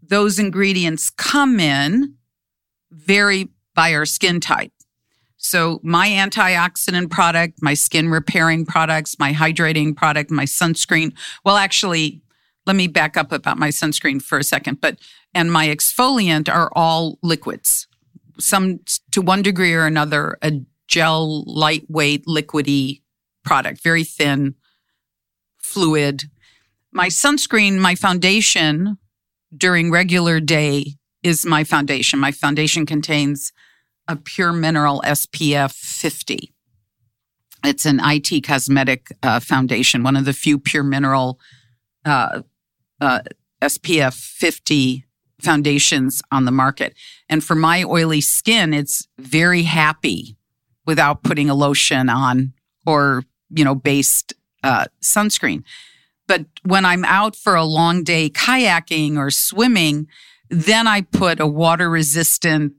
those 0.00 0.38
ingredients 0.38 1.10
come 1.10 1.58
in 1.58 2.14
vary 2.92 3.48
by 3.74 3.92
our 3.92 4.06
skin 4.06 4.38
type. 4.38 4.70
So 5.44 5.78
my 5.82 6.08
antioxidant 6.08 7.10
product, 7.10 7.60
my 7.60 7.74
skin 7.74 8.08
repairing 8.08 8.64
products, 8.64 9.18
my 9.18 9.34
hydrating 9.34 9.94
product, 9.94 10.30
my 10.30 10.46
sunscreen. 10.46 11.12
Well, 11.44 11.56
actually, 11.56 12.22
let 12.64 12.76
me 12.76 12.88
back 12.88 13.18
up 13.18 13.30
about 13.30 13.58
my 13.58 13.68
sunscreen 13.68 14.22
for 14.22 14.38
a 14.38 14.42
second, 14.42 14.80
but 14.80 14.98
and 15.34 15.52
my 15.52 15.68
exfoliant 15.68 16.48
are 16.48 16.70
all 16.74 17.18
liquids. 17.22 17.86
Some 18.40 18.80
to 19.10 19.20
one 19.20 19.42
degree 19.42 19.74
or 19.74 19.84
another, 19.84 20.38
a 20.40 20.62
gel, 20.88 21.44
lightweight, 21.44 22.24
liquidy 22.24 23.02
product, 23.44 23.82
very 23.82 24.02
thin, 24.02 24.54
fluid, 25.58 26.24
my 26.90 27.08
sunscreen, 27.08 27.78
my 27.78 27.94
foundation 27.94 28.96
during 29.54 29.90
regular 29.90 30.40
day 30.40 30.94
is 31.22 31.44
my 31.44 31.64
foundation. 31.64 32.18
My 32.18 32.32
foundation 32.32 32.86
contains 32.86 33.52
a 34.08 34.16
pure 34.16 34.52
mineral 34.52 35.02
SPF 35.04 35.72
50. 35.72 36.52
It's 37.64 37.86
an 37.86 38.00
IT 38.02 38.44
cosmetic 38.44 39.08
uh, 39.22 39.40
foundation, 39.40 40.02
one 40.02 40.16
of 40.16 40.26
the 40.26 40.32
few 40.32 40.58
pure 40.58 40.82
mineral 40.82 41.38
uh, 42.04 42.42
uh, 43.00 43.20
SPF 43.62 44.14
50 44.14 45.04
foundations 45.40 46.22
on 46.30 46.44
the 46.44 46.52
market. 46.52 46.94
And 47.28 47.42
for 47.42 47.54
my 47.54 47.82
oily 47.84 48.20
skin, 48.20 48.74
it's 48.74 49.08
very 49.18 49.62
happy 49.62 50.36
without 50.86 51.22
putting 51.22 51.48
a 51.48 51.54
lotion 51.54 52.08
on 52.08 52.52
or, 52.86 53.24
you 53.50 53.64
know, 53.64 53.74
based 53.74 54.34
uh, 54.62 54.86
sunscreen. 55.02 55.62
But 56.26 56.46
when 56.62 56.84
I'm 56.84 57.04
out 57.04 57.36
for 57.36 57.54
a 57.54 57.64
long 57.64 58.02
day 58.02 58.30
kayaking 58.30 59.16
or 59.16 59.30
swimming, 59.30 60.06
then 60.50 60.86
I 60.86 61.02
put 61.02 61.40
a 61.40 61.46
water 61.46 61.88
resistant 61.88 62.74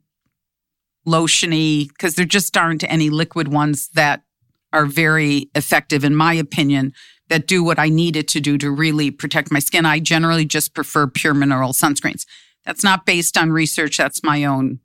lotiony 1.06 1.88
because 1.88 2.16
there 2.16 2.26
just 2.26 2.56
aren't 2.58 2.84
any 2.84 3.10
liquid 3.10 3.48
ones 3.48 3.90
that 3.90 4.24
are 4.74 4.86
very 4.86 5.50
effective, 5.56 6.04
in 6.04 6.16
my 6.16 6.34
opinion, 6.34 6.94
that 7.30 7.48
do 7.48 7.64
what 7.64 7.80
I 7.80 7.90
need 7.90 8.16
it 8.16 8.28
to 8.30 8.40
do 8.40 8.58
to 8.58 8.70
really 8.70 9.12
protect 9.12 9.52
my 9.52 9.60
skin. 9.60 9.86
I 9.86 10.00
generally 10.00 10.46
just 10.46 10.74
prefer 10.74 11.08
pure 11.08 11.34
mineral 11.34 11.74
sunscreens. 11.74 12.26
That's 12.66 12.84
not 12.84 13.06
based 13.06 13.38
on 13.38 13.52
research, 13.52 13.98
that's 13.98 14.24
my 14.24 14.44
own 14.44 14.80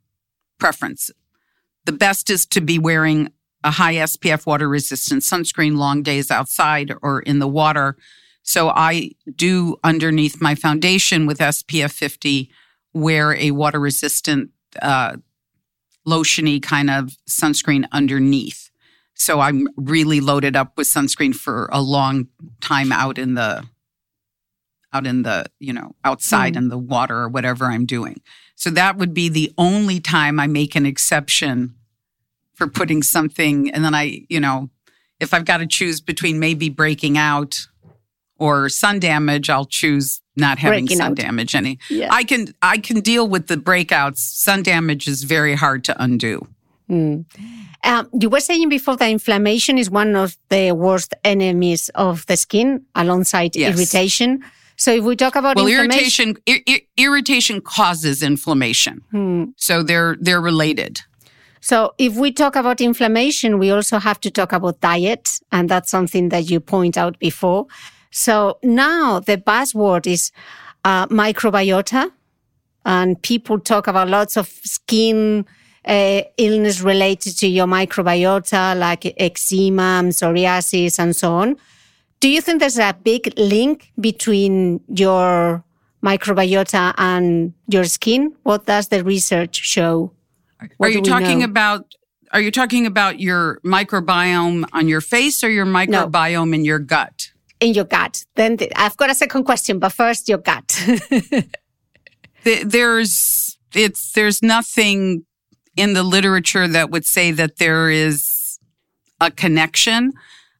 preference. 0.59 1.11
The 1.85 1.91
best 1.91 2.29
is 2.29 2.45
to 2.47 2.61
be 2.61 2.77
wearing 2.77 3.29
a 3.63 3.71
high 3.71 3.95
SPF 3.95 4.45
water 4.45 4.69
resistant 4.69 5.23
sunscreen 5.23 5.77
long 5.77 6.03
days 6.03 6.31
outside 6.31 6.93
or 7.01 7.21
in 7.21 7.39
the 7.39 7.47
water 7.47 7.97
so 8.43 8.69
I 8.69 9.11
do 9.35 9.77
underneath 9.83 10.41
my 10.41 10.55
foundation 10.55 11.25
with 11.25 11.39
SPF 11.39 11.91
50 11.91 12.51
wear 12.93 13.33
a 13.35 13.51
water 13.51 13.79
resistant 13.79 14.49
uh, 14.81 15.17
lotiony 16.07 16.61
kind 16.61 16.89
of 16.89 17.15
sunscreen 17.29 17.85
underneath. 17.91 18.69
So 19.13 19.39
I'm 19.39 19.67
really 19.75 20.19
loaded 20.19 20.55
up 20.55 20.77
with 20.77 20.87
sunscreen 20.87 21.35
for 21.35 21.69
a 21.71 21.81
long 21.81 22.27
time 22.59 22.91
out 22.91 23.17
in 23.17 23.35
the 23.35 23.63
out 24.93 25.07
in 25.07 25.21
the, 25.21 25.45
you 25.59 25.71
know, 25.71 25.95
outside 26.03 26.53
mm. 26.53 26.57
in 26.57 26.67
the 26.69 26.77
water 26.77 27.17
or 27.17 27.29
whatever 27.29 27.65
I'm 27.65 27.85
doing. 27.85 28.21
So 28.55 28.69
that 28.71 28.97
would 28.97 29.13
be 29.13 29.29
the 29.29 29.53
only 29.57 29.99
time 30.01 30.39
I 30.39 30.47
make 30.47 30.75
an 30.75 30.85
exception 30.85 31.75
for 32.55 32.67
putting 32.67 33.01
something 33.01 33.71
and 33.71 33.85
then 33.85 33.95
I, 33.95 34.25
you 34.27 34.39
know, 34.39 34.69
if 35.19 35.33
I've 35.33 35.45
got 35.45 35.57
to 35.57 35.67
choose 35.67 36.01
between 36.01 36.39
maybe 36.39 36.69
breaking 36.69 37.17
out 37.17 37.67
or 38.37 38.69
sun 38.69 38.99
damage, 38.99 39.49
I'll 39.49 39.65
choose 39.65 40.21
not 40.41 40.59
having 40.59 40.83
Breaking 40.85 40.97
sun 40.97 41.11
out. 41.11 41.17
damage 41.25 41.55
any. 41.55 41.77
Yeah. 41.89 42.09
I 42.19 42.23
can 42.25 42.41
I 42.73 42.77
can 42.87 42.99
deal 43.11 43.25
with 43.33 43.47
the 43.47 43.55
breakouts. 43.69 44.17
Sun 44.17 44.63
damage 44.63 45.07
is 45.07 45.23
very 45.23 45.55
hard 45.55 45.83
to 45.85 45.93
undo. 46.03 46.35
Um, 46.89 47.25
you 48.21 48.29
were 48.29 48.41
saying 48.41 48.69
before 48.69 48.97
that 48.97 49.09
inflammation 49.09 49.77
is 49.77 49.89
one 49.89 50.15
of 50.15 50.35
the 50.49 50.71
worst 50.73 51.13
enemies 51.23 51.89
of 51.95 52.25
the 52.27 52.35
skin 52.37 52.83
alongside 52.95 53.55
Yes. 53.55 53.75
irritation. 53.75 54.43
So 54.75 54.91
if 54.99 55.03
we 55.03 55.15
talk 55.15 55.35
about 55.35 55.55
Well, 55.55 55.67
irritation 55.67 56.35
ir- 56.45 56.63
ir- 56.67 56.85
irritation 56.97 57.61
causes 57.61 58.21
inflammation. 58.21 58.95
Hmm. 59.11 59.43
So 59.55 59.83
they're 59.83 60.15
they're 60.19 60.41
related. 60.41 60.93
So 61.61 61.93
if 61.97 62.13
we 62.15 62.31
talk 62.31 62.55
about 62.55 62.81
inflammation, 62.81 63.59
we 63.59 63.69
also 63.71 63.99
have 63.99 64.19
to 64.21 64.29
talk 64.31 64.51
about 64.51 64.81
diet. 64.81 65.39
And 65.51 65.69
that's 65.69 65.89
something 65.91 66.29
that 66.29 66.49
you 66.51 66.59
point 66.59 66.97
out 66.97 67.15
before. 67.19 67.67
So 68.11 68.59
now 68.61 69.19
the 69.19 69.37
buzzword 69.37 70.05
is 70.05 70.31
uh, 70.83 71.07
microbiota 71.07 72.11
and 72.85 73.21
people 73.21 73.59
talk 73.59 73.87
about 73.87 74.09
lots 74.09 74.37
of 74.37 74.47
skin 74.47 75.45
uh, 75.85 76.21
illness 76.37 76.81
related 76.81 77.37
to 77.37 77.47
your 77.47 77.67
microbiota, 77.67 78.77
like 78.77 79.13
eczema, 79.19 80.03
psoriasis, 80.05 80.99
and 80.99 81.15
so 81.15 81.33
on. 81.33 81.57
Do 82.19 82.29
you 82.29 82.41
think 82.41 82.59
there's 82.59 82.77
a 82.77 82.95
big 83.03 83.33
link 83.37 83.91
between 83.99 84.81
your 84.87 85.63
microbiota 86.03 86.93
and 86.97 87.53
your 87.67 87.85
skin? 87.85 88.35
What 88.43 88.65
does 88.65 88.89
the 88.89 89.03
research 89.03 89.55
show? 89.55 90.11
What 90.77 90.89
are 90.89 90.93
you 90.93 91.01
talking 91.01 91.39
know? 91.39 91.45
about 91.45 91.95
are 92.33 92.39
you 92.39 92.51
talking 92.51 92.85
about 92.85 93.19
your 93.19 93.59
microbiome 93.65 94.63
on 94.71 94.87
your 94.87 95.01
face 95.01 95.43
or 95.43 95.49
your 95.49 95.65
microbiome 95.65 96.55
in 96.55 96.63
your 96.63 96.79
gut? 96.79 97.30
In 97.61 97.73
your 97.73 97.85
gut. 97.85 98.25
Then 98.35 98.57
th- 98.57 98.71
I've 98.75 98.97
got 98.97 99.09
a 99.09 99.15
second 99.15 99.45
question, 99.45 99.79
but 99.79 99.93
first 99.93 100.27
your 100.27 100.39
gut. 100.39 100.77
There's 102.43 103.57
it's 103.73 104.11
there's 104.13 104.41
nothing 104.41 105.25
in 105.77 105.93
the 105.93 106.03
literature 106.03 106.67
that 106.67 106.89
would 106.89 107.05
say 107.05 107.31
that 107.31 107.57
there 107.57 107.89
is 107.89 108.59
a 109.21 109.31
connection. 109.31 110.11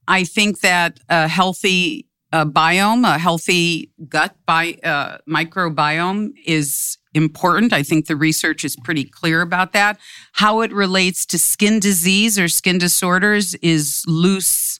I 0.07 0.23
think 0.23 0.61
that 0.61 0.99
a 1.09 1.27
healthy 1.27 2.07
uh, 2.31 2.45
biome, 2.45 3.03
a 3.03 3.17
healthy 3.17 3.91
gut 4.07 4.35
bi- 4.45 4.77
uh, 4.83 5.17
microbiome 5.27 6.33
is 6.45 6.97
important. 7.13 7.73
I 7.73 7.83
think 7.83 8.05
the 8.05 8.15
research 8.15 8.63
is 8.63 8.75
pretty 8.75 9.03
clear 9.03 9.41
about 9.41 9.73
that. 9.73 9.99
How 10.33 10.61
it 10.61 10.71
relates 10.71 11.25
to 11.27 11.39
skin 11.39 11.79
disease 11.79 12.39
or 12.39 12.47
skin 12.47 12.77
disorders 12.77 13.55
is 13.55 14.03
loose 14.07 14.79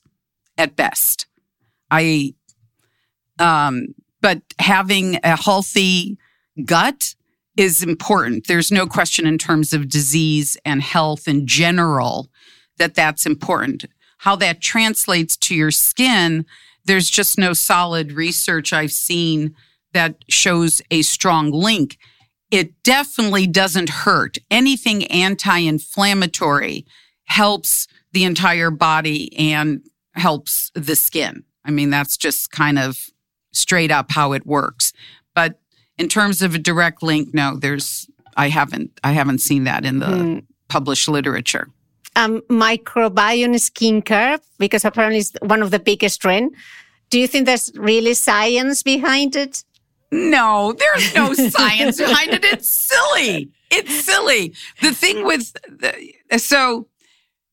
at 0.57 0.75
best. 0.75 1.25
I, 1.91 2.33
um, 3.37 3.87
but 4.21 4.41
having 4.59 5.19
a 5.23 5.35
healthy 5.35 6.17
gut 6.65 7.15
is 7.57 7.83
important. 7.83 8.47
There's 8.47 8.71
no 8.71 8.87
question 8.87 9.27
in 9.27 9.37
terms 9.37 9.73
of 9.73 9.89
disease 9.89 10.57
and 10.65 10.81
health 10.81 11.27
in 11.27 11.45
general 11.45 12.29
that 12.77 12.95
that's 12.95 13.25
important. 13.25 13.85
How 14.19 14.35
that 14.37 14.61
translates 14.61 15.35
to 15.37 15.55
your 15.55 15.71
skin, 15.71 16.45
there's 16.85 17.09
just 17.09 17.37
no 17.37 17.53
solid 17.53 18.11
research 18.13 18.73
I've 18.73 18.91
seen 18.91 19.55
that 19.93 20.15
shows 20.29 20.81
a 20.89 21.01
strong 21.01 21.51
link. 21.51 21.97
It 22.49 22.81
definitely 22.83 23.47
doesn't 23.47 23.89
hurt. 23.89 24.37
Anything 24.49 25.05
anti 25.05 25.59
inflammatory 25.59 26.85
helps 27.25 27.87
the 28.13 28.23
entire 28.23 28.71
body 28.71 29.35
and 29.37 29.81
helps 30.13 30.71
the 30.75 30.95
skin. 30.95 31.43
I 31.65 31.71
mean, 31.71 31.89
that's 31.89 32.17
just 32.17 32.51
kind 32.51 32.79
of 32.79 32.97
straight 33.53 33.91
up 33.91 34.11
how 34.11 34.33
it 34.33 34.45
works. 34.45 34.93
But 35.35 35.59
in 35.97 36.07
terms 36.09 36.41
of 36.41 36.55
a 36.55 36.59
direct 36.59 37.03
link, 37.03 37.33
no, 37.33 37.55
there's 37.57 38.07
I 38.37 38.49
haven't 38.49 38.91
I 39.03 39.11
haven't 39.11 39.39
seen 39.39 39.65
that 39.65 39.85
in 39.85 39.99
the 39.99 40.07
Hmm. 40.07 40.39
published 40.69 41.07
literature. 41.07 41.67
um, 42.17 42.41
microbiome 42.49 43.55
skincare, 43.55 44.37
because 44.57 44.83
apparently 44.85 45.19
it's 45.19 45.31
one 45.41 45.61
of 45.61 45.71
the 45.71 45.79
biggest 45.79 46.21
trend. 46.21 46.53
Do 47.09 47.17
you 47.19 47.27
think 47.27 47.45
there's 47.45 47.71
really 47.75 48.13
science 48.13 48.83
behind 48.83 49.35
it? 49.35 49.63
No, 50.11 50.73
there's 50.73 51.13
no 51.15 51.33
science 51.49 51.97
behind 51.97 52.31
it. 52.33 52.43
It's 52.43 52.67
silly. 52.67 53.49
It's 53.69 54.03
silly. 54.03 54.53
The 54.81 54.93
thing 54.93 55.23
with 55.25 55.53
the, 55.69 56.37
so 56.37 56.87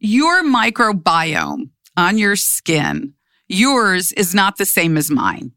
your 0.01 0.43
microbiome 0.43 1.71
on 1.97 2.19
your 2.19 2.35
skin, 2.37 3.15
yours 3.49 4.13
is 4.13 4.35
not 4.35 4.57
the 4.57 4.67
same 4.67 4.97
as 4.97 5.11
mine. 5.11 5.53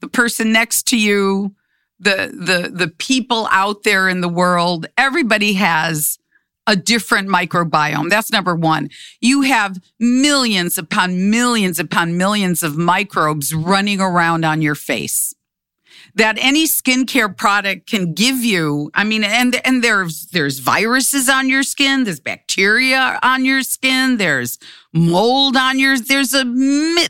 The 0.00 0.08
person 0.08 0.52
next 0.52 0.86
to 0.88 0.98
you, 0.98 1.54
the 1.98 2.30
the 2.32 2.70
the 2.70 2.88
people 2.88 3.48
out 3.50 3.82
there 3.82 4.08
in 4.08 4.20
the 4.20 4.28
world, 4.28 4.86
everybody 4.98 5.54
has 5.54 6.18
a 6.66 6.76
different 6.76 7.28
microbiome. 7.28 8.10
That's 8.10 8.32
number 8.32 8.54
one. 8.54 8.90
You 9.20 9.42
have 9.42 9.78
millions 10.00 10.78
upon 10.78 11.30
millions 11.30 11.78
upon 11.78 12.18
millions 12.18 12.62
of 12.62 12.76
microbes 12.76 13.54
running 13.54 14.00
around 14.00 14.44
on 14.44 14.60
your 14.60 14.74
face 14.74 15.35
that 16.16 16.36
any 16.40 16.66
skincare 16.66 17.34
product 17.34 17.88
can 17.88 18.14
give 18.14 18.38
you. 18.38 18.90
I 18.94 19.04
mean, 19.04 19.22
and 19.22 19.60
and 19.64 19.84
there's 19.84 20.26
there's 20.32 20.58
viruses 20.58 21.28
on 21.28 21.48
your 21.48 21.62
skin, 21.62 22.04
there's 22.04 22.20
bacteria 22.20 23.18
on 23.22 23.44
your 23.44 23.62
skin, 23.62 24.16
there's 24.16 24.58
mold 24.92 25.56
on 25.56 25.78
your 25.78 25.98
There's 25.98 26.34
a 26.34 26.44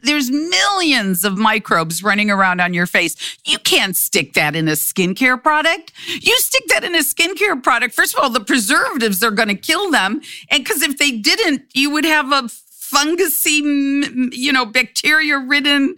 there's 0.02 0.30
millions 0.30 1.24
of 1.24 1.38
microbes 1.38 2.02
running 2.02 2.30
around 2.30 2.60
on 2.60 2.74
your 2.74 2.86
face. 2.86 3.38
You 3.44 3.58
can't 3.58 3.96
stick 3.96 4.34
that 4.34 4.56
in 4.56 4.66
a 4.68 4.72
skincare 4.72 5.40
product. 5.40 5.92
You 6.08 6.36
stick 6.38 6.66
that 6.68 6.82
in 6.82 6.94
a 6.94 6.98
skincare 6.98 7.62
product. 7.62 7.94
First 7.94 8.14
of 8.14 8.22
all, 8.22 8.30
the 8.30 8.40
preservatives 8.40 9.22
are 9.22 9.30
going 9.30 9.48
to 9.48 9.54
kill 9.54 9.90
them, 9.90 10.20
and 10.50 10.64
because 10.64 10.82
if 10.82 10.98
they 10.98 11.12
didn't, 11.12 11.62
you 11.74 11.90
would 11.90 12.04
have 12.04 12.32
a 12.32 12.42
fungusy, 12.42 14.32
you 14.32 14.52
know, 14.52 14.66
bacteria 14.66 15.38
ridden. 15.38 15.96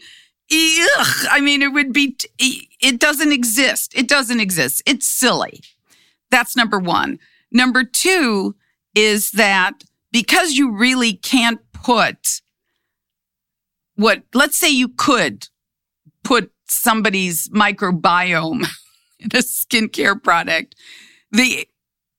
Ugh, 0.50 1.26
I 1.30 1.40
mean, 1.42 1.60
it 1.60 1.72
would 1.72 1.92
be, 1.92 2.16
it 2.38 2.98
doesn't 2.98 3.32
exist. 3.32 3.92
It 3.94 4.08
doesn't 4.08 4.40
exist. 4.40 4.82
It's 4.86 5.06
silly. 5.06 5.60
That's 6.30 6.56
number 6.56 6.78
one. 6.78 7.18
Number 7.50 7.84
two 7.84 8.56
is 8.94 9.32
that 9.32 9.84
because 10.10 10.52
you 10.52 10.74
really 10.74 11.14
can't 11.14 11.60
put 11.72 12.40
what, 13.96 14.22
let's 14.32 14.56
say 14.56 14.68
you 14.70 14.88
could 14.88 15.48
put 16.22 16.52
somebody's 16.66 17.48
microbiome 17.48 18.66
in 19.18 19.26
a 19.26 19.38
skincare 19.38 20.22
product, 20.22 20.76
the, 21.32 21.68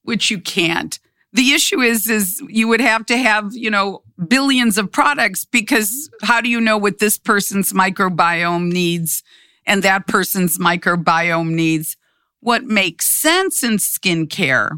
which 0.02 0.30
you 0.30 0.40
can't. 0.40 0.98
The 1.32 1.52
issue 1.52 1.80
is, 1.80 2.08
is 2.08 2.42
you 2.48 2.68
would 2.68 2.80
have 2.80 3.06
to 3.06 3.16
have, 3.16 3.54
you 3.54 3.70
know, 3.70 4.02
billions 4.28 4.78
of 4.78 4.92
products 4.92 5.44
because 5.44 6.10
how 6.22 6.40
do 6.40 6.48
you 6.48 6.60
know 6.60 6.76
what 6.76 6.98
this 6.98 7.18
person's 7.18 7.72
microbiome 7.72 8.70
needs 8.72 9.22
and 9.66 9.82
that 9.82 10.06
person's 10.06 10.58
microbiome 10.58 11.50
needs? 11.50 11.96
What 12.40 12.64
makes 12.64 13.06
sense 13.06 13.62
in 13.62 13.74
skincare 13.74 14.70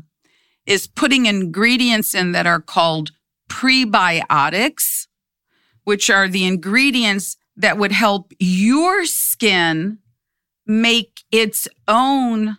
is 0.66 0.86
putting 0.86 1.26
ingredients 1.26 2.14
in 2.14 2.32
that 2.32 2.46
are 2.46 2.60
called 2.60 3.10
prebiotics, 3.48 5.06
which 5.84 6.08
are 6.10 6.28
the 6.28 6.46
ingredients 6.46 7.36
that 7.56 7.78
would 7.78 7.92
help 7.92 8.32
your 8.38 9.04
skin 9.04 9.98
make 10.66 11.22
its 11.30 11.68
own 11.88 12.56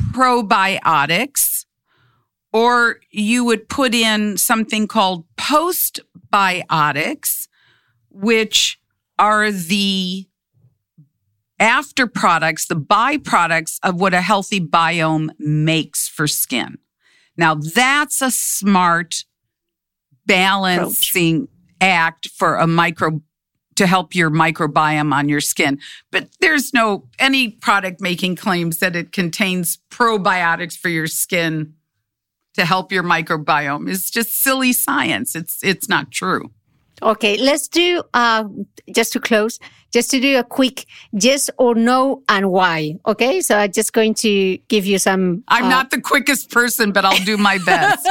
probiotics 0.00 1.66
or 2.54 3.00
you 3.10 3.44
would 3.44 3.68
put 3.68 3.94
in 3.94 4.38
something 4.38 4.86
called 4.86 5.26
postbiotics, 5.36 7.48
which 8.10 8.80
are 9.18 9.50
the 9.50 10.28
after 11.58 12.06
products, 12.06 12.66
the 12.66 12.76
byproducts 12.76 13.80
of 13.82 14.00
what 14.00 14.14
a 14.14 14.20
healthy 14.20 14.60
biome 14.60 15.30
makes 15.38 16.06
for 16.06 16.28
skin. 16.28 16.78
Now 17.36 17.56
that's 17.56 18.22
a 18.22 18.30
smart 18.30 19.24
balancing 20.24 21.48
act 21.80 22.28
for 22.28 22.54
a 22.56 22.68
micro 22.68 23.20
to 23.74 23.88
help 23.88 24.14
your 24.14 24.30
microbiome 24.30 25.12
on 25.12 25.28
your 25.28 25.40
skin. 25.40 25.80
But 26.12 26.28
there's 26.40 26.72
no 26.72 27.08
any 27.18 27.48
product 27.48 28.00
making 28.00 28.36
claims 28.36 28.78
that 28.78 28.94
it 28.94 29.10
contains 29.10 29.80
probiotics 29.90 30.78
for 30.78 30.88
your 30.88 31.08
skin 31.08 31.74
to 32.54 32.64
help 32.64 32.92
your 32.92 33.02
microbiome. 33.02 33.90
It's 33.90 34.10
just 34.10 34.32
silly 34.34 34.72
science. 34.72 35.34
It's 35.34 35.62
it's 35.62 35.88
not 35.88 36.10
true. 36.10 36.50
Okay, 37.02 37.36
let's 37.36 37.68
do, 37.68 38.02
uh, 38.14 38.44
just 38.94 39.12
to 39.12 39.20
close, 39.20 39.58
just 39.92 40.10
to 40.12 40.20
do 40.20 40.38
a 40.38 40.44
quick 40.44 40.86
yes 41.12 41.50
or 41.58 41.74
no 41.74 42.22
and 42.28 42.50
why. 42.50 42.96
Okay, 43.06 43.40
so 43.40 43.58
I'm 43.58 43.72
just 43.72 43.92
going 43.92 44.14
to 44.14 44.56
give 44.68 44.86
you 44.86 44.98
some. 44.98 45.42
I'm 45.48 45.64
uh, 45.64 45.68
not 45.68 45.90
the 45.90 46.00
quickest 46.00 46.50
person, 46.50 46.92
but 46.92 47.04
I'll 47.04 47.24
do 47.24 47.36
my 47.36 47.58
best. 47.58 48.08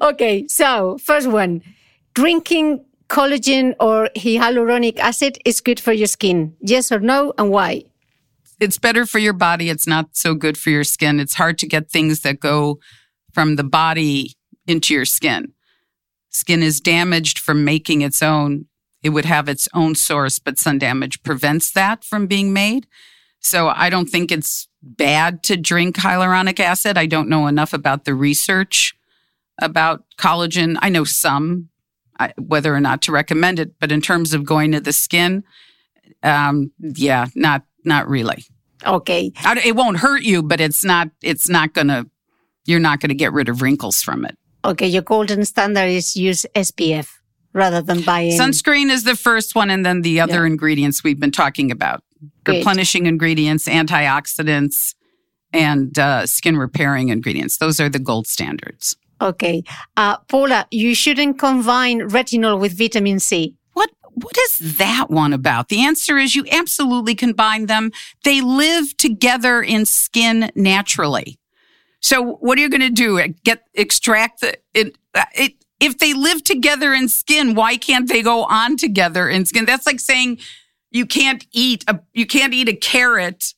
okay, 0.02 0.46
so 0.48 0.98
first 0.98 1.28
one 1.28 1.62
drinking 2.14 2.84
collagen 3.08 3.74
or 3.80 4.10
hyaluronic 4.16 4.98
acid 4.98 5.38
is 5.44 5.60
good 5.60 5.78
for 5.78 5.92
your 5.92 6.06
skin. 6.06 6.54
Yes 6.60 6.90
or 6.90 6.98
no, 6.98 7.32
and 7.38 7.50
why? 7.50 7.84
It's 8.60 8.78
better 8.78 9.06
for 9.06 9.18
your 9.18 9.32
body. 9.32 9.70
It's 9.70 9.86
not 9.86 10.16
so 10.16 10.34
good 10.34 10.56
for 10.56 10.70
your 10.70 10.84
skin. 10.84 11.20
It's 11.20 11.34
hard 11.34 11.58
to 11.58 11.66
get 11.66 11.90
things 11.90 12.20
that 12.20 12.40
go 12.40 12.78
from 13.32 13.56
the 13.56 13.64
body 13.64 14.36
into 14.66 14.94
your 14.94 15.04
skin. 15.04 15.52
Skin 16.28 16.62
is 16.62 16.80
damaged 16.80 17.38
from 17.38 17.64
making 17.64 18.02
its 18.02 18.22
own. 18.22 18.66
It 19.02 19.10
would 19.10 19.24
have 19.24 19.48
its 19.48 19.68
own 19.74 19.94
source, 19.94 20.38
but 20.38 20.58
sun 20.58 20.78
damage 20.78 21.22
prevents 21.22 21.72
that 21.72 22.04
from 22.04 22.26
being 22.26 22.52
made. 22.52 22.86
So 23.40 23.68
I 23.68 23.90
don't 23.90 24.08
think 24.08 24.30
it's 24.30 24.68
bad 24.82 25.42
to 25.44 25.56
drink 25.56 25.96
hyaluronic 25.96 26.60
acid. 26.60 26.96
I 26.96 27.06
don't 27.06 27.28
know 27.28 27.48
enough 27.48 27.72
about 27.72 28.04
the 28.04 28.14
research 28.14 28.94
about 29.60 30.04
collagen. 30.16 30.76
I 30.80 30.88
know 30.88 31.04
some, 31.04 31.68
whether 32.38 32.74
or 32.74 32.80
not 32.80 33.02
to 33.02 33.12
recommend 33.12 33.58
it, 33.58 33.74
but 33.80 33.92
in 33.92 34.00
terms 34.00 34.32
of 34.32 34.44
going 34.44 34.72
to 34.72 34.80
the 34.80 34.92
skin, 34.92 35.44
um, 36.22 36.70
yeah, 36.78 37.26
not 37.34 37.64
not 37.84 38.08
really. 38.08 38.44
Okay. 38.86 39.32
It 39.64 39.76
won't 39.76 39.98
hurt 39.98 40.22
you, 40.22 40.42
but 40.42 40.60
it's 40.60 40.84
not. 40.84 41.08
It's 41.22 41.48
not 41.48 41.74
gonna. 41.74 42.06
You're 42.64 42.80
not 42.80 43.00
gonna 43.00 43.14
get 43.14 43.32
rid 43.32 43.48
of 43.48 43.62
wrinkles 43.62 44.02
from 44.02 44.24
it. 44.24 44.36
Okay. 44.64 44.86
Your 44.86 45.02
golden 45.02 45.44
standard 45.44 45.88
is 45.88 46.16
use 46.16 46.46
SPF 46.54 47.08
rather 47.52 47.82
than 47.82 48.02
buying 48.02 48.32
sunscreen 48.32 48.90
is 48.90 49.04
the 49.04 49.16
first 49.16 49.54
one, 49.54 49.70
and 49.70 49.84
then 49.84 50.02
the 50.02 50.20
other 50.20 50.40
yeah. 50.40 50.52
ingredients 50.52 51.04
we've 51.04 51.20
been 51.20 51.32
talking 51.32 51.70
about: 51.70 52.02
Great. 52.44 52.58
replenishing 52.58 53.06
ingredients, 53.06 53.68
antioxidants, 53.68 54.94
and 55.52 55.98
uh, 55.98 56.26
skin 56.26 56.56
repairing 56.56 57.08
ingredients. 57.08 57.58
Those 57.58 57.80
are 57.80 57.88
the 57.88 57.98
gold 57.98 58.26
standards. 58.26 58.96
Okay. 59.20 59.62
Uh, 59.96 60.18
Paula, 60.28 60.66
you 60.70 60.94
shouldn't 60.94 61.38
combine 61.38 62.00
retinol 62.00 62.58
with 62.60 62.76
vitamin 62.76 63.20
C. 63.20 63.54
What 64.14 64.36
is 64.36 64.76
that 64.76 65.10
one 65.10 65.32
about? 65.32 65.68
The 65.68 65.84
answer 65.84 66.18
is 66.18 66.36
you 66.36 66.44
absolutely 66.50 67.14
combine 67.14 67.66
them. 67.66 67.92
They 68.24 68.40
live 68.40 68.96
together 68.96 69.62
in 69.62 69.86
skin 69.86 70.50
naturally. 70.54 71.38
So 72.00 72.34
what 72.34 72.58
are 72.58 72.60
you 72.60 72.68
going 72.68 72.80
to 72.80 72.90
do? 72.90 73.20
Uh, 73.20 73.28
get 73.44 73.64
extract 73.74 74.40
the 74.40 74.58
it, 74.74 74.98
uh, 75.14 75.24
it 75.34 75.54
if 75.80 75.98
they 75.98 76.14
live 76.14 76.44
together 76.44 76.92
in 76.92 77.08
skin, 77.08 77.54
why 77.54 77.76
can't 77.76 78.08
they 78.08 78.22
go 78.22 78.44
on 78.44 78.76
together 78.76 79.28
in 79.28 79.46
skin? 79.46 79.64
That's 79.64 79.86
like 79.86 80.00
saying 80.00 80.38
you 80.90 81.06
can't 81.06 81.46
eat 81.52 81.84
a 81.88 82.00
you 82.12 82.26
can't 82.26 82.52
eat 82.52 82.68
a 82.68 82.76
carrot 82.76 83.54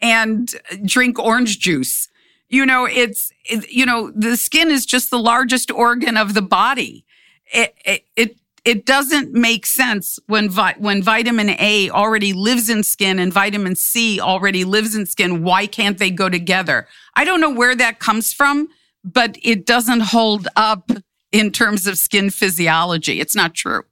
and 0.00 0.54
uh, 0.70 0.76
drink 0.84 1.18
orange 1.18 1.58
juice. 1.58 2.08
You 2.48 2.64
know, 2.66 2.86
it's 2.86 3.32
it, 3.44 3.70
you 3.70 3.84
know 3.84 4.10
the 4.14 4.36
skin 4.36 4.70
is 4.70 4.86
just 4.86 5.10
the 5.10 5.18
largest 5.18 5.70
organ 5.70 6.16
of 6.16 6.34
the 6.34 6.42
body. 6.42 7.04
It, 7.52 7.74
it, 7.84 8.04
it 8.16 8.36
it 8.64 8.86
doesn't 8.86 9.32
make 9.32 9.66
sense 9.66 10.18
when 10.26 10.48
vi- 10.48 10.76
when 10.78 11.02
vitamin 11.02 11.50
A 11.58 11.90
already 11.90 12.32
lives 12.32 12.70
in 12.70 12.82
skin 12.84 13.18
and 13.18 13.32
vitamin 13.32 13.74
C 13.74 14.20
already 14.20 14.64
lives 14.64 14.94
in 14.94 15.06
skin. 15.06 15.42
Why 15.42 15.66
can't 15.66 15.98
they 15.98 16.10
go 16.10 16.28
together? 16.28 16.86
I 17.14 17.24
don't 17.24 17.40
know 17.40 17.50
where 17.50 17.74
that 17.74 17.98
comes 17.98 18.32
from, 18.32 18.68
but 19.04 19.36
it 19.42 19.66
doesn't 19.66 20.00
hold 20.00 20.46
up 20.54 20.90
in 21.32 21.50
terms 21.50 21.86
of 21.86 21.98
skin 21.98 22.30
physiology. 22.30 23.20
It's 23.20 23.34
not 23.34 23.54
true. 23.54 23.82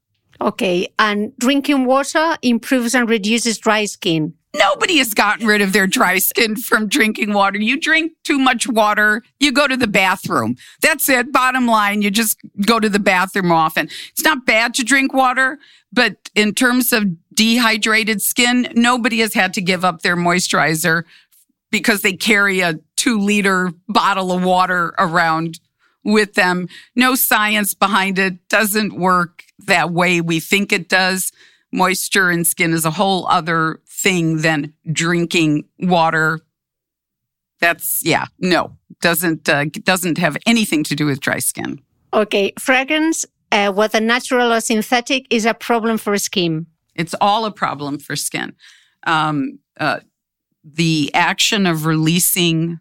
Okay, 0.41 0.89
and 0.99 1.37
drinking 1.37 1.85
water 1.85 2.37
improves 2.43 2.95
and 2.95 3.09
reduces 3.09 3.59
dry 3.59 3.85
skin. 3.85 4.35
Nobody 4.55 4.99
has 4.99 5.15
gotten 5.15 5.47
rid 5.47 5.61
of 5.61 5.73
their 5.73 5.87
dry 5.87 6.19
skin 6.19 6.57
from 6.57 6.89
drinking 6.89 7.33
water. 7.33 7.59
You 7.59 7.79
drink 7.79 8.13
too 8.25 8.39
much 8.39 8.67
water, 8.67 9.23
you 9.39 9.53
go 9.53 9.69
to 9.69 9.77
the 9.77 9.87
bathroom. 9.87 10.57
That's 10.83 11.09
it. 11.09 11.31
Bottom 11.31 11.67
line, 11.67 12.03
you 12.03 12.11
just 12.11 12.39
go 12.67 12.81
to 12.81 12.89
the 12.89 12.99
bathroom 12.99 13.53
often. 13.53 13.89
It's 14.11 14.25
not 14.25 14.47
bad 14.47 14.75
to 14.75 14.83
drink 14.83 15.13
water, 15.13 15.59
but 15.93 16.31
in 16.35 16.55
terms 16.55 16.93
of 16.93 17.05
dehydrated 17.33 18.23
skin, 18.23 18.69
nobody 18.75 19.21
has 19.21 19.35
had 19.35 19.55
to 19.55 19.61
give 19.61 19.85
up 19.85 20.03
their 20.03 20.17
moisturizer 20.17 21.05
because 21.71 22.03
they 22.03 22.15
carry 22.15 22.61
a 22.61 22.75
two 22.97 23.21
liter 23.21 23.73
bottle 23.89 24.33
of 24.33 24.43
water 24.43 24.95
around 24.99 25.61
with 26.13 26.35
them. 26.35 26.69
No 26.95 27.15
science 27.15 27.75
behind 27.75 28.19
it. 28.19 28.49
Doesn't 28.49 28.99
work 28.99 29.45
that 29.67 29.93
way 29.93 30.21
we 30.21 30.41
think 30.41 30.73
it 30.73 30.89
does. 30.89 31.33
Moisture 31.73 32.31
in 32.31 32.45
skin 32.45 32.73
is 32.73 32.85
a 32.85 32.91
whole 32.91 33.27
other 33.29 33.81
thing 33.87 34.39
than 34.39 34.73
drinking 34.91 35.65
water. 35.79 36.41
That's 37.61 38.05
yeah, 38.05 38.27
no, 38.39 38.77
doesn't 39.01 39.49
uh, 39.49 39.67
doesn't 39.85 40.19
have 40.19 40.37
anything 40.47 40.83
to 40.85 40.97
do 40.97 41.07
with 41.07 41.21
dry 41.21 41.39
skin. 41.39 41.81
Okay, 42.13 42.53
fragrance, 42.59 43.27
uh, 43.53 43.71
whether 43.73 44.01
natural 44.01 44.53
or 44.53 44.61
synthetic, 44.61 45.27
is 45.31 45.45
a 45.47 45.55
problem 45.55 45.99
for 45.99 46.17
skin. 46.19 46.67
It's 46.95 47.15
all 47.21 47.45
a 47.45 47.53
problem 47.53 47.99
for 47.99 48.17
skin. 48.17 48.55
Um, 49.07 49.61
uh, 49.79 50.01
the 50.65 51.11
action 51.15 51.67
of 51.67 51.87
releasing 51.87 52.81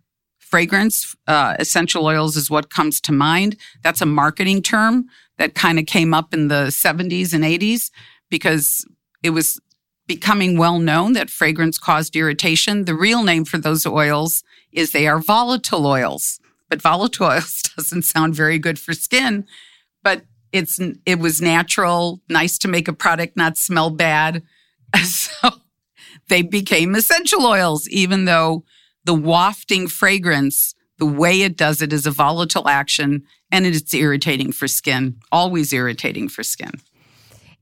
fragrance, 0.50 1.16
uh, 1.28 1.56
essential 1.60 2.06
oils 2.06 2.36
is 2.36 2.50
what 2.50 2.70
comes 2.72 3.00
to 3.02 3.12
mind. 3.12 3.56
That's 3.84 4.02
a 4.02 4.06
marketing 4.06 4.62
term 4.64 5.06
that 5.38 5.54
kind 5.56 5.80
of 5.80 5.86
came 5.86 6.14
up 6.14 6.34
in 6.34 6.48
the 6.48 6.66
70s 6.68 7.34
and 7.34 7.44
80s 7.44 7.92
because 8.30 8.86
it 9.24 9.30
was 9.30 9.60
becoming 10.08 10.58
well 10.58 10.80
known 10.80 11.14
that 11.14 11.30
fragrance 11.30 11.78
caused 11.78 12.16
irritation. 12.16 12.86
The 12.86 12.96
real 12.96 13.24
name 13.24 13.46
for 13.46 13.60
those 13.60 13.86
oils 13.86 14.44
is 14.72 14.92
they 14.92 15.08
are 15.08 15.20
volatile 15.20 15.86
oils. 15.86 16.40
But 16.68 16.82
volatile 16.82 17.26
oils 17.32 17.62
doesn't 17.76 18.04
sound 18.04 18.34
very 18.34 18.58
good 18.60 18.80
for 18.80 18.94
skin, 18.94 19.46
but 20.04 20.24
it's 20.52 20.80
it 21.06 21.20
was 21.20 21.42
natural, 21.42 22.22
nice 22.28 22.58
to 22.58 22.68
make 22.68 22.88
a 22.88 22.94
product 22.94 23.38
not 23.38 23.58
smell 23.58 23.90
bad. 23.90 24.44
So 25.06 25.52
they 26.30 26.42
became 26.42 26.96
essential 26.96 27.46
oils 27.46 27.88
even 27.90 28.26
though 28.26 28.64
the 29.10 29.14
wafting 29.16 29.88
fragrance, 29.88 30.76
the 31.00 31.06
way 31.08 31.42
it 31.42 31.58
does 31.58 31.82
it 31.82 31.92
is 31.92 32.06
a 32.06 32.12
volatile 32.12 32.68
action 32.68 33.24
and 33.52 33.66
it's 33.66 33.92
irritating 33.92 34.52
for 34.52 34.68
skin, 34.68 35.16
always 35.32 35.74
irritating 35.74 36.30
for 36.30 36.44
skin. 36.44 36.74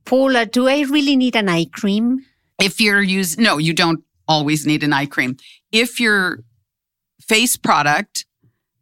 Paula, 0.03 0.45
do 0.45 0.67
I 0.67 0.81
really 0.81 1.15
need 1.15 1.37
an 1.37 1.47
eye 1.47 1.67
cream? 1.71 2.25
If 2.61 2.81
you're 2.81 3.01
using, 3.01 3.45
no, 3.45 3.59
you 3.59 3.73
don't 3.73 4.03
always 4.27 4.67
need 4.67 4.83
an 4.83 4.91
eye 4.91 5.05
cream. 5.05 5.37
If 5.71 6.01
your 6.01 6.39
face 7.21 7.55
product 7.55 8.25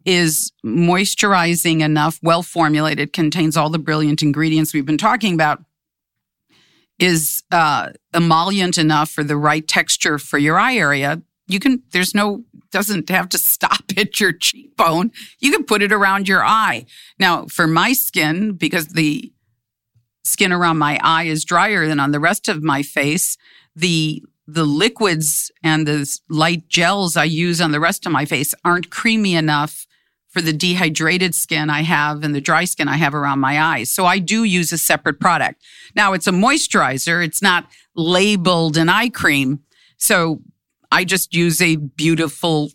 is 0.03 0.51
moisturizing 0.65 1.81
enough, 1.81 2.19
well 2.23 2.41
formulated, 2.41 3.13
contains 3.13 3.55
all 3.55 3.69
the 3.69 3.77
brilliant 3.77 4.23
ingredients 4.23 4.73
we've 4.73 4.87
been 4.87 4.97
talking 4.97 5.35
about, 5.35 5.63
is 6.97 7.43
uh, 7.51 7.89
emollient 8.15 8.79
enough 8.79 9.11
for 9.11 9.23
the 9.23 9.37
right 9.37 9.67
texture 9.67 10.17
for 10.17 10.39
your 10.39 10.57
eye 10.57 10.77
area, 10.77 11.21
you 11.47 11.59
can, 11.59 11.83
there's 11.91 12.15
no, 12.15 12.43
doesn't 12.71 13.09
have 13.09 13.29
to 13.29 13.37
stop 13.37 13.83
at 13.97 14.19
your 14.19 14.33
cheekbone. 14.33 15.11
You 15.39 15.51
can 15.51 15.63
put 15.63 15.81
it 15.81 15.91
around 15.91 16.27
your 16.27 16.43
eye. 16.43 16.85
Now, 17.19 17.45
for 17.45 17.67
my 17.67 17.93
skin, 17.93 18.53
because 18.53 18.87
the 18.87 19.31
skin 20.23 20.51
around 20.51 20.77
my 20.77 20.99
eye 21.03 21.23
is 21.23 21.45
drier 21.45 21.87
than 21.87 21.99
on 21.99 22.11
the 22.11 22.19
rest 22.19 22.47
of 22.47 22.63
my 22.63 22.81
face, 22.81 23.37
the 23.75 24.23
the 24.47 24.65
liquids 24.65 25.51
and 25.63 25.87
the 25.87 26.19
light 26.29 26.67
gels 26.67 27.17
I 27.17 27.23
use 27.23 27.59
on 27.59 27.71
the 27.71 27.79
rest 27.79 28.05
of 28.05 28.11
my 28.11 28.25
face 28.25 28.53
aren't 28.63 28.91
creamy 28.91 29.33
enough 29.33 29.87
for 30.29 30.41
the 30.41 30.53
dehydrated 30.53 31.33
skin 31.33 31.69
I 31.69 31.81
have 31.81 32.23
and 32.23 32.35
the 32.35 32.41
dry 32.41 32.65
skin 32.65 32.87
I 32.87 32.97
have 32.97 33.15
around 33.15 33.39
my 33.39 33.59
eyes. 33.59 33.89
So 33.89 34.05
I 34.05 34.19
do 34.19 34.43
use 34.43 34.71
a 34.71 34.77
separate 34.77 35.19
product. 35.19 35.63
Now 35.95 36.13
it's 36.13 36.27
a 36.27 36.31
moisturizer. 36.31 37.25
It's 37.25 37.41
not 37.41 37.67
labeled 37.95 38.77
an 38.77 38.89
eye 38.89 39.09
cream. 39.09 39.61
So 39.97 40.41
I 40.95 41.03
just 41.03 41.33
use 41.33 41.61
a 41.61 41.75
beautiful, 41.75 42.71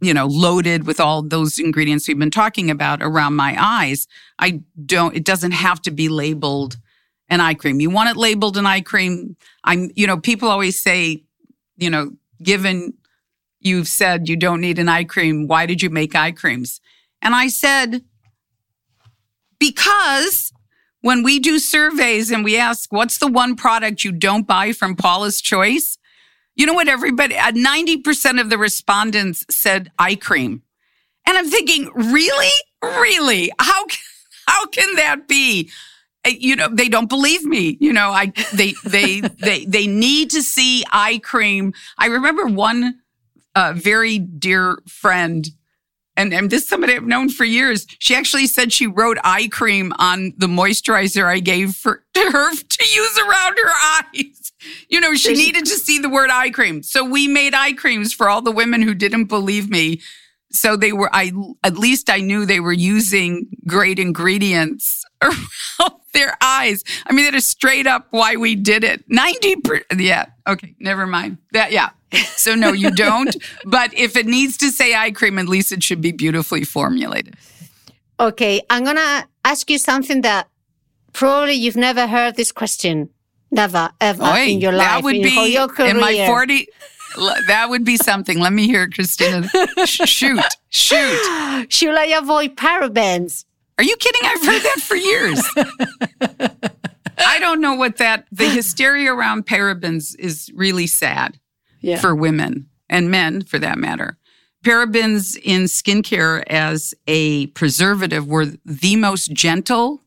you 0.00 0.12
know, 0.12 0.26
loaded 0.26 0.88
with 0.88 0.98
all 0.98 1.22
those 1.22 1.56
ingredients 1.56 2.08
we've 2.08 2.18
been 2.18 2.32
talking 2.32 2.68
about 2.68 3.00
around 3.00 3.36
my 3.36 3.54
eyes. 3.56 4.08
I 4.40 4.62
don't, 4.84 5.14
it 5.14 5.24
doesn't 5.24 5.52
have 5.52 5.80
to 5.82 5.92
be 5.92 6.08
labeled 6.08 6.78
an 7.28 7.40
eye 7.40 7.54
cream. 7.54 7.78
You 7.78 7.90
want 7.90 8.10
it 8.10 8.16
labeled 8.16 8.56
an 8.56 8.66
eye 8.66 8.80
cream. 8.80 9.36
I'm, 9.62 9.92
you 9.94 10.08
know, 10.08 10.16
people 10.16 10.48
always 10.48 10.82
say, 10.82 11.22
you 11.76 11.90
know, 11.90 12.10
given 12.42 12.94
you've 13.60 13.86
said 13.86 14.28
you 14.28 14.34
don't 14.34 14.60
need 14.60 14.80
an 14.80 14.88
eye 14.88 15.04
cream, 15.04 15.46
why 15.46 15.66
did 15.66 15.80
you 15.80 15.90
make 15.90 16.16
eye 16.16 16.32
creams? 16.32 16.80
And 17.22 17.36
I 17.36 17.46
said, 17.46 18.02
because 19.60 20.52
when 21.02 21.22
we 21.22 21.38
do 21.38 21.60
surveys 21.60 22.32
and 22.32 22.42
we 22.42 22.58
ask, 22.58 22.92
what's 22.92 23.18
the 23.18 23.28
one 23.28 23.54
product 23.54 24.02
you 24.02 24.10
don't 24.10 24.44
buy 24.44 24.72
from 24.72 24.96
Paula's 24.96 25.40
Choice? 25.40 25.98
You 26.54 26.66
know 26.66 26.74
what 26.74 26.88
everybody, 26.88 27.34
90% 27.34 28.38
uh, 28.38 28.40
of 28.40 28.50
the 28.50 28.58
respondents 28.58 29.46
said 29.48 29.90
eye 29.98 30.16
cream. 30.16 30.62
And 31.26 31.38
I'm 31.38 31.48
thinking, 31.48 31.90
really? 31.94 32.52
Really? 32.82 33.52
How, 33.58 33.86
how 34.46 34.66
can 34.66 34.96
that 34.96 35.28
be? 35.28 35.70
Uh, 36.26 36.30
You 36.30 36.56
know, 36.56 36.68
they 36.70 36.88
don't 36.88 37.08
believe 37.08 37.44
me. 37.44 37.76
You 37.80 37.92
know, 37.92 38.10
I 38.10 38.32
they 38.52 38.74
they 38.84 39.20
they 39.40 39.64
they 39.64 39.86
need 39.86 40.30
to 40.30 40.42
see 40.42 40.84
eye 40.92 41.20
cream. 41.22 41.72
I 41.98 42.06
remember 42.06 42.46
one 42.46 43.00
uh, 43.54 43.72
very 43.76 44.18
dear 44.18 44.78
friend, 44.88 45.48
and 46.16 46.34
and 46.34 46.50
this 46.50 46.62
is 46.62 46.68
somebody 46.68 46.94
I've 46.94 47.04
known 47.04 47.28
for 47.28 47.44
years. 47.44 47.86
She 47.98 48.14
actually 48.14 48.46
said 48.46 48.72
she 48.72 48.86
wrote 48.86 49.18
eye 49.24 49.48
cream 49.48 49.92
on 49.98 50.32
the 50.36 50.48
moisturizer 50.48 51.24
I 51.24 51.38
gave 51.40 51.74
for 51.74 52.02
to 52.14 52.20
her 52.30 52.54
to 52.54 52.84
use 52.94 53.18
around 53.18 53.58
her 53.58 53.72
eyes. 54.14 54.41
You 54.88 55.00
know, 55.00 55.14
she 55.14 55.34
needed 55.34 55.64
to 55.66 55.76
see 55.78 55.98
the 55.98 56.08
word 56.08 56.30
eye 56.30 56.50
cream. 56.50 56.82
So 56.82 57.04
we 57.04 57.28
made 57.28 57.54
eye 57.54 57.72
creams 57.72 58.12
for 58.12 58.28
all 58.28 58.42
the 58.42 58.52
women 58.52 58.82
who 58.82 58.94
didn't 58.94 59.26
believe 59.26 59.70
me. 59.70 60.00
So 60.50 60.76
they 60.76 60.92
were, 60.92 61.10
I, 61.12 61.32
at 61.64 61.78
least 61.78 62.10
I 62.10 62.20
knew 62.20 62.44
they 62.44 62.60
were 62.60 62.72
using 62.72 63.48
great 63.66 63.98
ingredients 63.98 65.02
around 65.22 65.92
their 66.12 66.36
eyes. 66.42 66.84
I 67.06 67.12
mean, 67.12 67.24
that 67.24 67.34
is 67.34 67.46
straight 67.46 67.86
up 67.86 68.08
why 68.10 68.36
we 68.36 68.54
did 68.54 68.84
it. 68.84 69.04
90 69.08 69.56
per, 69.56 69.80
yeah. 69.98 70.26
Okay. 70.46 70.74
Never 70.78 71.06
mind 71.06 71.38
that. 71.52 71.72
Yeah. 71.72 71.90
So 72.36 72.54
no, 72.54 72.72
you 72.72 72.90
don't. 72.94 73.34
but 73.64 73.94
if 73.94 74.16
it 74.16 74.26
needs 74.26 74.56
to 74.58 74.70
say 74.70 74.94
eye 74.94 75.10
cream, 75.10 75.38
at 75.38 75.48
least 75.48 75.72
it 75.72 75.82
should 75.82 76.00
be 76.00 76.12
beautifully 76.12 76.64
formulated. 76.64 77.36
Okay, 78.20 78.60
I'm 78.70 78.84
gonna 78.84 79.26
ask 79.44 79.68
you 79.70 79.78
something 79.78 80.20
that 80.20 80.48
probably 81.12 81.54
you've 81.54 81.76
never 81.76 82.06
heard 82.06 82.36
this 82.36 82.52
question, 82.52 83.10
never 83.52 83.90
ever 84.00 84.24
Oy, 84.24 84.46
in 84.48 84.60
your 84.60 84.72
life, 84.72 84.88
that 84.88 85.02
would 85.04 85.16
in 85.16 85.22
be 85.22 85.52
your, 85.52 85.68
career. 85.68 85.90
in 85.90 86.00
my 86.00 86.26
40. 86.26 86.66
l- 87.18 87.34
That 87.46 87.68
would 87.70 87.84
be 87.84 87.96
something. 87.96 88.38
Let 88.40 88.52
me 88.52 88.66
hear 88.66 88.84
it, 88.84 88.94
Cristina. 88.94 89.46
Shoot, 89.86 90.40
shoot. 90.70 91.66
Should 91.72 91.94
I 91.94 92.06
avoid 92.18 92.56
parabens? 92.56 93.44
Are 93.78 93.84
you 93.84 93.96
kidding? 93.96 94.20
I've 94.24 94.44
heard 94.44 94.62
that 94.62 94.80
for 94.82 94.96
years. 94.96 95.42
I 97.18 97.38
don't 97.38 97.60
know 97.60 97.74
what 97.74 97.98
that, 97.98 98.26
the 98.32 98.48
hysteria 98.48 99.12
around 99.12 99.46
parabens 99.46 100.16
is 100.18 100.50
really 100.54 100.86
sad 100.86 101.38
Yeah. 101.80 101.98
for 102.00 102.14
women 102.14 102.68
and 102.88 103.10
men 103.10 103.42
for 103.42 103.58
that 103.58 103.78
matter. 103.78 104.18
Parabens 104.64 105.36
in 105.42 105.62
skincare 105.64 106.42
as 106.48 106.94
a 107.06 107.46
preservative 107.48 108.26
were 108.26 108.46
the 108.64 108.96
most 108.96 109.32
gentle 109.32 110.02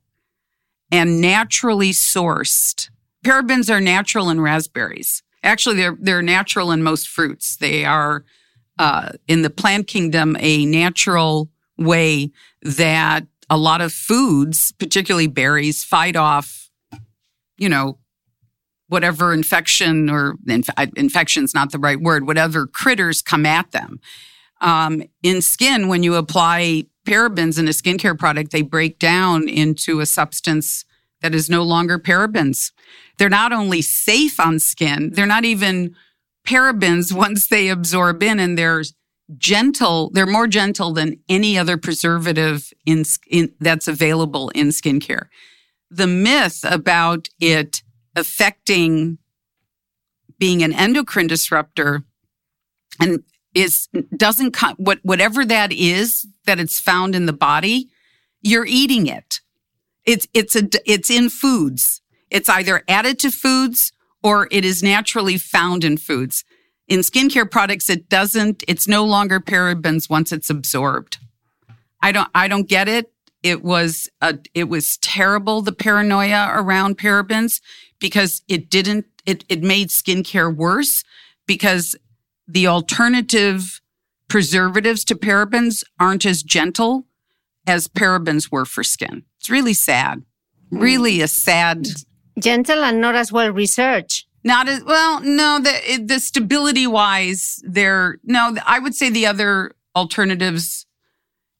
and 0.92 1.20
naturally 1.22 1.92
sourced. 1.92 2.90
Parabens 3.26 3.74
are 3.74 3.82
natural 3.82 4.30
in 4.30 4.40
raspberries. 4.40 5.24
Actually, 5.42 5.78
they're, 5.78 5.98
they're 6.00 6.22
natural 6.22 6.72
in 6.72 6.84
most 6.84 7.08
fruits. 7.08 7.58
They 7.58 7.84
are 7.84 8.24
uh, 8.78 9.14
in 9.28 9.42
the 9.42 9.50
plant 9.50 9.88
kingdom 9.88 10.38
a 10.40 10.66
natural 10.66 11.50
way 11.78 12.32
that 12.62 13.26
a 13.50 13.58
lot 13.58 13.82
of 13.82 13.92
foods, 13.92 14.72
particularly 14.74 15.28
berries, 15.28 15.84
fight 15.84 16.16
off, 16.16 16.70
you 17.58 17.68
know, 17.68 17.98
whatever 18.88 19.34
infection 19.34 20.10
or 20.10 20.36
inf- 20.48 20.70
infection's 20.96 21.54
not 21.54 21.72
the 21.72 21.80
right 21.80 22.00
word, 22.00 22.28
whatever 22.28 22.68
critters 22.68 23.22
come 23.22 23.46
at 23.46 23.72
them. 23.72 24.00
Um, 24.62 25.04
in 25.24 25.42
skin, 25.42 25.88
when 25.88 26.04
you 26.04 26.16
apply 26.16 26.86
parabens 27.08 27.58
in 27.58 27.68
a 27.68 27.72
skincare 27.72 28.18
product, 28.18 28.52
they 28.52 28.62
break 28.62 29.00
down 29.00 29.48
into 29.50 30.00
a 30.00 30.06
substance 30.06 30.86
that 31.22 31.34
is 31.34 31.50
no 31.50 31.64
longer 31.64 31.98
parabens. 31.98 32.72
They're 33.18 33.30
not 33.30 33.54
only 33.54 33.82
safe 33.82 34.40
on 34.40 34.60
skin, 34.60 35.12
they're 35.14 35.26
not 35.26 35.46
even 35.46 35.96
parabens 36.46 37.12
once 37.16 37.48
they 37.48 37.70
absorb 37.70 38.24
in 38.24 38.40
and 38.40 38.58
they're 38.58 38.84
gentle. 39.38 40.12
They're 40.12 40.26
more 40.26 40.48
gentle 40.48 40.94
than 40.94 41.20
any 41.28 41.58
other 41.58 41.78
preservative 41.78 42.72
in, 42.86 43.06
in 43.28 43.54
that's 43.60 43.88
available 43.88 44.50
in 44.50 44.68
skincare. 44.68 45.28
The 45.90 46.08
myth 46.08 46.64
about 46.64 47.30
it 47.40 47.82
affecting 48.16 49.18
being 50.38 50.64
an 50.64 50.74
endocrine 50.74 51.28
disruptor 51.28 52.04
and 53.00 53.24
is 53.54 53.88
doesn't 54.16 54.56
what 54.78 55.00
whatever 55.04 55.46
that 55.46 55.72
is 55.72 56.28
that 56.46 56.60
it's 56.60 56.80
found 56.80 57.16
in 57.16 57.26
the 57.26 57.34
body 57.34 57.90
you're 58.42 58.66
eating 58.66 59.08
it 59.08 59.40
it's 60.06 60.28
it's 60.34 60.56
a 60.56 60.68
it's 60.86 61.10
in 61.10 61.30
foods 61.30 62.02
it's 62.36 62.50
either 62.50 62.84
added 62.88 63.18
to 63.20 63.32
foods 63.32 63.92
or 64.24 64.48
it 64.52 64.66
is 64.66 64.84
naturally 64.84 65.38
found 65.38 65.84
in 65.84 65.98
foods 65.98 66.44
in 66.88 67.00
skincare 67.00 67.50
products 67.50 67.90
it 67.90 68.10
doesn't 68.10 68.64
it's 68.68 68.88
no 68.88 69.04
longer 69.04 69.40
parabens 69.40 70.10
once 70.10 70.32
it's 70.32 70.50
absorbed 70.50 71.18
i 72.02 72.12
don't 72.12 72.30
i 72.36 72.48
don't 72.48 72.70
get 72.70 72.88
it 72.88 73.12
it 73.42 73.64
was 73.64 74.10
a 74.22 74.38
it 74.54 74.70
was 74.70 74.98
terrible 74.98 75.62
the 75.62 75.72
paranoia 75.72 76.52
around 76.54 76.98
parabens 76.98 77.62
because 78.00 78.42
it 78.48 78.70
didn't 78.70 79.06
it 79.26 79.44
it 79.50 79.64
made 79.64 79.90
skincare 79.90 80.54
worse 80.54 81.04
because 81.48 81.96
the 82.48 82.68
alternative 82.68 83.82
preservatives 84.28 85.04
to 85.06 85.16
parabens 85.16 85.84
aren't 86.00 86.26
as 86.26 86.44
gentle 86.44 87.08
as 87.68 87.88
parabens 87.88 88.52
were 88.52 88.66
for 88.66 88.84
skin. 88.84 89.24
It's 89.40 89.50
really 89.50 89.74
sad. 89.74 90.24
Really 90.72 91.22
a 91.22 91.28
sad 91.28 91.88
Gentle 92.40 92.84
and 92.84 93.02
not 93.02 93.16
as 93.16 93.32
well 93.32 93.52
researched. 93.52 94.28
not 94.44 94.68
as 94.70 94.84
well 94.84 95.22
no 95.22 95.60
the 95.60 96.04
the 96.06 96.20
stability 96.20 96.86
wise 96.86 97.64
they're 97.64 98.20
no 98.24 98.56
i 98.66 98.78
would 98.78 98.94
say 98.94 99.10
the 99.10 99.26
other 99.26 99.72
alternatives 99.96 100.86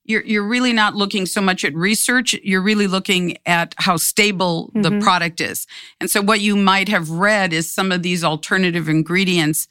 you're 0.06 0.24
you're 0.24 0.48
really 0.48 0.72
not 0.72 0.96
looking 0.96 1.26
so 1.26 1.42
much 1.42 1.66
at 1.66 1.74
research 1.76 2.34
you're 2.44 2.62
really 2.62 2.88
looking 2.88 3.38
at 3.46 3.74
how 3.78 3.98
stable 3.98 4.72
the 4.74 4.90
mm-hmm. 4.90 5.00
product 5.00 5.42
is. 5.42 5.68
And 6.00 6.10
so 6.10 6.22
what 6.22 6.42
you 6.42 6.56
might 6.56 6.88
have 6.90 7.10
read 7.10 7.52
is 7.52 7.72
some 7.72 7.92
of 7.92 8.04
these 8.04 8.24
alternative 8.24 8.88
ingredients 8.88 9.68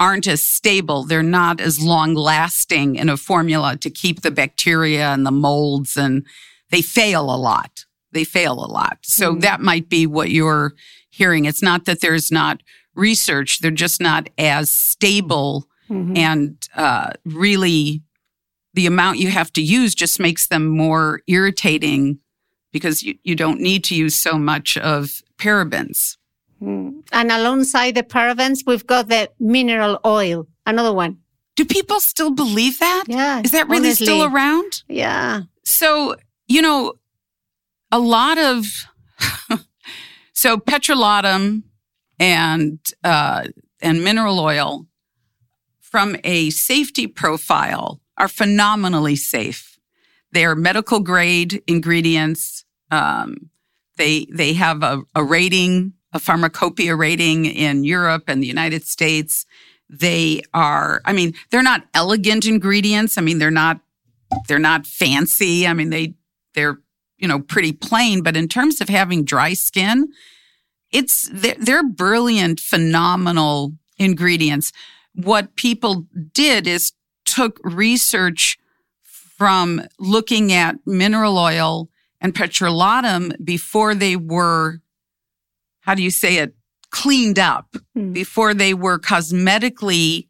aren't 0.00 0.26
as 0.26 0.42
stable. 0.42 1.04
They're 1.04 1.22
not 1.22 1.60
as 1.60 1.80
long 1.80 2.14
lasting 2.14 2.96
in 2.96 3.08
a 3.08 3.16
formula 3.16 3.76
to 3.76 3.90
keep 3.90 4.22
the 4.22 4.30
bacteria 4.30 5.12
and 5.12 5.24
the 5.24 5.30
molds 5.30 5.96
and 5.96 6.26
they 6.70 6.82
fail 6.82 7.32
a 7.32 7.36
lot 7.36 7.84
they 8.14 8.24
fail 8.24 8.54
a 8.54 8.70
lot 8.70 8.98
so 9.02 9.32
mm-hmm. 9.32 9.40
that 9.40 9.60
might 9.60 9.88
be 9.88 10.06
what 10.06 10.30
you're 10.30 10.72
hearing. 11.10 11.44
It's 11.44 11.62
not 11.62 11.84
that 11.84 12.00
there's 12.00 12.32
not 12.32 12.62
research, 12.94 13.60
they're 13.60 13.70
just 13.70 14.00
not 14.00 14.28
as 14.38 14.70
stable 14.70 15.68
mm-hmm. 15.88 16.16
and 16.16 16.68
uh, 16.74 17.10
really 17.24 18.02
the 18.74 18.86
amount 18.86 19.18
you 19.18 19.28
have 19.30 19.52
to 19.52 19.62
use 19.62 19.94
just 19.94 20.18
makes 20.18 20.48
them 20.48 20.66
more 20.66 21.20
irritating 21.28 22.18
because 22.72 23.02
you, 23.04 23.14
you 23.22 23.36
don't 23.36 23.60
need 23.60 23.84
to 23.84 23.94
use 23.94 24.16
so 24.16 24.36
much 24.36 24.76
of 24.78 25.22
parabens. 25.38 26.16
Mm. 26.60 27.04
And 27.12 27.30
alongside 27.30 27.94
the 27.94 28.02
parabens, 28.02 28.64
we've 28.66 28.86
got 28.86 29.08
the 29.08 29.30
mineral 29.38 30.00
oil, 30.04 30.48
another 30.66 30.92
one. 30.92 31.18
Do 31.54 31.64
people 31.64 32.00
still 32.00 32.32
believe 32.32 32.80
that? 32.80 33.04
Yeah, 33.06 33.40
Is 33.44 33.52
that 33.52 33.68
really 33.68 33.92
still 33.92 34.24
around? 34.24 34.82
Yeah. 34.88 35.42
So, 35.64 36.16
you 36.48 36.60
know, 36.60 36.94
a 37.94 37.98
lot 37.98 38.38
of 38.38 38.66
so 40.32 40.56
petrolatum 40.56 41.62
and 42.18 42.80
uh, 43.04 43.44
and 43.80 44.02
mineral 44.02 44.40
oil 44.40 44.86
from 45.78 46.16
a 46.24 46.50
safety 46.50 47.06
profile 47.06 48.00
are 48.18 48.26
phenomenally 48.26 49.14
safe. 49.14 49.78
They 50.32 50.44
are 50.44 50.56
medical 50.56 50.98
grade 50.98 51.62
ingredients. 51.68 52.64
Um, 52.90 53.50
they 53.96 54.26
they 54.32 54.54
have 54.54 54.82
a, 54.82 55.02
a 55.14 55.22
rating, 55.22 55.92
a 56.12 56.18
pharmacopoeia 56.18 56.96
rating 56.96 57.44
in 57.44 57.84
Europe 57.84 58.24
and 58.26 58.42
the 58.42 58.48
United 58.48 58.84
States. 58.88 59.46
They 59.88 60.42
are, 60.52 61.00
I 61.04 61.12
mean, 61.12 61.34
they're 61.50 61.62
not 61.62 61.84
elegant 61.94 62.44
ingredients. 62.44 63.16
I 63.18 63.20
mean, 63.20 63.38
they're 63.38 63.52
not 63.52 63.78
they're 64.48 64.58
not 64.58 64.84
fancy. 64.84 65.64
I 65.68 65.74
mean, 65.74 65.90
they 65.90 66.14
they're 66.54 66.78
you 67.24 67.28
know 67.28 67.40
pretty 67.40 67.72
plain. 67.72 68.22
But 68.22 68.36
in 68.36 68.48
terms 68.48 68.82
of 68.82 68.90
having 68.90 69.24
dry 69.24 69.54
skin, 69.54 70.12
it's 70.92 71.26
they're, 71.32 71.56
they're 71.58 71.88
brilliant, 71.88 72.60
phenomenal 72.60 73.72
ingredients. 73.96 74.72
What 75.14 75.56
people 75.56 76.04
did 76.34 76.66
is 76.66 76.92
took 77.24 77.58
research 77.64 78.58
from 79.02 79.80
looking 79.98 80.52
at 80.52 80.76
mineral 80.84 81.38
oil 81.38 81.88
and 82.20 82.34
petrolatum 82.34 83.42
before 83.42 83.94
they 83.94 84.16
were, 84.16 84.82
how 85.80 85.94
do 85.94 86.02
you 86.02 86.10
say 86.10 86.36
it, 86.36 86.54
cleaned 86.90 87.38
up, 87.38 87.74
hmm. 87.94 88.12
before 88.12 88.52
they 88.52 88.74
were 88.74 88.98
cosmetically 88.98 90.28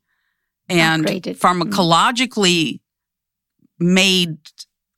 and 0.69 1.05
Upgraded. 1.05 1.41
Hmm. 1.41 1.63
pharmacologically 1.63 2.79
made 3.81 4.39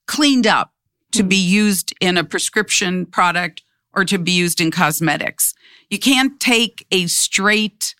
cleaned 0.06 0.46
up 0.46 0.74
to 1.16 1.22
be 1.22 1.36
used 1.36 1.94
in 2.00 2.16
a 2.16 2.24
prescription 2.24 3.06
product 3.06 3.62
or 3.92 4.04
to 4.04 4.18
be 4.18 4.32
used 4.32 4.60
in 4.60 4.70
cosmetics. 4.70 5.54
You 5.90 5.98
can't 5.98 6.38
take 6.38 6.86
a 6.90 7.06
straight, 7.06 7.94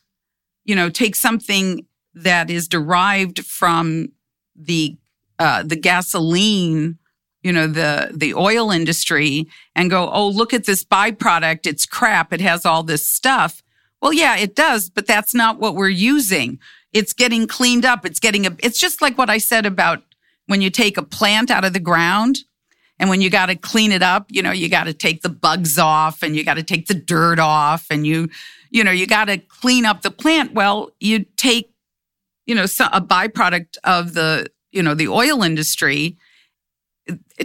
you 0.65 0.75
know, 0.75 0.91
take 0.91 1.15
something 1.15 1.87
that 2.15 2.51
is 2.51 2.69
derived 2.69 3.45
from 3.45 4.13
the 4.55 4.97
uh, 5.39 5.63
the 5.63 5.77
gasoline 5.77 6.99
you 7.47 7.53
know, 7.53 7.69
the, 7.69 8.11
the 8.13 8.35
oil 8.35 8.73
industry 8.73 9.47
and 9.77 9.89
go, 9.89 10.11
oh, 10.11 10.29
look 10.29 10.53
at 10.53 10.65
this 10.65 10.85
byproduct. 10.85 11.65
It's 11.65 11.87
crap. 11.87 12.33
It 12.33 12.41
has 12.41 12.67
all 12.67 12.83
this 12.83 13.07
stuff. 13.07 13.63
Well, 14.03 14.13
yeah, 14.13 14.37
it 14.37 14.57
does, 14.57 14.91
but 14.91 15.07
that's 15.07 15.33
not 15.33 15.61
what 15.61 15.77
we're 15.77 15.89
using. 15.89 16.59
It's 16.93 17.13
getting 17.13 17.47
cleaned 17.47 17.85
up. 17.85 18.05
It's 18.05 18.19
getting 18.19 18.49
a, 18.49 18.57
it's 18.59 18.81
just 18.81 19.01
like 19.01 19.17
what 19.17 19.31
I 19.31 19.39
said 19.39 19.65
about 19.65 20.03
when 20.47 20.61
you 20.61 20.71
take 20.71 20.97
a 20.97 21.05
plant 21.05 21.49
out 21.49 21.65
of 21.65 21.73
the 21.73 21.79
ground 21.79 22.41
and 22.99 23.11
when 23.11 23.21
you 23.21 23.31
got 23.31 23.47
to 23.47 23.57
clean 23.57 23.93
it 23.93 24.03
up, 24.03 24.27
you 24.31 24.43
know, 24.43 24.53
you 24.53 24.69
got 24.69 24.85
to 24.85 24.95
take 24.95 25.23
the 25.23 25.29
bugs 25.29 25.79
off 25.79 26.23
and 26.23 26.35
you 26.35 26.45
got 26.45 26.55
to 26.55 26.63
take 26.63 26.87
the 26.87 26.95
dirt 26.95 27.39
off 27.39 27.87
and 27.91 28.07
you, 28.07 28.29
you 28.71 28.83
know, 28.83 28.91
you 28.91 29.07
got 29.07 29.27
to 29.27 29.39
clean 29.39 29.85
up 29.85 30.03
the 30.03 30.11
plant. 30.11 30.55
Well, 30.55 30.91
you 30.99 31.27
take, 31.37 31.73
you 32.47 32.55
know, 32.55 32.65
a 32.65 33.01
byproduct 33.01 33.77
of 33.85 34.15
the, 34.15 34.47
you 34.71 34.83
know, 34.83 34.95
the 34.95 35.09
oil 35.09 35.43
industry 35.43 36.17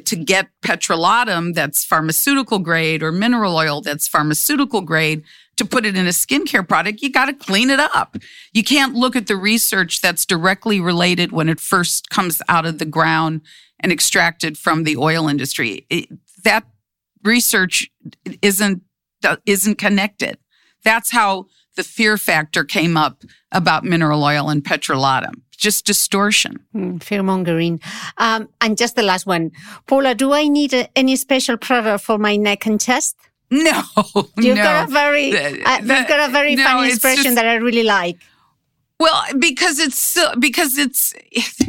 to 0.06 0.16
get 0.16 0.48
petrolatum 0.64 1.54
that's 1.54 1.84
pharmaceutical 1.86 2.60
grade 2.60 3.04
or 3.04 3.12
mineral 3.12 3.56
oil 3.56 3.82
that's 3.82 4.08
pharmaceutical 4.08 4.82
grade 4.82 5.24
to 5.58 5.66
put 5.66 5.86
it 5.86 5.96
in 5.96 6.08
a 6.08 6.12
skincare 6.12 6.68
product, 6.68 7.02
you 7.02 7.12
got 7.12 7.26
to 7.26 7.34
clean 7.34 7.70
it 7.70 7.80
up. 7.80 8.18
You 8.54 8.64
can't 8.64 8.96
look 8.96 9.16
at 9.16 9.28
the 9.28 9.36
research 9.36 10.02
that's 10.02 10.26
directly 10.26 10.80
related 10.80 11.32
when 11.32 11.50
it 11.50 11.60
first 11.60 12.10
comes 12.10 12.42
out 12.50 12.66
of 12.66 12.80
the 12.80 12.86
ground 12.86 13.42
and 13.82 13.92
extracted 13.92 14.58
from 14.58 14.84
the 14.84 14.98
oil 14.98 15.28
industry. 15.28 15.86
It, 15.90 16.08
that 16.44 16.66
research 17.24 17.92
isn't 18.42 18.82
isn't 19.46 19.76
connected. 19.76 20.38
That's 20.84 21.12
how 21.12 21.46
the 21.76 21.84
fear 21.84 22.18
factor 22.18 22.64
came 22.64 22.98
up 22.98 23.24
about 23.52 23.84
mineral 23.84 24.24
oil 24.24 24.50
and 24.50 24.64
petrolatum. 24.64 25.42
Just 25.58 25.86
distortion. 25.86 26.60
Mm, 26.74 27.04
fear 27.04 27.22
mongering. 27.22 27.80
Um, 28.18 28.50
and 28.62 28.78
just 28.78 28.96
the 28.96 29.04
last 29.04 29.28
one. 29.28 29.52
Paula, 29.86 30.16
do 30.16 30.34
I 30.34 30.48
need 30.48 30.74
a, 30.74 30.90
any 30.98 31.16
special 31.16 31.56
product 31.58 32.04
for 32.04 32.18
my 32.18 32.36
neck 32.36 32.66
and 32.66 32.82
chest? 32.82 33.16
No, 33.52 33.84
you've 34.38 34.58
no. 34.58 34.64
got 34.64 34.90
a 34.90 34.92
very, 34.92 35.36
uh, 35.36 35.78
you've 35.78 36.08
got 36.08 36.30
a 36.30 36.32
very 36.32 36.56
no, 36.56 36.64
funny 36.64 36.88
expression 36.88 37.24
just, 37.24 37.36
that 37.36 37.46
I 37.46 37.56
really 37.56 37.84
like. 37.84 38.18
Well, 39.00 39.22
because 39.38 39.78
it's 39.80 40.18
because 40.40 40.78
it's 40.78 41.14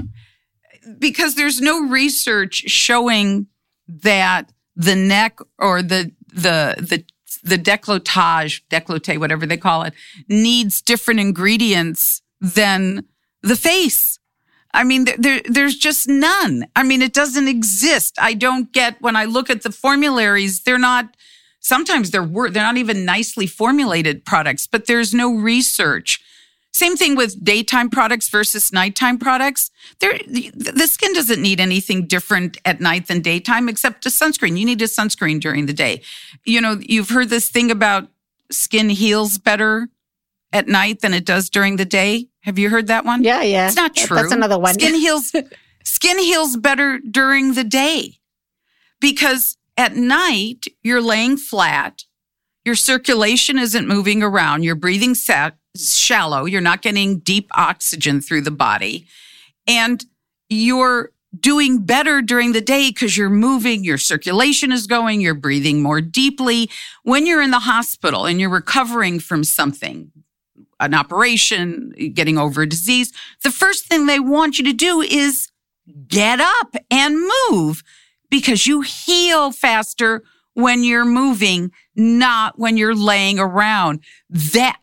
because 0.98 1.34
there's 1.34 1.60
no 1.60 1.86
research 1.86 2.64
showing 2.66 3.46
that 3.88 4.52
the 4.76 4.96
neck 4.96 5.38
or 5.58 5.82
the 5.82 6.12
the 6.28 6.76
the 6.78 7.04
the 7.44 7.58
décolletage, 7.58 8.62
décolleté, 8.70 9.18
whatever 9.18 9.46
they 9.46 9.56
call 9.56 9.82
it, 9.82 9.94
needs 10.28 10.80
different 10.80 11.18
ingredients 11.18 12.22
than 12.40 13.04
the 13.42 13.56
face. 13.56 14.18
I 14.74 14.84
mean, 14.84 15.06
there, 15.18 15.42
there's 15.48 15.76
just 15.76 16.08
none. 16.08 16.66
I 16.76 16.82
mean, 16.82 17.02
it 17.02 17.12
doesn't 17.12 17.48
exist. 17.48 18.16
I 18.18 18.34
don't 18.34 18.72
get 18.72 19.00
when 19.02 19.16
I 19.16 19.24
look 19.24 19.50
at 19.50 19.62
the 19.62 19.72
formularies, 19.72 20.62
they're 20.62 20.78
not 20.78 21.14
Sometimes 21.62 22.10
they're 22.10 22.26
they're 22.26 22.62
not 22.62 22.76
even 22.76 23.04
nicely 23.04 23.46
formulated 23.46 24.24
products, 24.24 24.66
but 24.66 24.86
there's 24.86 25.14
no 25.14 25.32
research. 25.32 26.20
Same 26.72 26.96
thing 26.96 27.16
with 27.16 27.44
daytime 27.44 27.90
products 27.90 28.28
versus 28.28 28.72
nighttime 28.72 29.18
products. 29.18 29.70
There, 30.00 30.18
the 30.26 30.88
skin 30.90 31.12
doesn't 31.12 31.40
need 31.40 31.60
anything 31.60 32.06
different 32.06 32.56
at 32.64 32.80
night 32.80 33.08
than 33.08 33.20
daytime, 33.20 33.68
except 33.68 34.06
a 34.06 34.08
sunscreen. 34.08 34.58
You 34.58 34.64
need 34.64 34.80
a 34.80 34.86
sunscreen 34.86 35.38
during 35.38 35.66
the 35.66 35.74
day. 35.74 36.02
You 36.44 36.60
know, 36.60 36.78
you've 36.80 37.10
heard 37.10 37.28
this 37.28 37.50
thing 37.50 37.70
about 37.70 38.08
skin 38.50 38.88
heals 38.88 39.36
better 39.38 39.88
at 40.52 40.66
night 40.66 41.00
than 41.00 41.12
it 41.12 41.26
does 41.26 41.50
during 41.50 41.76
the 41.76 41.84
day. 41.84 42.28
Have 42.40 42.58
you 42.58 42.70
heard 42.70 42.86
that 42.86 43.04
one? 43.04 43.22
Yeah, 43.22 43.42
yeah. 43.42 43.66
It's 43.66 43.76
not 43.76 43.94
true. 43.94 44.16
That's 44.16 44.32
another 44.32 44.58
one. 44.58 44.74
Skin 44.74 44.94
heals, 45.00 45.32
skin 45.84 46.18
heals 46.18 46.56
better 46.56 46.98
during 46.98 47.54
the 47.54 47.64
day 47.64 48.14
because 49.00 49.56
at 49.76 49.96
night, 49.96 50.66
you're 50.82 51.02
laying 51.02 51.36
flat. 51.36 52.04
Your 52.64 52.74
circulation 52.74 53.58
isn't 53.58 53.88
moving 53.88 54.22
around. 54.22 54.62
You're 54.62 54.74
breathing 54.74 55.14
set, 55.14 55.54
shallow. 55.76 56.44
You're 56.44 56.60
not 56.60 56.82
getting 56.82 57.18
deep 57.20 57.48
oxygen 57.54 58.20
through 58.20 58.42
the 58.42 58.50
body. 58.50 59.06
And 59.66 60.04
you're 60.48 61.12
doing 61.38 61.84
better 61.84 62.20
during 62.20 62.52
the 62.52 62.60
day 62.60 62.90
because 62.90 63.16
you're 63.16 63.30
moving, 63.30 63.84
your 63.84 63.98
circulation 63.98 64.70
is 64.70 64.86
going, 64.86 65.20
you're 65.20 65.34
breathing 65.34 65.82
more 65.82 66.00
deeply. 66.00 66.70
When 67.04 67.26
you're 67.26 67.40
in 67.40 67.50
the 67.50 67.60
hospital 67.60 68.26
and 68.26 68.38
you're 68.38 68.50
recovering 68.50 69.18
from 69.18 69.44
something, 69.44 70.12
an 70.78 70.94
operation, 70.94 71.92
getting 72.12 72.36
over 72.36 72.62
a 72.62 72.68
disease, 72.68 73.12
the 73.42 73.50
first 73.50 73.86
thing 73.86 74.06
they 74.06 74.20
want 74.20 74.58
you 74.58 74.64
to 74.64 74.72
do 74.72 75.00
is 75.00 75.50
get 76.06 76.40
up 76.40 76.76
and 76.90 77.30
move 77.50 77.82
because 78.30 78.66
you 78.66 78.82
heal 78.82 79.52
faster 79.52 80.22
when 80.54 80.84
you're 80.84 81.06
moving, 81.06 81.70
not 81.96 82.58
when 82.58 82.76
you're 82.76 82.94
laying 82.94 83.38
around. 83.38 84.00
That 84.28 84.78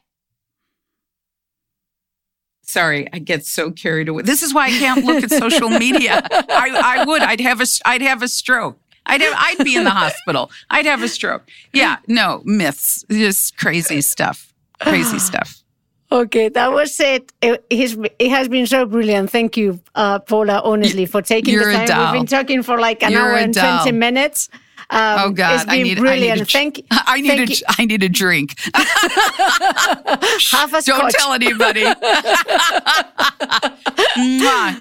Sorry, 2.69 3.11
I 3.11 3.17
get 3.17 3.47
so 3.47 3.71
carried 3.71 4.09
away. 4.09 4.21
This 4.21 4.43
is 4.43 4.53
why 4.53 4.67
I 4.67 4.69
can't 4.69 5.03
look 5.03 5.23
at 5.23 5.31
social 5.31 5.69
media. 5.69 6.21
I, 6.31 6.99
I 6.99 7.03
would. 7.03 7.23
I'd 7.23 7.41
have 7.41 7.61
a. 7.61 7.65
I'd 7.83 8.03
have 8.03 8.21
a 8.21 8.27
stroke. 8.27 8.77
I'd 9.07 9.21
have, 9.21 9.33
I'd 9.35 9.63
be 9.65 9.75
in 9.75 9.85
the 9.85 9.89
hospital. 9.89 10.51
I'd 10.69 10.85
have 10.85 11.01
a 11.01 11.07
stroke. 11.07 11.49
Yeah, 11.73 11.97
no 12.07 12.43
myths, 12.45 13.03
just 13.09 13.57
crazy 13.57 14.01
stuff. 14.01 14.53
Crazy 14.79 15.17
stuff. 15.29 15.63
Okay, 16.11 16.49
that 16.49 16.71
was 16.71 16.99
it. 16.99 17.31
It, 17.41 17.65
it 17.71 18.29
has 18.29 18.47
been 18.47 18.67
so 18.67 18.85
brilliant. 18.85 19.31
Thank 19.31 19.57
you, 19.57 19.79
uh, 19.95 20.19
Paula, 20.19 20.61
honestly, 20.63 21.07
for 21.07 21.23
taking 21.23 21.55
You're 21.55 21.71
the 21.71 21.85
time. 21.87 22.13
We've 22.13 22.21
been 22.21 22.27
talking 22.27 22.61
for 22.61 22.79
like 22.79 23.01
an 23.01 23.13
You're 23.13 23.21
hour 23.21 23.37
and 23.37 23.53
20 23.53 23.91
minutes. 23.93 24.47
Um, 24.91 25.19
oh 25.19 25.29
God! 25.31 25.65
I 25.67 25.83
need, 25.83 25.99
brilliant. 25.99 26.31
I 26.31 26.35
need 26.35 26.41
a, 26.41 26.45
thank, 26.45 26.85
I 26.89 27.21
need 27.21 27.27
thank 27.27 27.51
a, 27.51 27.81
I 27.81 27.85
need 27.85 28.03
a 28.03 28.09
drink. 28.09 28.55
Half 30.51 30.73
a 30.73 30.81
Don't 30.81 31.11
tell 31.11 31.33
anybody. 31.33 31.85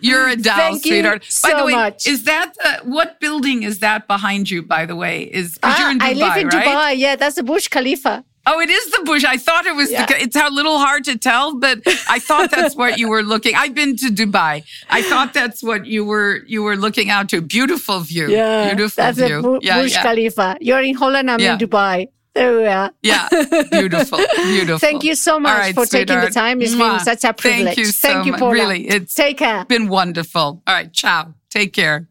You're 0.01 0.29
a 0.29 0.37
doll, 0.37 0.57
thank 0.57 0.83
sweetheart. 0.83 1.25
So 1.29 1.51
by 1.51 1.59
the 1.59 1.67
way, 1.67 1.73
much. 1.73 2.07
is 2.07 2.25
that 2.25 2.55
uh, 2.65 2.79
what 2.85 3.21
building 3.21 3.65
is 3.65 3.81
that 3.81 4.09
behind 4.09 4.51
you? 4.51 4.63
By 4.63 4.87
the 4.87 4.97
way, 4.97 5.25
is 5.25 5.59
ah, 5.63 5.79
you're 5.79 5.91
in 5.91 5.99
Dubai, 5.99 6.05
I 6.05 6.13
live 6.15 6.37
in 6.39 6.49
right? 6.49 6.67
Dubai. 6.67 6.99
Yeah, 6.99 7.17
that's 7.17 7.37
the 7.37 7.43
Burj 7.43 7.69
Khalifa. 7.69 8.25
Oh, 8.51 8.61
it 8.61 8.71
is 8.71 8.85
the 8.91 9.01
Burj. 9.05 9.25
I 9.25 9.37
thought 9.37 9.65
it 9.67 9.77
was. 9.77 9.91
Yeah. 9.91 10.07
The, 10.07 10.17
it's 10.25 10.37
a 10.37 10.49
little 10.51 10.79
hard 10.79 11.05
to 11.05 11.19
tell, 11.19 11.47
but 11.59 11.79
I 12.09 12.19
thought 12.19 12.51
that's 12.51 12.75
what 12.83 12.99
you 12.99 13.09
were 13.09 13.23
looking. 13.23 13.55
I've 13.55 13.75
been 13.75 13.97
to 13.97 14.07
Dubai. 14.21 14.65
I 14.99 15.03
thought 15.03 15.35
that's 15.35 15.63
what 15.63 15.87
you 15.87 16.05
were. 16.05 16.43
You 16.47 16.63
were 16.63 16.77
looking 16.77 17.11
out 17.11 17.29
to. 17.31 17.41
Beautiful 17.43 18.01
view. 18.01 18.29
Yeah, 18.31 18.75
beautiful 18.75 19.03
that's 19.05 19.19
view. 19.19 19.43
Bu- 19.43 19.59
yeah, 19.63 19.81
Burj 19.81 19.93
yeah. 19.93 20.03
Khalifa. 20.03 20.57
You're 20.61 20.81
in 20.91 20.95
Holland. 20.95 21.31
I'm 21.31 21.41
Yeah. 21.41 21.53
in 21.55 21.59
Dubai. 21.59 22.09
There 22.35 22.57
we 22.57 22.67
are. 22.67 22.93
Yeah, 23.03 23.29
beautiful, 23.71 24.19
beautiful. 24.37 24.79
Thank 24.79 25.03
you 25.03 25.17
so 25.17 25.41
much 25.41 25.59
right, 25.59 25.75
for 25.75 25.87
taking 25.87 26.21
the 26.21 26.31
time. 26.31 26.63
It's 26.63 26.75
been 26.75 27.01
such 27.01 27.25
a 27.25 27.33
privilege. 27.35 27.65
Thank 27.75 27.79
you 27.79 27.87
so 27.87 28.09
Thank 28.09 28.27
you. 28.27 28.33
Paula. 28.35 28.53
Really, 28.53 28.87
it's 28.89 29.13
Take 29.15 29.39
care. 29.39 29.65
been 29.65 29.89
wonderful. 29.89 30.63
All 30.67 30.75
right, 30.79 30.93
ciao. 30.93 31.35
Take 31.51 31.73
care. 31.73 32.09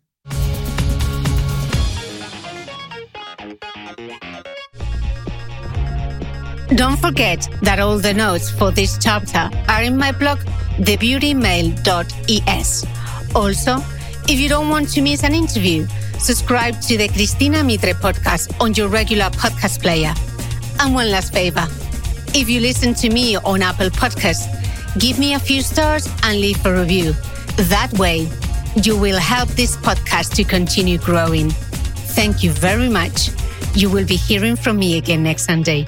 Don't 6.76 6.98
forget 6.98 7.48
that 7.62 7.80
all 7.80 7.98
the 7.98 8.14
notes 8.14 8.52
for 8.52 8.72
this 8.72 8.98
chapter 8.98 9.50
are 9.70 9.84
in 9.84 9.96
my 9.98 10.12
blog, 10.12 10.40
thebeautymail.es. 10.80 12.86
Also, 13.34 13.78
if 14.28 14.38
you 14.38 14.50
don't 14.50 14.68
want 14.68 14.90
to 14.90 15.02
miss 15.02 15.24
an 15.24 15.34
interview, 15.34 15.88
subscribe 16.20 16.82
to 16.82 16.98
the 16.98 17.08
Cristina 17.08 17.64
Mitre 17.64 17.94
podcast 17.94 18.54
on 18.60 18.74
your 18.74 18.90
regular 18.90 19.30
podcast 19.30 19.82
player. 19.82 20.14
And 20.80 20.94
one 20.94 21.10
last 21.10 21.32
favor. 21.34 21.66
If 22.36 22.50
you 22.50 22.60
listen 22.60 22.94
to 22.96 23.10
me 23.10 23.38
on 23.38 23.62
Apple 23.62 23.90
Podcasts, 23.90 24.50
give 25.00 25.20
me 25.20 25.36
a 25.36 25.40
few 25.40 25.62
stars 25.62 26.10
and 26.24 26.42
leave 26.42 26.66
a 26.66 26.74
review. 26.74 27.14
That 27.70 27.94
way, 27.98 28.28
you 28.84 28.98
will 28.98 29.20
help 29.20 29.48
this 29.50 29.78
podcast 29.78 30.36
to 30.36 30.44
continue 30.44 30.98
growing. 30.98 31.50
Thank 32.14 32.44
you 32.44 32.52
very 32.52 32.90
much. 32.90 33.30
You 33.74 33.90
will 33.90 34.06
be 34.06 34.18
hearing 34.18 34.58
from 34.58 34.78
me 34.78 34.98
again 34.98 35.24
next 35.24 35.46
Sunday. 35.46 35.88